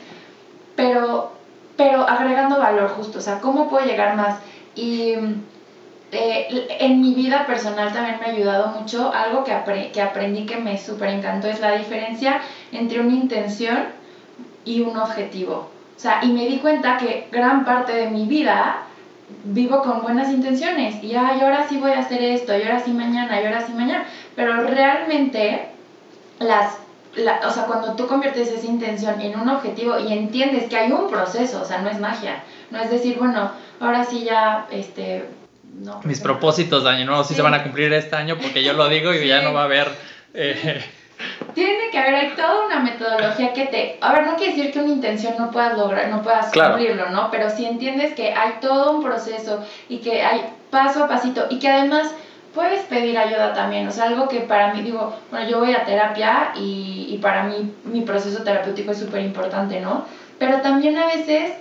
pero, 0.76 1.34
pero 1.76 2.08
agregando 2.08 2.60
valor 2.60 2.90
justo, 2.90 3.20
o 3.20 3.22
sea, 3.22 3.40
¿cómo 3.40 3.70
puedo 3.70 3.86
llegar 3.86 4.16
más? 4.16 4.38
Y 4.76 5.14
eh, 6.12 6.68
en 6.80 7.02
mi 7.02 7.14
vida 7.16 7.46
personal 7.46 7.92
también 7.92 8.20
me 8.20 8.26
ha 8.28 8.30
ayudado 8.30 8.68
mucho, 8.80 9.12
algo 9.12 9.44
que, 9.44 9.92
que 9.92 10.02
aprendí 10.02 10.46
que 10.46 10.58
me 10.58 10.78
súper 10.78 11.10
encantó 11.10 11.48
es 11.48 11.60
la 11.60 11.76
diferencia 11.76 12.42
entre 12.72 13.00
una 13.00 13.14
intención 13.14 13.86
y 14.66 14.82
un 14.82 14.96
objetivo. 14.98 15.70
O 15.96 16.00
sea, 16.00 16.20
y 16.24 16.30
me 16.30 16.46
di 16.46 16.58
cuenta 16.58 16.98
que 16.98 17.28
gran 17.32 17.66
parte 17.66 17.94
de 17.94 18.08
mi 18.08 18.26
vida 18.26 18.84
vivo 19.44 19.82
con 19.82 20.02
buenas 20.02 20.30
intenciones 20.30 21.04
y 21.04 21.16
ay, 21.16 21.40
ahora 21.42 21.68
sí 21.68 21.78
voy 21.78 21.92
a 21.92 22.00
hacer 22.00 22.22
esto, 22.22 22.56
y 22.56 22.62
ahora 22.62 22.80
sí 22.80 22.92
mañana, 22.92 23.42
y 23.42 23.46
ahora 23.46 23.66
sí 23.66 23.74
mañana, 23.74 24.06
pero 24.36 24.64
realmente 24.64 25.70
las 26.40 26.78
o 27.16 27.51
sea, 27.51 27.66
cuando 27.66 27.93
tú 27.93 28.07
conviertes 28.07 28.49
esa 28.49 28.66
intención 28.66 29.22
en 29.22 29.39
un 29.39 29.49
objetivo 29.49 29.99
y 29.99 30.14
entiendes 30.14 30.66
que 30.70 30.78
hay 30.78 30.91
un 30.91 31.09
proceso, 31.09 31.61
o 31.61 31.66
sea, 31.66 31.82
no 31.82 31.89
es 31.89 31.99
magia, 31.99 32.43
no 32.72 32.80
es 32.80 32.89
decir, 32.89 33.18
bueno, 33.18 33.51
ahora 33.80 34.03
sí 34.03 34.24
ya, 34.24 34.68
este, 34.72 35.26
no. 35.80 36.01
Mis 36.03 36.20
propósitos 36.20 36.84
de 36.84 36.89
año 36.89 37.05
nuevo 37.05 37.24
sí, 37.24 37.34
se 37.34 37.41
van 37.41 37.53
a 37.53 37.64
cumplir 37.64 37.93
este 37.93 38.16
año 38.16 38.38
porque 38.41 38.64
yo 38.64 38.74
lo 38.74 38.89
digo 38.89 39.14
y 39.14 39.28
ya 39.28 39.41
no 39.41 39.53
va 39.53 39.61
a 39.61 39.66
haber... 39.66 39.88
Eh, 40.34 40.84
tiene 41.53 41.89
que 41.91 41.97
haber, 41.97 42.16
hay 42.16 42.30
toda 42.36 42.66
una 42.66 42.80
metodología 42.80 43.53
que 43.53 43.66
te... 43.68 43.97
A 44.01 44.11
ver, 44.14 44.26
no 44.26 44.36
quiere 44.36 44.55
decir 44.55 44.74
que 44.74 44.80
una 44.80 44.89
intención 44.89 45.36
no 45.38 45.51
puedas 45.51 45.78
lograr, 45.78 46.09
no 46.09 46.22
puedas 46.22 46.51
cumplirlo, 46.51 47.09
¿no? 47.11 47.30
Pero 47.32 47.49
si 47.49 47.66
entiendes 47.66 48.14
que 48.14 48.34
hay 48.34 48.53
todo 48.59 48.91
un 48.91 49.03
proceso 49.03 49.64
y 49.88 49.99
que 49.99 50.22
hay 50.22 50.41
paso 50.70 51.03
a 51.03 51.07
pasito 51.07 51.45
y 51.49 51.59
que 51.59 51.70
además 51.70 52.11
puedes 52.54 52.82
pedir 52.82 53.18
ayuda 53.18 53.54
también, 53.54 53.88
o 53.88 53.91
sea, 53.91 54.06
algo 54.06 54.28
que 54.28 54.41
para 54.41 54.74
mí, 54.74 54.82
digo, 54.82 55.14
bueno, 55.32 55.47
yo 55.47 55.60
voy 55.60 55.74
a 55.74 55.86
terapia 55.86 56.54
y, 56.56 57.08
y 57.10 57.18
para 57.18 57.43
mí 57.43 57.72
mi 57.84 58.01
proceso 58.01 58.43
terapéutico 58.43 58.91
es 58.91 58.99
súper 58.99 59.22
importante, 59.22 59.80
¿no? 59.80 60.06
Pero 60.38 60.62
también 60.62 60.97
a 60.97 61.08
veces 61.08 61.54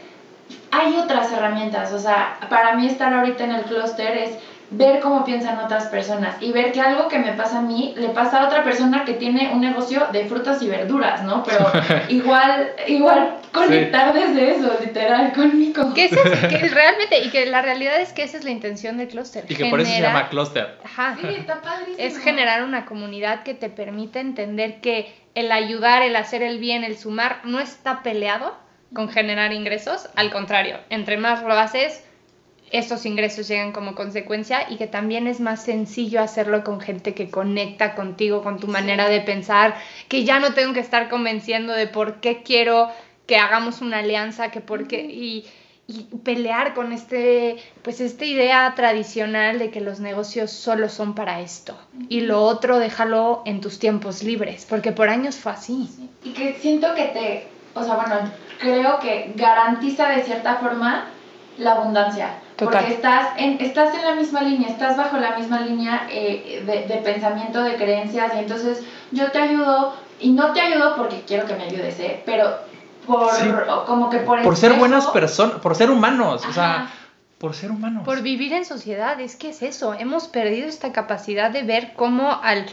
hay 0.71 0.97
otras 0.97 1.31
herramientas, 1.33 1.93
o 1.93 1.99
sea, 1.99 2.37
para 2.49 2.75
mí 2.75 2.87
estar 2.87 3.13
ahorita 3.13 3.45
en 3.45 3.53
el 3.53 3.63
clúster 3.63 4.17
es 4.17 4.39
ver 4.73 5.01
cómo 5.01 5.25
piensan 5.25 5.59
otras 5.59 5.87
personas 5.87 6.37
y 6.41 6.53
ver 6.53 6.73
que 6.73 6.81
algo 6.81 7.09
que 7.09 7.19
me 7.19 7.33
pasa 7.33 7.59
a 7.59 7.63
mí 7.63 7.95
le 7.97 8.09
pasa 8.09 8.43
a 8.43 8.47
otra 8.47 8.65
persona 8.65 9.05
que 9.05 9.15
tiene 9.15 9.51
un 9.53 9.61
negocio 9.61 10.07
de 10.13 10.25
frutas 10.25 10.63
y 10.63 10.69
verduras, 10.69 11.23
¿no? 11.23 11.43
Pero 11.45 11.71
igual, 12.09 12.73
igual 12.87 13.37
conectar 13.53 14.13
desde 14.15 14.53
eso, 14.53 14.77
literal, 14.81 15.33
conmigo. 15.33 15.93
Que, 15.95 16.07
eso 16.07 16.17
es, 16.25 16.41
que 16.41 16.69
realmente, 16.69 17.19
y 17.21 17.31
que 17.31 17.47
la 17.47 17.63
realidad 17.63 18.01
es 18.01 18.13
que 18.13 18.23
esa 18.23 18.39
es 18.39 18.45
la 18.45 18.51
intención 18.51 18.97
del 18.97 19.09
clúster. 19.09 19.45
Y 19.49 19.55
que 19.55 19.67
por 19.67 19.81
eso 19.81 19.93
se 19.93 20.01
llama 20.01 20.29
clúster. 20.29 20.79
Ajá. 20.85 21.17
Sí, 21.21 21.27
está 21.29 21.61
padrísimo. 21.61 21.97
Es 21.99 22.19
generar 22.19 22.65
una 22.65 22.87
comunidad 22.87 23.43
que 23.43 23.55
te 23.55 23.69
permite 23.69 24.21
entender 24.21 24.81
que 24.81 25.15
el 25.35 25.53
ayudar, 25.53 26.03
el 26.03 26.17
hacer 26.17 26.43
el 26.43 26.59
bien, 26.59 26.85
el 26.85 26.97
sumar, 26.97 27.41
no 27.45 27.61
está 27.61 28.03
peleado 28.03 28.57
con 28.95 29.09
generar 29.09 29.53
ingresos, 29.53 30.09
al 30.17 30.31
contrario, 30.31 30.79
entre 30.91 31.17
más 31.17 31.43
lo 31.43 31.55
haces, 31.55 32.05
estos 32.73 33.05
ingresos 33.05 33.49
llegan 33.49 33.73
como 33.73 33.95
consecuencia 33.95 34.67
y 34.69 34.77
que 34.77 34.87
también 34.87 35.27
es 35.27 35.41
más 35.41 35.63
sencillo 35.63 36.23
hacerlo 36.23 36.65
con 36.65 36.81
gente 36.81 37.15
que 37.15 37.31
conecta 37.31 37.95
contigo, 37.95 38.43
con 38.43 38.59
tu 38.59 38.67
manera 38.67 39.09
de 39.09 39.21
pensar, 39.21 39.77
que 40.09 40.25
ya 40.25 40.41
no 40.41 40.55
tengo 40.55 40.73
que 40.73 40.81
estar 40.81 41.11
convenciendo 41.11 41.75
de 41.75 41.87
por 41.87 42.21
qué 42.21 42.43
quiero 42.43 42.91
que 43.27 43.37
hagamos 43.37 43.83
una 43.83 43.99
alianza, 43.99 44.51
que 44.51 44.63
por 44.63 44.89
qué 44.89 45.03
y, 45.03 45.45
y 45.87 46.05
pelear 46.25 46.73
con 46.73 46.93
este 46.93 47.59
pues 47.83 48.01
esta 48.01 48.25
idea 48.25 48.73
tradicional 48.75 49.59
de 49.59 49.71
que 49.71 49.83
los 49.83 50.01
negocios 50.01 50.51
solo 50.51 50.89
son 50.89 51.15
para 51.15 51.41
esto. 51.41 51.77
Y 52.09 52.23
lo 52.23 52.43
otro 52.43 52.79
déjalo 52.79 53.43
en 53.45 53.61
tus 53.61 53.79
tiempos 53.79 54.23
libres, 54.23 54.67
porque 54.67 54.93
por 54.93 55.11
años 55.11 55.37
fue 55.37 55.53
así. 55.53 55.91
Y 56.25 56.33
que 56.33 56.55
siento 56.55 56.95
que 56.95 57.05
te, 57.05 57.47
o 57.75 57.85
sea, 57.85 57.97
bueno, 57.97 58.33
creo 58.59 58.99
que 58.99 59.33
garantiza 59.37 60.09
de 60.09 60.23
cierta 60.23 60.57
forma 60.57 61.11
la 61.59 61.73
abundancia 61.73 62.31
porque 62.57 62.93
estás 62.93 63.31
en, 63.37 63.61
estás 63.61 63.95
en 63.95 64.03
la 64.03 64.15
misma 64.15 64.43
línea, 64.43 64.69
estás 64.69 64.97
bajo 64.97 65.17
la 65.17 65.37
misma 65.37 65.61
línea 65.61 66.07
eh, 66.11 66.63
de, 66.65 66.97
pensamiento, 66.99 67.63
de 67.63 67.77
creencias, 67.77 68.33
y 68.35 68.39
entonces 68.39 68.83
yo 69.11 69.31
te 69.31 69.39
ayudo, 69.39 69.95
y 70.21 70.33
no 70.33 70.53
te 70.53 70.61
ayudo 70.61 70.97
porque 70.97 71.23
quiero 71.27 71.47
que 71.47 71.55
me 71.55 71.65
ayudes, 71.65 71.99
¿eh? 72.01 72.23
pero 72.25 72.59
por, 73.07 73.31
como 73.87 74.11
que 74.11 74.19
por... 74.19 74.43
Por 74.43 74.57
ser 74.57 74.75
buenas 74.75 75.07
personas, 75.09 75.57
por 75.61 75.75
ser 75.75 75.91
humanos, 75.91 76.45
o 76.47 76.53
sea, 76.53 76.91
por 77.39 77.55
ser 77.55 77.71
humanos. 77.71 78.05
Por 78.05 78.23
vivir 78.23 78.53
en 78.53 78.65
sociedad, 78.65 79.21
es 79.21 79.37
que 79.37 79.51
es 79.51 79.63
eso, 79.63 79.95
hemos 79.95 80.29
perdido 80.29 80.69
esta 80.69 80.93
capacidad 80.93 81.51
de 81.51 81.63
ver 81.63 81.95
cómo 81.95 82.39
al... 82.43 82.67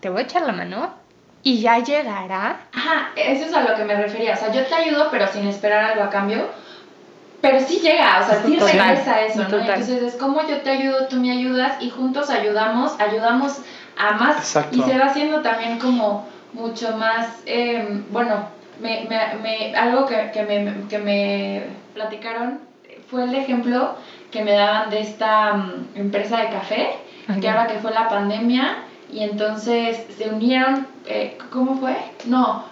Te 0.00 0.10
voy 0.10 0.20
a 0.20 0.24
echar 0.24 0.42
la 0.42 0.52
mano, 0.52 0.94
y 1.42 1.60
ya 1.60 1.78
llegará. 1.78 2.60
Ajá, 2.74 3.10
eso 3.16 3.46
es 3.46 3.54
a 3.54 3.62
lo 3.62 3.76
que 3.76 3.84
me 3.84 3.94
refería. 3.94 4.34
O 4.34 4.36
sea, 4.36 4.52
yo 4.52 4.64
te 4.66 4.74
ayudo, 4.74 5.08
pero 5.10 5.26
sin 5.28 5.46
esperar 5.46 5.84
algo 5.84 6.04
a 6.04 6.10
cambio. 6.10 6.48
Pero 7.40 7.60
sí 7.60 7.78
llega, 7.78 8.20
o 8.20 8.26
sea, 8.26 8.42
sí 8.42 8.56
regresa 8.56 9.22
eso, 9.22 9.46
¿no? 9.48 9.58
Entonces 9.58 10.02
es 10.02 10.14
como 10.16 10.46
yo 10.48 10.60
te 10.62 10.70
ayudo, 10.70 11.06
tú 11.06 11.16
me 11.16 11.30
ayudas 11.30 11.80
y 11.80 11.90
juntos 11.90 12.30
ayudamos, 12.30 12.98
ayudamos 12.98 13.58
a 13.96 14.12
más. 14.12 14.56
Y 14.72 14.82
se 14.82 14.98
va 14.98 15.06
haciendo 15.06 15.40
también 15.40 15.78
como 15.78 16.26
mucho 16.52 16.96
más, 16.96 17.42
eh, 17.46 18.02
bueno, 18.10 18.48
me, 18.80 19.06
me, 19.08 19.34
me, 19.42 19.76
algo 19.76 20.06
que, 20.06 20.30
que, 20.32 20.42
me, 20.42 20.88
que 20.88 20.98
me 20.98 21.62
platicaron 21.94 22.60
fue 23.08 23.24
el 23.24 23.34
ejemplo 23.34 23.94
que 24.30 24.42
me 24.42 24.52
daban 24.52 24.90
de 24.90 25.00
esta 25.00 25.54
um, 25.54 25.84
empresa 25.94 26.38
de 26.38 26.48
café, 26.50 26.90
que 27.40 27.48
ahora 27.48 27.66
que 27.66 27.78
fue 27.78 27.92
la 27.92 28.08
pandemia, 28.08 28.78
y 29.10 29.20
entonces 29.20 30.04
se 30.16 30.28
unieron, 30.28 30.86
eh, 31.06 31.38
¿cómo 31.50 31.76
fue? 31.76 31.96
No, 32.26 32.64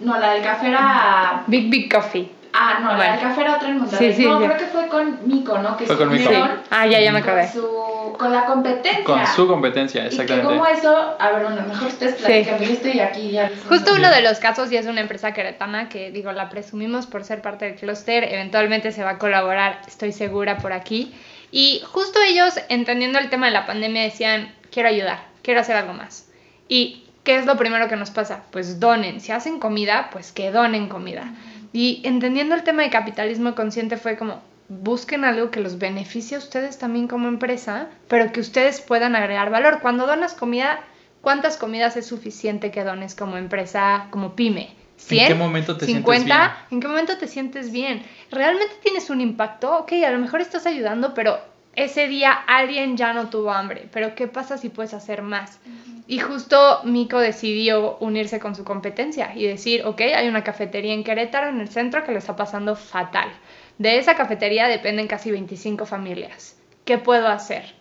no, 0.00 0.18
la 0.18 0.32
del 0.32 0.42
café 0.42 0.68
era... 0.68 1.44
Big 1.46 1.70
Big 1.70 1.92
Coffee. 1.92 2.30
Ah, 2.56 2.78
no, 2.80 2.96
la 2.96 3.12
del 3.12 3.20
café 3.20 3.40
era 3.40 3.56
otra 3.56 3.68
en 3.68 3.78
Monterrey. 3.78 4.12
Sí, 4.12 4.22
sí, 4.22 4.28
no, 4.28 4.38
creo 4.38 4.56
que 4.56 4.66
fue 4.66 4.86
con 4.86 5.26
Mico, 5.26 5.58
¿no? 5.58 5.76
Que 5.76 5.86
fue 5.86 5.96
con 5.96 6.08
Mico. 6.08 6.30
Ah, 6.70 6.86
ya, 6.86 7.00
ya 7.00 7.10
me 7.10 7.18
acabé. 7.18 7.50
Con, 7.52 7.62
su, 7.62 8.16
con 8.16 8.32
la 8.32 8.44
competencia. 8.44 9.02
Con 9.02 9.26
su 9.26 9.48
competencia, 9.48 10.06
exactamente. 10.06 10.46
Y 10.46 10.52
que 10.52 10.58
como 10.60 10.66
eso, 10.68 11.16
a 11.18 11.32
ver, 11.32 11.46
bueno, 11.46 11.62
mejor 11.66 11.88
ustedes 11.88 12.14
platican, 12.14 12.60
sí. 12.60 12.72
estoy 12.72 13.00
aquí 13.00 13.30
ya. 13.32 13.50
Justo 13.68 13.94
uno 13.96 14.08
de 14.08 14.22
los 14.22 14.38
casos, 14.38 14.70
y 14.70 14.76
es 14.76 14.86
una 14.86 15.00
empresa 15.00 15.32
queretana 15.32 15.88
que, 15.88 16.12
digo, 16.12 16.30
la 16.30 16.48
presumimos 16.48 17.08
por 17.08 17.24
ser 17.24 17.42
parte 17.42 17.64
del 17.64 17.74
clúster, 17.74 18.22
eventualmente 18.22 18.92
se 18.92 19.02
va 19.02 19.10
a 19.10 19.18
colaborar, 19.18 19.80
estoy 19.88 20.12
segura, 20.12 20.58
por 20.58 20.72
aquí. 20.72 21.12
Y 21.50 21.82
justo 21.84 22.20
ellos, 22.24 22.54
entendiendo 22.68 23.18
el 23.18 23.30
tema 23.30 23.46
de 23.46 23.52
la 23.52 23.66
pandemia, 23.66 24.02
decían, 24.02 24.54
quiero 24.70 24.88
ayudar, 24.88 25.18
quiero 25.42 25.58
hacer 25.58 25.74
algo 25.74 25.92
más. 25.92 26.28
Y 26.68 27.04
¿qué 27.24 27.36
es 27.36 27.46
lo 27.46 27.56
primero 27.56 27.88
que 27.88 27.96
nos 27.96 28.10
pasa? 28.10 28.42
Pues 28.52 28.78
donen. 28.78 29.20
Si 29.20 29.32
hacen 29.32 29.58
comida, 29.58 30.10
pues 30.12 30.30
que 30.30 30.52
donen 30.52 30.88
comida. 30.88 31.32
Y 31.74 32.02
entendiendo 32.04 32.54
el 32.54 32.62
tema 32.62 32.84
de 32.84 32.90
capitalismo 32.90 33.56
consciente 33.56 33.96
fue 33.96 34.16
como, 34.16 34.40
busquen 34.68 35.24
algo 35.24 35.50
que 35.50 35.58
los 35.58 35.76
beneficie 35.76 36.36
a 36.36 36.38
ustedes 36.38 36.78
también 36.78 37.08
como 37.08 37.26
empresa, 37.26 37.88
pero 38.06 38.30
que 38.30 38.38
ustedes 38.38 38.80
puedan 38.80 39.16
agregar 39.16 39.50
valor. 39.50 39.80
Cuando 39.82 40.06
donas 40.06 40.34
comida, 40.34 40.78
¿cuántas 41.20 41.56
comidas 41.56 41.96
es 41.96 42.06
suficiente 42.06 42.70
que 42.70 42.84
dones 42.84 43.16
como 43.16 43.36
empresa, 43.36 44.06
como 44.10 44.36
pyme? 44.36 44.72
¿100? 45.00 45.18
¿En 45.18 45.26
qué 45.26 45.34
momento 45.34 45.76
te 45.76 45.86
sientes 45.86 46.24
bien? 46.24 46.50
¿En 46.70 46.80
qué 46.80 46.86
momento 46.86 47.18
te 47.18 47.26
sientes 47.26 47.72
bien? 47.72 48.02
¿Realmente 48.30 48.74
tienes 48.80 49.10
un 49.10 49.20
impacto? 49.20 49.76
Ok, 49.78 49.94
a 50.06 50.12
lo 50.12 50.20
mejor 50.20 50.40
estás 50.42 50.66
ayudando, 50.66 51.12
pero 51.12 51.40
ese 51.74 52.06
día 52.06 52.30
alguien 52.32 52.96
ya 52.96 53.12
no 53.12 53.30
tuvo 53.30 53.50
hambre, 53.50 53.88
pero 53.92 54.14
¿qué 54.14 54.28
pasa 54.28 54.58
si 54.58 54.68
puedes 54.68 54.94
hacer 54.94 55.22
más? 55.22 55.58
Y 56.06 56.18
justo 56.18 56.80
Mico 56.84 57.18
decidió 57.18 57.96
unirse 57.98 58.38
con 58.38 58.54
su 58.54 58.64
competencia 58.64 59.32
y 59.34 59.46
decir, 59.46 59.86
ok, 59.86 60.00
hay 60.14 60.28
una 60.28 60.44
cafetería 60.44 60.92
en 60.92 61.02
Querétaro, 61.02 61.48
en 61.48 61.60
el 61.60 61.68
centro, 61.68 62.04
que 62.04 62.12
le 62.12 62.18
está 62.18 62.36
pasando 62.36 62.76
fatal. 62.76 63.30
De 63.78 63.98
esa 63.98 64.14
cafetería 64.14 64.68
dependen 64.68 65.06
casi 65.06 65.30
25 65.30 65.86
familias. 65.86 66.60
¿Qué 66.84 66.98
puedo 66.98 67.28
hacer? 67.28 67.74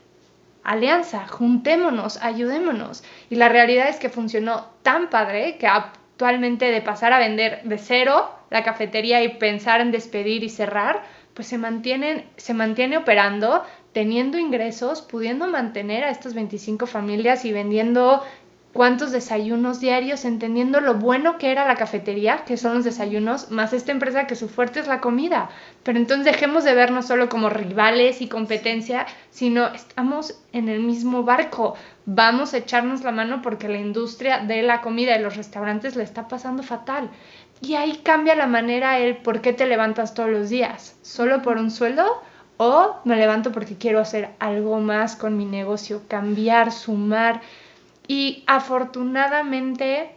Alianza, 0.63 1.27
juntémonos, 1.27 2.17
ayudémonos. 2.21 3.03
Y 3.29 3.35
la 3.35 3.49
realidad 3.49 3.89
es 3.89 3.97
que 3.97 4.07
funcionó 4.07 4.67
tan 4.81 5.09
padre 5.09 5.57
que 5.57 5.67
actualmente 5.67 6.71
de 6.71 6.81
pasar 6.81 7.11
a 7.11 7.19
vender 7.19 7.63
de 7.63 7.77
cero 7.77 8.31
la 8.49 8.63
cafetería 8.63 9.21
y 9.21 9.37
pensar 9.37 9.81
en 9.81 9.91
despedir 9.91 10.43
y 10.43 10.49
cerrar, 10.49 11.03
pues 11.33 11.47
se 11.47 11.57
mantienen, 11.57 12.29
se 12.37 12.53
mantiene 12.53 12.97
operando, 12.97 13.65
teniendo 13.93 14.37
ingresos, 14.37 15.01
pudiendo 15.01 15.47
mantener 15.47 16.03
a 16.03 16.09
estas 16.09 16.33
25 16.33 16.87
familias 16.87 17.45
y 17.45 17.53
vendiendo 17.53 18.23
cuántos 18.73 19.11
desayunos 19.11 19.79
diarios, 19.79 20.25
entendiendo 20.25 20.81
lo 20.81 20.95
bueno 20.95 21.37
que 21.37 21.51
era 21.51 21.67
la 21.67 21.75
cafetería, 21.75 22.43
que 22.43 22.57
son 22.57 22.73
los 22.73 22.83
desayunos, 22.83 23.51
más 23.51 23.71
esta 23.71 23.91
empresa 23.91 24.25
que 24.25 24.35
su 24.35 24.49
fuerte 24.49 24.79
es 24.79 24.87
la 24.87 24.99
comida. 24.99 25.49
Pero 25.83 25.99
entonces 25.99 26.25
dejemos 26.25 26.63
de 26.63 26.73
vernos 26.73 27.05
solo 27.05 27.29
como 27.29 27.49
rivales 27.49 28.21
y 28.21 28.27
competencia, 28.27 29.05
sino 29.29 29.67
estamos 29.67 30.41
en 30.51 30.69
el 30.69 30.81
mismo 30.81 31.23
barco. 31.23 31.75
Vamos 32.05 32.53
a 32.53 32.57
echarnos 32.57 33.03
la 33.03 33.11
mano 33.11 33.41
porque 33.43 33.69
la 33.69 33.77
industria 33.77 34.39
de 34.39 34.63
la 34.63 34.81
comida 34.81 35.15
y 35.15 35.21
los 35.21 35.37
restaurantes 35.37 35.95
le 35.95 36.03
está 36.03 36.27
pasando 36.27 36.63
fatal. 36.63 37.11
Y 37.61 37.75
ahí 37.75 38.01
cambia 38.03 38.35
la 38.35 38.47
manera 38.47 38.97
el 38.97 39.17
por 39.17 39.41
qué 39.41 39.53
te 39.53 39.67
levantas 39.67 40.15
todos 40.15 40.29
los 40.29 40.49
días. 40.49 40.97
¿Solo 41.03 41.43
por 41.43 41.57
un 41.57 41.69
sueldo? 41.69 42.21
O 42.57 42.95
me 43.03 43.15
levanto 43.15 43.51
porque 43.51 43.77
quiero 43.77 43.99
hacer 43.99 44.29
algo 44.39 44.79
más 44.79 45.15
con 45.15 45.37
mi 45.37 45.45
negocio, 45.45 46.01
cambiar, 46.07 46.71
sumar 46.71 47.41
y 48.07 48.43
afortunadamente, 48.47 50.11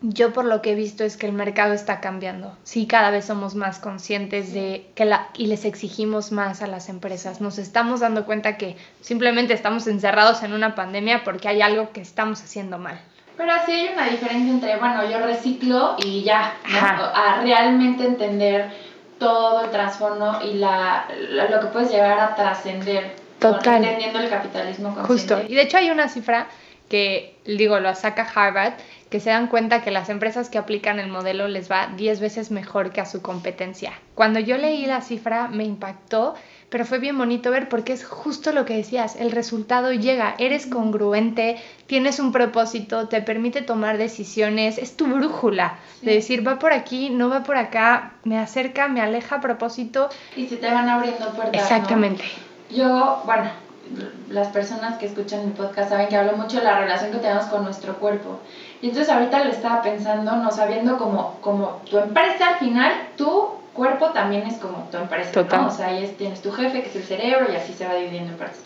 yo 0.00 0.32
por 0.32 0.44
lo 0.44 0.62
que 0.62 0.72
he 0.72 0.74
visto 0.74 1.04
es 1.04 1.16
que 1.16 1.26
el 1.26 1.32
mercado 1.32 1.74
está 1.74 2.00
cambiando. 2.00 2.56
Sí, 2.64 2.86
cada 2.86 3.10
vez 3.10 3.26
somos 3.26 3.54
más 3.54 3.78
conscientes 3.78 4.52
de 4.52 4.90
que 4.94 5.04
la 5.04 5.28
y 5.34 5.46
les 5.46 5.64
exigimos 5.64 6.32
más 6.32 6.62
a 6.62 6.66
las 6.66 6.88
empresas. 6.88 7.40
Nos 7.40 7.58
estamos 7.58 8.00
dando 8.00 8.24
cuenta 8.24 8.56
que 8.56 8.76
simplemente 9.00 9.52
estamos 9.52 9.86
encerrados 9.86 10.42
en 10.42 10.54
una 10.54 10.74
pandemia 10.74 11.22
porque 11.22 11.48
hay 11.48 11.62
algo 11.62 11.92
que 11.92 12.00
estamos 12.00 12.42
haciendo 12.42 12.78
mal. 12.78 13.00
Pero 13.36 13.52
sí 13.64 13.72
hay 13.72 13.88
una 13.92 14.08
diferencia 14.08 14.52
entre, 14.52 14.76
bueno, 14.78 15.08
yo 15.08 15.18
reciclo 15.20 15.96
y 15.98 16.22
ya, 16.22 16.54
a 16.64 17.40
realmente 17.42 18.04
entender 18.04 18.70
todo 19.22 19.64
el 19.64 19.70
trasfondo 19.70 20.40
y 20.44 20.54
la, 20.54 21.06
lo 21.30 21.60
que 21.60 21.66
puedes 21.66 21.90
llegar 21.90 22.18
a 22.18 22.34
trascender. 22.34 23.14
Entendiendo 23.40 24.20
el 24.20 24.28
capitalismo 24.28 24.94
consciente. 24.94 25.34
Justo. 25.34 25.52
Y 25.52 25.56
de 25.56 25.62
hecho 25.62 25.76
hay 25.76 25.90
una 25.90 26.08
cifra 26.08 26.46
que, 26.88 27.36
digo, 27.44 27.80
lo 27.80 27.94
saca 27.94 28.28
Harvard, 28.34 28.74
que 29.10 29.20
se 29.20 29.30
dan 29.30 29.46
cuenta 29.46 29.82
que 29.82 29.90
las 29.90 30.08
empresas 30.08 30.48
que 30.48 30.58
aplican 30.58 30.98
el 30.98 31.08
modelo 31.08 31.48
les 31.48 31.70
va 31.70 31.88
10 31.96 32.20
veces 32.20 32.50
mejor 32.50 32.92
que 32.92 33.00
a 33.00 33.06
su 33.06 33.22
competencia. 33.22 33.92
Cuando 34.14 34.40
yo 34.40 34.58
leí 34.58 34.86
la 34.86 35.00
cifra 35.00 35.48
me 35.48 35.64
impactó, 35.64 36.34
pero 36.72 36.86
fue 36.86 36.98
bien 36.98 37.18
bonito 37.18 37.50
ver 37.50 37.68
porque 37.68 37.92
es 37.92 38.02
justo 38.02 38.50
lo 38.50 38.64
que 38.64 38.74
decías, 38.74 39.16
el 39.16 39.30
resultado 39.30 39.92
llega, 39.92 40.34
eres 40.38 40.66
congruente, 40.66 41.62
tienes 41.86 42.18
un 42.18 42.32
propósito, 42.32 43.08
te 43.08 43.20
permite 43.20 43.60
tomar 43.60 43.98
decisiones, 43.98 44.78
es 44.78 44.96
tu 44.96 45.06
brújula 45.06 45.76
de 46.00 46.14
decir 46.14 46.48
va 46.48 46.58
por 46.58 46.72
aquí, 46.72 47.10
no 47.10 47.28
va 47.28 47.42
por 47.42 47.58
acá, 47.58 48.14
me 48.24 48.38
acerca, 48.38 48.88
me 48.88 49.02
aleja 49.02 49.36
a 49.36 49.40
propósito. 49.42 50.08
Y 50.34 50.46
se 50.46 50.56
te 50.56 50.70
van 50.70 50.88
abriendo 50.88 51.28
puertas. 51.34 51.60
Exactamente. 51.60 52.24
Yo, 52.70 53.22
bueno, 53.26 53.50
las 54.30 54.48
personas 54.48 54.96
que 54.96 55.04
escuchan 55.04 55.44
mi 55.44 55.52
podcast 55.52 55.90
saben 55.90 56.08
que 56.08 56.16
hablo 56.16 56.38
mucho 56.38 56.56
de 56.56 56.64
la 56.64 56.78
relación 56.78 57.12
que 57.12 57.18
tenemos 57.18 57.44
con 57.44 57.64
nuestro 57.64 57.96
cuerpo. 57.98 58.40
Y 58.80 58.88
entonces 58.88 59.12
ahorita 59.12 59.44
lo 59.44 59.50
estaba 59.50 59.82
pensando, 59.82 60.36
no 60.36 60.50
sabiendo 60.50 60.96
como, 60.96 61.38
como 61.42 61.82
tu 61.90 61.98
empresa 61.98 62.48
al 62.48 62.58
final, 62.60 62.94
tu 63.18 63.61
cuerpo 63.74 64.10
también 64.10 64.46
es 64.46 64.58
como 64.58 64.88
tu 64.90 64.96
empresa. 64.96 65.44
¿no? 65.50 65.68
O 65.68 65.70
sea, 65.70 65.88
ahí 65.88 66.14
tienes 66.18 66.42
tu 66.42 66.52
jefe, 66.52 66.82
que 66.82 66.88
es 66.88 66.96
el 66.96 67.04
cerebro, 67.04 67.52
y 67.52 67.56
así 67.56 67.72
se 67.72 67.86
va 67.86 67.94
dividiendo 67.94 68.32
en 68.32 68.38
partes. 68.38 68.62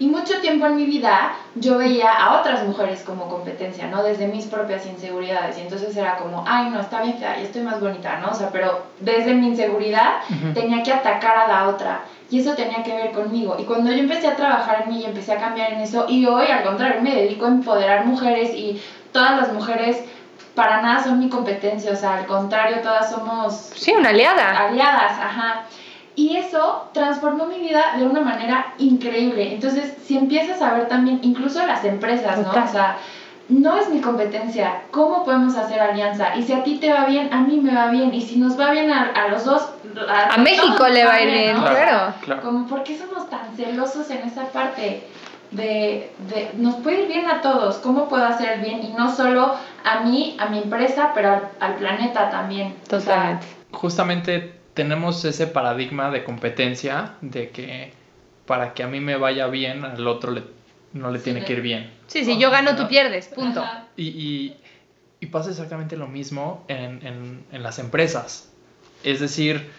Y 0.00 0.06
mucho 0.06 0.40
tiempo 0.40 0.64
en 0.64 0.76
mi 0.76 0.86
vida 0.86 1.34
yo 1.56 1.76
veía 1.76 2.10
a 2.10 2.40
otras 2.40 2.66
mujeres 2.66 3.02
como 3.02 3.28
competencia, 3.28 3.86
¿no? 3.88 4.02
Desde 4.02 4.28
mis 4.28 4.46
propias 4.46 4.86
inseguridades. 4.86 5.58
Y 5.58 5.60
entonces 5.60 5.94
era 5.94 6.16
como, 6.16 6.42
ay, 6.46 6.70
no, 6.70 6.80
está 6.80 7.02
bien 7.02 7.18
fea 7.18 7.38
y 7.38 7.42
estoy 7.42 7.60
más 7.60 7.80
bonita, 7.80 8.18
¿no? 8.18 8.28
O 8.28 8.34
sea, 8.34 8.48
pero 8.50 8.82
desde 9.00 9.34
mi 9.34 9.48
inseguridad 9.48 10.22
tenía 10.54 10.82
que 10.82 10.94
atacar 10.94 11.36
a 11.36 11.48
la 11.48 11.68
otra. 11.68 12.04
Y 12.30 12.40
eso 12.40 12.54
tenía 12.54 12.82
que 12.82 12.94
ver 12.94 13.12
conmigo. 13.12 13.56
Y 13.58 13.64
cuando 13.64 13.92
yo 13.92 13.98
empecé 13.98 14.28
a 14.28 14.36
trabajar 14.36 14.84
en 14.84 14.94
mí 14.94 15.00
y 15.02 15.04
empecé 15.04 15.34
a 15.34 15.38
cambiar 15.38 15.74
en 15.74 15.82
eso, 15.82 16.06
y 16.08 16.24
hoy 16.24 16.46
al 16.46 16.64
contrario 16.64 17.02
me 17.02 17.14
dedico 17.14 17.44
a 17.44 17.48
empoderar 17.48 18.06
mujeres 18.06 18.54
y 18.54 18.80
todas 19.12 19.38
las 19.38 19.52
mujeres 19.52 20.02
para 20.60 20.82
nada 20.82 21.02
son 21.02 21.18
mi 21.18 21.30
competencia, 21.30 21.90
o 21.90 21.96
sea, 21.96 22.18
al 22.18 22.26
contrario, 22.26 22.82
todas 22.82 23.10
somos... 23.10 23.70
Sí, 23.74 23.92
una 23.92 24.10
aliada. 24.10 24.66
Aliadas, 24.66 25.12
ajá. 25.12 25.62
Y 26.14 26.36
eso 26.36 26.90
transformó 26.92 27.46
mi 27.46 27.58
vida 27.60 27.96
de 27.96 28.04
una 28.04 28.20
manera 28.20 28.74
increíble. 28.76 29.54
Entonces, 29.54 29.96
si 30.04 30.18
empiezas 30.18 30.60
a 30.60 30.74
ver 30.74 30.86
también, 30.86 31.20
incluso 31.22 31.66
las 31.66 31.82
empresas, 31.86 32.40
¿no? 32.40 32.50
O 32.50 32.68
sea, 32.68 32.98
no 33.48 33.78
es 33.78 33.88
mi 33.88 34.02
competencia. 34.02 34.82
¿Cómo 34.90 35.24
podemos 35.24 35.56
hacer 35.56 35.80
alianza? 35.80 36.36
Y 36.36 36.42
si 36.42 36.52
a 36.52 36.62
ti 36.62 36.76
te 36.76 36.92
va 36.92 37.06
bien, 37.06 37.32
a 37.32 37.40
mí 37.40 37.56
me 37.56 37.74
va 37.74 37.86
bien. 37.86 38.12
Y 38.12 38.20
si 38.20 38.36
nos 38.36 38.60
va 38.60 38.70
bien 38.70 38.92
a, 38.92 39.28
los 39.28 39.46
dos, 39.46 39.62
a, 40.10 40.36
México 40.36 40.86
le 40.88 41.06
va 41.06 41.14
a 41.14 41.22
ir 41.22 41.30
bien, 41.30 41.56
claro. 41.56 42.42
Como, 42.42 42.66
¿por 42.66 42.82
qué 42.82 42.98
somos 42.98 43.30
tan 43.30 43.56
celosos 43.56 44.10
en 44.10 44.28
esa 44.28 44.44
parte? 44.44 45.08
De, 45.50 46.10
de, 46.28 46.50
nos 46.56 46.76
puede 46.76 47.02
ir 47.02 47.08
bien 47.08 47.26
a 47.26 47.40
todos, 47.40 47.76
¿cómo 47.76 48.08
puedo 48.08 48.24
hacer 48.24 48.60
bien? 48.60 48.84
Y 48.84 48.92
no 48.92 49.14
solo 49.14 49.54
a 49.84 50.00
mí, 50.00 50.36
a 50.38 50.46
mi 50.46 50.58
empresa, 50.58 51.10
pero 51.14 51.42
al, 51.58 51.74
planeta 51.74 52.30
también. 52.30 52.76
Totalmente. 52.88 53.46
Justamente 53.72 54.52
tenemos 54.74 55.24
ese 55.24 55.48
paradigma 55.48 56.10
de 56.10 56.22
competencia, 56.22 57.14
de 57.20 57.50
que 57.50 57.92
para 58.46 58.74
que 58.74 58.84
a 58.84 58.86
mí 58.86 59.00
me 59.00 59.16
vaya 59.16 59.48
bien, 59.48 59.84
al 59.84 60.06
otro 60.06 60.30
le 60.30 60.42
no 60.92 61.10
le 61.10 61.18
tiene 61.18 61.44
que 61.44 61.52
ir 61.52 61.60
bien. 61.60 61.90
Sí, 62.06 62.24
si 62.24 62.38
yo 62.38 62.50
gano, 62.50 62.74
tú 62.76 62.88
pierdes, 62.88 63.28
punto. 63.28 63.64
Y, 63.96 64.56
y, 65.20 65.26
pasa 65.26 65.50
exactamente 65.50 65.96
lo 65.96 66.08
mismo 66.08 66.64
en, 66.68 67.44
en, 67.52 67.62
las 67.62 67.78
empresas. 67.78 68.50
Es 69.04 69.20
decir, 69.20 69.70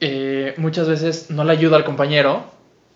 eh, 0.00 0.54
muchas 0.56 0.88
veces 0.88 1.30
no 1.30 1.44
le 1.44 1.52
ayuda 1.52 1.76
al 1.76 1.84
compañero 1.84 2.44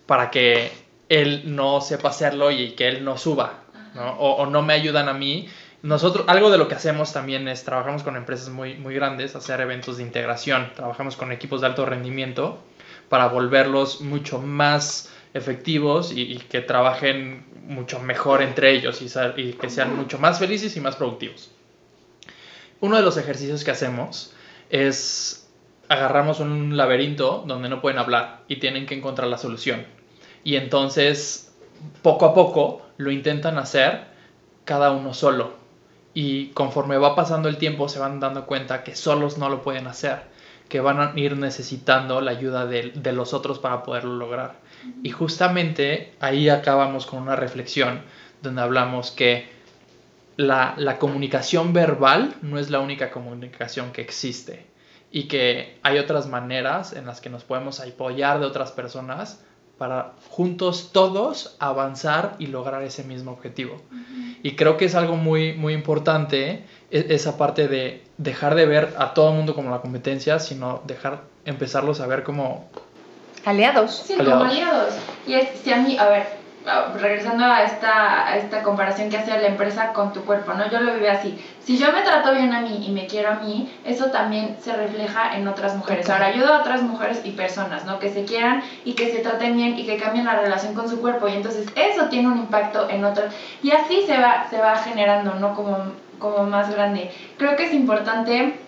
para 0.07 0.31
que 0.31 0.71
él 1.11 1.43
no 1.45 1.81
sepa 1.81 2.07
hacerlo 2.07 2.51
y 2.51 2.71
que 2.71 2.87
él 2.87 3.03
no 3.03 3.17
suba, 3.17 3.63
¿no? 3.95 4.13
O, 4.13 4.37
o, 4.37 4.45
no 4.45 4.61
me 4.61 4.73
ayudan 4.73 5.09
a 5.09 5.13
mí. 5.13 5.49
Nosotros, 5.83 6.23
algo 6.29 6.49
de 6.49 6.57
lo 6.57 6.69
que 6.69 6.75
hacemos 6.75 7.11
también 7.11 7.49
es, 7.49 7.65
trabajamos 7.65 8.03
con 8.03 8.15
empresas 8.15 8.47
muy, 8.47 8.75
muy 8.75 8.95
grandes, 8.95 9.35
hacer 9.35 9.59
eventos 9.59 9.97
de 9.97 10.03
integración, 10.03 10.71
trabajamos 10.73 11.17
con 11.17 11.33
equipos 11.33 11.59
de 11.59 11.67
alto 11.67 11.85
rendimiento 11.85 12.63
para 13.09 13.27
volverlos 13.27 13.99
mucho 13.99 14.39
más 14.39 15.11
efectivos 15.33 16.13
y, 16.15 16.37
que 16.37 16.61
trabajen 16.61 17.45
mucho 17.65 17.99
mejor 17.99 18.41
entre 18.41 18.71
ellos 18.71 19.01
y, 19.01 19.51
que 19.53 19.69
sean 19.69 19.97
mucho 19.97 20.17
más 20.17 20.39
felices 20.39 20.77
y 20.77 20.79
más 20.79 20.95
productivos. 20.95 21.51
Uno 22.79 22.95
de 22.95 23.01
los 23.03 23.17
ejercicios 23.17 23.65
que 23.65 23.71
hacemos 23.71 24.33
es 24.69 25.49
agarramos 25.89 26.39
un 26.39 26.77
laberinto 26.77 27.43
donde 27.45 27.67
no 27.67 27.81
pueden 27.81 27.99
hablar 27.99 28.43
y 28.47 28.61
tienen 28.61 28.85
que 28.85 28.95
encontrar 28.95 29.27
la 29.27 29.37
solución. 29.37 29.85
Y 30.43 30.55
entonces, 30.55 31.53
poco 32.01 32.25
a 32.25 32.33
poco, 32.33 32.81
lo 32.97 33.11
intentan 33.11 33.57
hacer 33.57 34.05
cada 34.65 34.91
uno 34.91 35.13
solo. 35.13 35.53
Y 36.13 36.47
conforme 36.47 36.97
va 36.97 37.15
pasando 37.15 37.47
el 37.47 37.57
tiempo, 37.57 37.87
se 37.87 37.99
van 37.99 38.19
dando 38.19 38.45
cuenta 38.45 38.83
que 38.83 38.95
solos 38.95 39.37
no 39.37 39.49
lo 39.49 39.61
pueden 39.61 39.87
hacer, 39.87 40.23
que 40.67 40.81
van 40.81 40.99
a 40.99 41.13
ir 41.15 41.37
necesitando 41.37 42.19
la 42.21 42.31
ayuda 42.31 42.65
de, 42.65 42.91
de 42.91 43.11
los 43.13 43.33
otros 43.33 43.59
para 43.59 43.83
poderlo 43.83 44.15
lograr. 44.15 44.59
Y 45.03 45.11
justamente 45.11 46.13
ahí 46.19 46.49
acabamos 46.49 47.05
con 47.05 47.21
una 47.21 47.35
reflexión 47.35 48.01
donde 48.41 48.61
hablamos 48.61 49.11
que 49.11 49.61
la, 50.37 50.97
comunicación 50.99 51.73
verbal 51.73 52.35
no 52.41 52.57
es 52.59 52.69
la 52.69 52.79
única 52.79 53.11
comunicación 53.11 53.91
que 53.91 54.01
existe 54.01 54.65
y 55.11 55.27
que 55.27 55.77
hay 55.83 55.97
otras 55.97 56.27
maneras 56.27 56.93
en 56.93 57.05
las 57.05 57.21
que 57.21 57.29
nos 57.29 57.43
podemos 57.43 57.79
apoyar 57.79 58.39
de 58.39 58.45
otras 58.45 58.71
personas 58.71 59.43
para 59.77 60.13
juntos 60.29 60.89
todos 60.91 61.55
avanzar 61.59 62.35
y 62.39 62.47
lograr 62.47 62.83
ese 62.83 63.03
mismo 63.03 63.31
objetivo. 63.31 63.81
Y 64.43 64.55
creo 64.55 64.77
que 64.77 64.85
es 64.85 64.95
algo 64.95 65.15
muy, 65.15 65.53
muy 65.53 65.73
importante 65.73 66.65
e, 66.89 67.05
esa 67.09 67.37
parte 67.37 67.67
de 67.67 68.03
dejar 68.17 68.55
de 68.55 68.65
ver 68.65 68.95
a 68.97 69.13
todo 69.13 69.29
el 69.29 69.35
mundo 69.37 69.55
como 69.55 69.69
la 69.69 69.81
competencia, 69.81 70.39
sino 70.39 70.81
dejar 70.85 71.21
empezarlos 71.45 71.99
a 72.01 72.07
ver 72.07 72.23
como 72.23 72.69
Aliados. 73.45 74.03
Sí, 74.05 74.15
como 74.15 74.43
aliados. 74.43 74.93
Y 75.25 75.33
es, 75.33 75.49
si 75.63 75.73
a 75.73 75.77
mí, 75.77 75.97
a 75.97 76.09
ver, 76.09 76.27
regresando 76.99 77.45
a 77.45 77.63
esta, 77.63 78.27
a 78.27 78.35
esta 78.37 78.61
comparación 78.61 79.09
que 79.09 79.17
hace 79.17 79.31
la 79.31 79.47
empresa 79.47 79.93
con 79.93 80.13
tu 80.13 80.23
cuerpo, 80.23 80.53
¿no? 80.53 80.69
Yo 80.69 80.79
lo 80.79 80.93
vivo 80.93 81.07
así. 81.09 81.37
Si 81.59 81.77
yo 81.77 81.91
me 81.91 82.01
trato 82.01 82.33
bien 82.33 82.53
a 82.53 82.61
mí 82.61 82.85
y 82.85 82.91
me 82.91 83.07
quiero 83.07 83.29
a 83.29 83.35
mí, 83.35 83.71
eso 83.83 84.11
también 84.11 84.57
se 84.59 84.73
refleja 84.73 85.35
en 85.35 85.47
otras 85.47 85.75
mujeres. 85.75 86.09
Ahora, 86.09 86.27
ayudo 86.27 86.53
a 86.53 86.59
otras 86.59 86.83
mujeres 86.83 87.21
y 87.23 87.31
personas, 87.31 87.85
¿no? 87.85 87.99
Que 87.99 88.09
se 88.09 88.25
quieran 88.25 88.61
y 88.85 88.93
que 88.93 89.11
se 89.11 89.19
traten 89.19 89.55
bien 89.55 89.77
y 89.77 89.85
que 89.85 89.97
cambien 89.97 90.25
la 90.25 90.39
relación 90.39 90.73
con 90.73 90.87
su 90.87 91.01
cuerpo. 91.01 91.27
Y 91.27 91.33
entonces 91.33 91.67
eso 91.75 92.05
tiene 92.09 92.27
un 92.27 92.37
impacto 92.37 92.89
en 92.89 93.03
otras. 93.05 93.33
Y 93.63 93.71
así 93.71 94.03
se 94.05 94.17
va, 94.17 94.47
se 94.49 94.59
va 94.59 94.75
generando, 94.75 95.35
¿no? 95.35 95.55
Como, 95.55 95.77
como 96.19 96.43
más 96.43 96.71
grande. 96.71 97.11
Creo 97.37 97.55
que 97.55 97.65
es 97.65 97.73
importante 97.73 98.59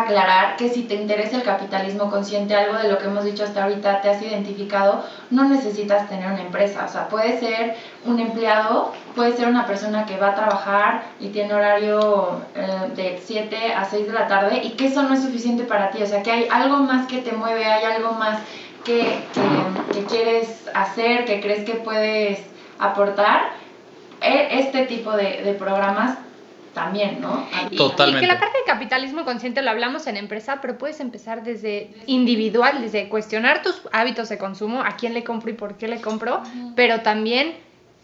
aclarar 0.00 0.56
que 0.56 0.68
si 0.68 0.82
te 0.84 0.94
interesa 0.94 1.36
el 1.36 1.42
capitalismo 1.42 2.10
consciente, 2.10 2.54
algo 2.54 2.78
de 2.78 2.88
lo 2.88 2.98
que 2.98 3.06
hemos 3.06 3.24
dicho 3.24 3.44
hasta 3.44 3.64
ahorita, 3.64 4.00
te 4.00 4.10
has 4.10 4.22
identificado, 4.22 5.04
no 5.30 5.44
necesitas 5.44 6.08
tener 6.08 6.30
una 6.30 6.42
empresa. 6.42 6.84
O 6.84 6.88
sea, 6.88 7.08
puede 7.08 7.38
ser 7.38 7.76
un 8.04 8.18
empleado, 8.18 8.92
puede 9.14 9.36
ser 9.36 9.48
una 9.48 9.66
persona 9.66 10.06
que 10.06 10.16
va 10.16 10.28
a 10.28 10.34
trabajar 10.34 11.04
y 11.20 11.28
tiene 11.28 11.54
horario 11.54 12.40
eh, 12.54 12.92
de 12.94 13.20
7 13.22 13.74
a 13.74 13.84
6 13.84 14.06
de 14.06 14.12
la 14.12 14.26
tarde 14.28 14.60
y 14.62 14.70
que 14.70 14.86
eso 14.86 15.02
no 15.02 15.14
es 15.14 15.22
suficiente 15.22 15.64
para 15.64 15.90
ti. 15.90 16.02
O 16.02 16.06
sea, 16.06 16.22
que 16.22 16.30
hay 16.30 16.48
algo 16.50 16.78
más 16.78 17.06
que 17.06 17.18
te 17.18 17.32
mueve, 17.32 17.64
hay 17.64 17.84
algo 17.84 18.12
más 18.12 18.40
que, 18.84 19.20
que, 19.92 20.04
quieres 20.04 20.68
hacer, 20.74 21.24
que 21.24 21.40
crees 21.40 21.64
que 21.64 21.74
puedes 21.74 22.40
aportar. 22.78 23.50
E, 24.20 24.60
este 24.60 24.86
tipo 24.86 25.12
de, 25.12 25.42
de 25.42 25.54
programas 25.54 26.16
también, 26.74 27.20
¿no? 27.20 27.46
Totalmente. 27.76 28.24
Y, 28.24 28.28
que 28.28 28.32
la 28.32 28.40
parte 28.40 28.58
de 28.58 28.64
capitalismo 28.64 29.24
consciente 29.24 29.62
lo 29.62 29.70
hablamos 29.70 30.06
en 30.06 30.16
empresa, 30.16 30.60
pero 30.60 30.78
puedes 30.78 31.00
empezar 31.00 31.42
desde 31.42 31.90
individual, 32.06 32.80
desde 32.80 33.08
cuestionar 33.08 33.62
tus 33.62 33.82
hábitos 33.92 34.28
de 34.28 34.38
consumo, 34.38 34.82
a 34.82 34.96
quién 34.96 35.14
le 35.14 35.24
compro 35.24 35.50
y 35.50 35.54
por 35.54 35.76
qué 35.76 35.88
le 35.88 36.00
compro, 36.00 36.42
pero 36.74 37.00
también 37.00 37.54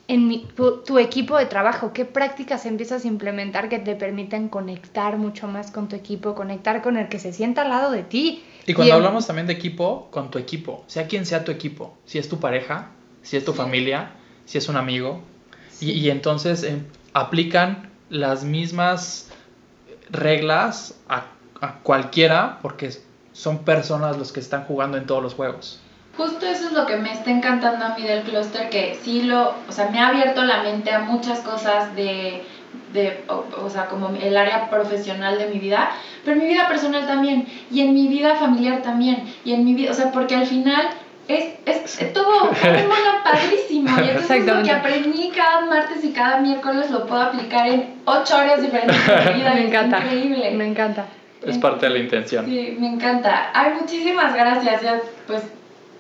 en 0.09 0.49
tu, 0.55 0.99
equipo 0.99 1.37
de 1.37 1.45
trabajo, 1.45 1.93
qué 1.93 2.07
prácticas 2.07 2.65
empiezas 2.65 3.05
a 3.05 3.09
implementar 3.09 3.69
que 3.69 3.79
te 3.79 3.95
permiten 3.95 4.49
conectar 4.49 5.19
mucho 5.19 5.47
más 5.49 5.71
con 5.71 5.89
tu 5.89 5.97
equipo, 5.97 6.35
conectar 6.35 6.81
con 6.81 6.97
el 6.97 7.09
que 7.09 7.19
se 7.19 7.35
sienta 7.35 7.63
al 7.63 7.69
lado 7.69 7.91
de 7.91 8.05
ti. 8.05 8.43
Y 8.67 8.73
cuando 8.73 8.95
hablamos 8.95 9.27
también 9.27 9.47
de 9.47 9.53
equipo, 9.53 10.09
con 10.11 10.31
tu 10.31 10.39
equipo, 10.39 10.83
sea 10.87 11.07
quien 11.07 11.27
sea 11.27 11.45
tu 11.45 11.53
equipo, 11.53 11.95
si 12.07 12.19
es 12.19 12.29
tu 12.29 12.41
pareja, 12.41 12.89
si 13.23 13.37
es 13.37 13.45
tu 13.45 13.53
familia, 13.53 14.13
si 14.47 14.57
es 14.57 14.69
un 14.71 14.77
amigo, 14.77 15.21
y, 15.81 16.09
entonces 16.09 16.65
eh, 16.65 16.83
aplican 17.13 17.88
las 18.11 18.45
mismas 18.45 19.31
reglas 20.11 20.95
a, 21.09 21.25
cualquiera 21.83 22.59
porque 22.63 22.91
son 23.33 23.59
personas 23.65 24.17
los 24.17 24.33
que 24.33 24.41
están 24.41 24.65
jugando 24.65 24.97
en 24.97 25.07
todos 25.07 25.23
los 25.23 25.35
juegos. 25.35 25.81
Justo 26.17 26.47
eso 26.47 26.67
es 26.69 26.73
lo 26.73 26.87
que 26.87 26.97
me 26.97 27.13
está 27.13 27.31
encantando 27.31 27.85
a 27.85 27.97
mí 27.97 28.03
del 28.03 28.23
clúster, 28.23 28.71
que 28.71 28.99
sí 29.03 29.23
lo, 29.23 29.55
o 29.69 29.73
sea, 29.73 29.89
me 29.91 30.01
ha 30.01 30.09
abierto 30.09 30.43
la 30.45 30.63
mente 30.63 30.91
a 30.91 31.01
muchas 31.01 31.41
cosas 31.41 31.95
de, 31.95 32.43
de 32.93 33.25
o, 33.29 33.71
sea, 33.71 33.87
como 33.87 34.09
el 34.09 34.37
área 34.37 34.69
profesional 34.69 35.39
de 35.39 35.47
mi 35.47 35.59
vida, 35.59 35.91
pero 36.25 36.37
en 36.37 36.43
mi 36.43 36.53
vida 36.53 36.67
personal 36.67 37.07
también, 37.07 37.47
y 37.71 37.83
en 37.83 37.95
mi 37.95 38.09
vida 38.09 38.35
familiar 38.35 38.83
también, 38.83 39.33
y 39.45 39.53
en 39.53 39.65
mi 39.65 39.75
vida, 39.75 39.93
o 39.93 39.95
sea, 39.95 40.11
porque 40.11 40.35
al 40.35 40.47
final 40.47 40.89
es, 41.29 41.45
es, 41.67 42.13
todo, 42.13 42.51
es 42.51 42.85
un 42.85 43.23
padrísimo. 43.23 43.91
Y 44.01 44.09
entonces 44.09 44.47
lo 44.47 44.63
que 44.63 44.71
aprendí 44.71 45.31
cada 45.31 45.61
martes 45.67 46.03
y 46.03 46.13
cada 46.13 46.39
miércoles 46.39 46.91
lo 46.91 47.07
puedo 47.07 47.21
aplicar 47.21 47.69
en 47.69 48.01
ocho 48.07 48.37
áreas 48.37 48.63
diferentes 48.63 49.07
de 49.07 49.33
mi 49.33 49.39
vida. 49.41 49.55
me 49.55 49.67
encanta. 49.67 49.99
increíble. 49.99 50.51
Me 50.53 50.67
encanta. 50.67 51.05
Es 51.47 51.59
parte 51.59 51.87
de 51.87 51.93
la 51.93 51.99
intención. 51.99 52.47
Sí, 52.47 52.77
me 52.81 52.89
encanta. 52.89 53.51
Ay, 53.55 53.75
muchísimas 53.81 54.35
gracias. 54.35 54.83
Ya, 54.83 55.01
pues 55.27 55.43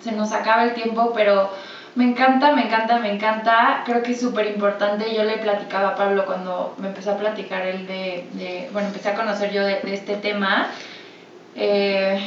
se 0.03 0.13
nos 0.13 0.33
acaba 0.33 0.65
el 0.65 0.75
tiempo, 0.75 1.13
pero 1.15 1.51
me 1.95 2.05
encanta, 2.05 2.53
me 2.53 2.63
encanta, 2.65 2.99
me 2.99 3.13
encanta. 3.13 3.83
Creo 3.85 4.03
que 4.03 4.13
es 4.13 4.21
súper 4.21 4.47
importante. 4.47 5.15
Yo 5.15 5.25
le 5.25 5.37
platicaba 5.37 5.91
a 5.91 5.95
Pablo 5.95 6.25
cuando 6.27 6.75
me 6.79 6.89
empezó 6.89 7.13
a 7.13 7.19
platicar 7.19 7.67
él 7.67 7.87
de, 7.87 8.27
de 8.33 8.69
bueno, 8.73 8.89
empecé 8.89 9.11
a 9.11 9.15
conocer 9.15 9.53
yo 9.53 9.65
de, 9.65 9.81
de 9.81 9.95
este 9.95 10.17
tema. 10.17 10.69
Eh, 11.55 12.19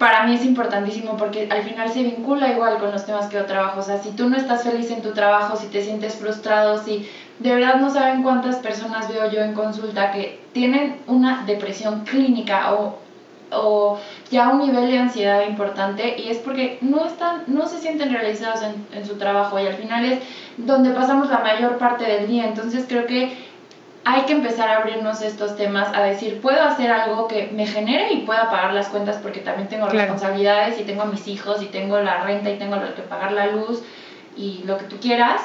para 0.00 0.22
mí 0.22 0.34
es 0.34 0.46
importantísimo 0.46 1.18
porque 1.18 1.46
al 1.50 1.62
final 1.62 1.90
se 1.90 2.02
vincula 2.02 2.50
igual 2.50 2.78
con 2.78 2.90
los 2.90 3.04
temas 3.04 3.26
que 3.26 3.36
yo 3.36 3.44
trabajo. 3.44 3.80
O 3.80 3.82
sea, 3.82 4.02
si 4.02 4.12
tú 4.12 4.30
no 4.30 4.36
estás 4.38 4.62
feliz 4.62 4.90
en 4.90 5.02
tu 5.02 5.12
trabajo, 5.12 5.58
si 5.58 5.66
te 5.66 5.84
sientes 5.84 6.14
frustrado, 6.14 6.82
si 6.82 7.06
de 7.38 7.54
verdad 7.54 7.76
no 7.76 7.90
saben 7.90 8.22
cuántas 8.22 8.56
personas 8.56 9.10
veo 9.10 9.30
yo 9.30 9.42
en 9.42 9.52
consulta 9.52 10.10
que 10.10 10.40
tienen 10.54 10.96
una 11.06 11.44
depresión 11.44 12.04
clínica 12.06 12.72
o, 12.72 12.98
o 13.52 13.98
ya 14.30 14.48
un 14.48 14.60
nivel 14.60 14.90
de 14.90 14.98
ansiedad 15.00 15.46
importante 15.46 16.18
y 16.18 16.30
es 16.30 16.38
porque 16.38 16.78
no 16.80 17.04
están, 17.04 17.42
no 17.48 17.66
se 17.68 17.78
sienten 17.78 18.10
realizados 18.10 18.62
en, 18.62 18.86
en 18.98 19.06
su 19.06 19.18
trabajo 19.18 19.60
y 19.60 19.66
al 19.66 19.74
final 19.74 20.06
es 20.06 20.20
donde 20.56 20.92
pasamos 20.92 21.28
la 21.28 21.40
mayor 21.40 21.76
parte 21.76 22.06
del 22.06 22.26
día. 22.26 22.46
Entonces 22.46 22.86
creo 22.88 23.04
que 23.04 23.36
hay 24.04 24.22
que 24.22 24.32
empezar 24.32 24.68
a 24.70 24.78
abrirnos 24.78 25.20
estos 25.20 25.56
temas, 25.56 25.88
a 25.94 26.02
decir, 26.02 26.40
puedo 26.40 26.62
hacer 26.62 26.90
algo 26.90 27.28
que 27.28 27.50
me 27.52 27.66
genere 27.66 28.12
y 28.12 28.22
pueda 28.22 28.50
pagar 28.50 28.72
las 28.72 28.88
cuentas 28.88 29.18
porque 29.22 29.40
también 29.40 29.68
tengo 29.68 29.88
responsabilidades 29.88 30.80
y 30.80 30.84
tengo 30.84 31.02
a 31.02 31.06
mis 31.06 31.28
hijos 31.28 31.62
y 31.62 31.66
tengo 31.66 32.00
la 32.00 32.22
renta 32.22 32.50
y 32.50 32.58
tengo 32.58 32.76
que 32.94 33.02
pagar 33.02 33.32
la 33.32 33.48
luz 33.48 33.82
y 34.36 34.62
lo 34.64 34.78
que 34.78 34.84
tú 34.84 34.96
quieras, 35.00 35.42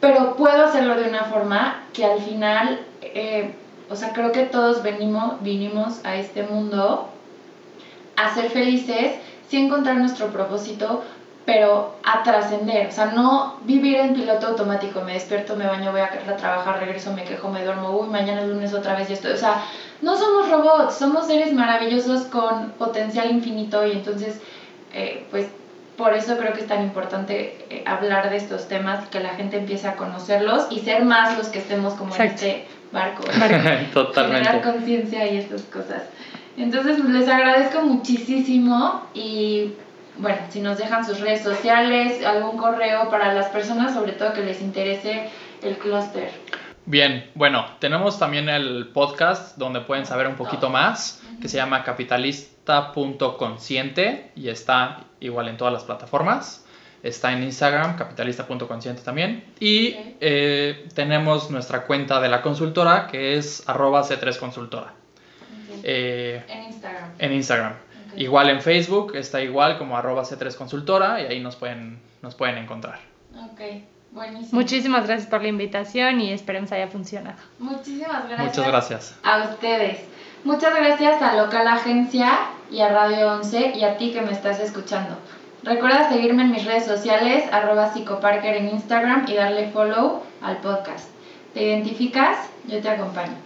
pero 0.00 0.36
puedo 0.36 0.66
hacerlo 0.66 0.94
de 0.94 1.08
una 1.08 1.24
forma 1.24 1.82
que 1.92 2.04
al 2.04 2.20
final, 2.20 2.80
eh, 3.02 3.54
o 3.90 3.96
sea, 3.96 4.12
creo 4.12 4.30
que 4.30 4.44
todos 4.44 4.82
venimos, 4.82 5.42
vinimos 5.42 6.04
a 6.04 6.16
este 6.16 6.44
mundo 6.44 7.08
a 8.16 8.34
ser 8.34 8.50
felices, 8.50 9.16
sin 9.48 9.66
encontrar 9.66 9.96
nuestro 9.96 10.28
propósito, 10.28 11.04
pero 11.46 11.94
a 12.02 12.24
trascender, 12.24 12.88
o 12.88 12.92
sea, 12.92 13.06
no 13.06 13.60
vivir 13.62 13.96
en 13.98 14.14
piloto 14.14 14.48
automático, 14.48 15.00
me 15.02 15.12
despierto, 15.12 15.54
me 15.54 15.64
baño, 15.64 15.92
voy 15.92 16.00
a 16.00 16.10
trabajar, 16.36 16.80
regreso, 16.80 17.12
me 17.12 17.22
quejo, 17.22 17.48
me 17.48 17.64
duermo, 17.64 17.90
uy, 17.90 18.08
mañana 18.08 18.42
es 18.42 18.48
lunes 18.48 18.74
otra 18.74 18.96
vez 18.96 19.08
y 19.08 19.12
esto, 19.12 19.28
o 19.32 19.36
sea, 19.36 19.62
no 20.02 20.16
somos 20.18 20.50
robots, 20.50 20.96
somos 20.96 21.28
seres 21.28 21.52
maravillosos 21.52 22.24
con 22.24 22.72
potencial 22.72 23.30
infinito 23.30 23.86
y 23.86 23.92
entonces, 23.92 24.40
eh, 24.92 25.24
pues, 25.30 25.46
por 25.96 26.14
eso 26.14 26.36
creo 26.36 26.52
que 26.52 26.60
es 26.60 26.66
tan 26.66 26.82
importante 26.82 27.64
eh, 27.70 27.84
hablar 27.86 28.28
de 28.28 28.38
estos 28.38 28.66
temas, 28.66 29.08
que 29.08 29.20
la 29.20 29.30
gente 29.30 29.56
empiece 29.56 29.86
a 29.86 29.94
conocerlos 29.94 30.66
y 30.70 30.80
ser 30.80 31.04
más 31.04 31.38
los 31.38 31.46
que 31.48 31.60
estemos 31.60 31.94
como 31.94 32.14
en 32.16 32.22
este 32.22 32.66
barco. 32.90 33.22
Totalmente. 33.94 34.48
Generar 34.48 34.62
conciencia 34.62 35.32
y 35.32 35.36
estas 35.38 35.62
cosas. 35.62 36.02
Entonces, 36.58 36.98
les 36.98 37.28
agradezco 37.28 37.82
muchísimo 37.82 39.02
y 39.14 39.72
bueno, 40.18 40.38
si 40.50 40.60
nos 40.60 40.78
dejan 40.78 41.04
sus 41.04 41.20
redes 41.20 41.42
sociales, 41.42 42.24
algún 42.24 42.56
correo 42.56 43.10
para 43.10 43.34
las 43.34 43.48
personas, 43.48 43.94
sobre 43.94 44.12
todo 44.12 44.32
que 44.32 44.42
les 44.42 44.62
interese 44.62 45.28
el 45.62 45.76
clúster. 45.78 46.30
Bien, 46.86 47.30
bueno, 47.34 47.66
tenemos 47.80 48.18
también 48.18 48.48
el 48.48 48.88
podcast 48.94 49.58
donde 49.58 49.80
pueden 49.80 50.06
saber 50.06 50.28
un 50.28 50.36
poquito 50.36 50.70
más, 50.70 51.20
que 51.40 51.48
se 51.48 51.56
llama 51.56 51.82
capitalista.consciente 51.82 54.30
y 54.36 54.48
está 54.48 55.00
igual 55.18 55.48
en 55.48 55.56
todas 55.56 55.72
las 55.72 55.82
plataformas. 55.82 56.64
Está 57.02 57.32
en 57.32 57.42
Instagram, 57.42 57.96
capitalista.consciente 57.96 59.02
también. 59.02 59.44
Y 59.60 59.96
eh, 60.20 60.86
tenemos 60.94 61.50
nuestra 61.50 61.86
cuenta 61.86 62.20
de 62.20 62.28
la 62.28 62.42
consultora 62.42 63.08
que 63.08 63.36
es 63.36 63.68
arroba 63.68 64.02
C3consultora. 64.02 64.94
Eh, 65.82 66.44
en 66.48 66.62
Instagram. 66.64 67.10
En 67.18 67.32
Instagram. 67.32 67.72
Igual 68.16 68.50
en 68.50 68.60
Facebook 68.60 69.14
está 69.14 69.40
igual 69.40 69.78
como 69.78 69.96
arroba 69.96 70.24
C3Consultora 70.24 71.22
y 71.22 71.26
ahí 71.26 71.40
nos 71.40 71.56
pueden, 71.56 72.00
nos 72.22 72.34
pueden 72.34 72.58
encontrar. 72.58 72.98
Ok, 73.34 73.60
buenísimo. 74.12 74.60
Muchísimas 74.60 75.06
gracias 75.06 75.28
por 75.28 75.42
la 75.42 75.48
invitación 75.48 76.20
y 76.20 76.32
esperemos 76.32 76.72
haya 76.72 76.88
funcionado. 76.88 77.36
Muchísimas 77.58 78.28
gracias. 78.28 78.48
Muchas 78.48 78.66
gracias. 78.66 79.18
A 79.22 79.48
ustedes. 79.50 80.00
Muchas 80.44 80.74
gracias 80.74 81.20
a 81.22 81.36
Local 81.36 81.66
Agencia 81.66 82.32
y 82.70 82.80
a 82.80 82.88
Radio 82.88 83.32
11 83.32 83.72
y 83.76 83.84
a 83.84 83.96
ti 83.96 84.12
que 84.12 84.22
me 84.22 84.32
estás 84.32 84.60
escuchando. 84.60 85.16
Recuerda 85.62 86.08
seguirme 86.08 86.44
en 86.44 86.52
mis 86.52 86.64
redes 86.64 86.86
sociales, 86.86 87.44
arroba 87.52 87.92
psicoparker 87.92 88.56
en 88.56 88.68
Instagram 88.68 89.26
y 89.28 89.34
darle 89.34 89.70
follow 89.70 90.22
al 90.40 90.58
podcast. 90.58 91.08
¿Te 91.54 91.64
identificas? 91.64 92.48
Yo 92.68 92.80
te 92.80 92.88
acompaño. 92.88 93.45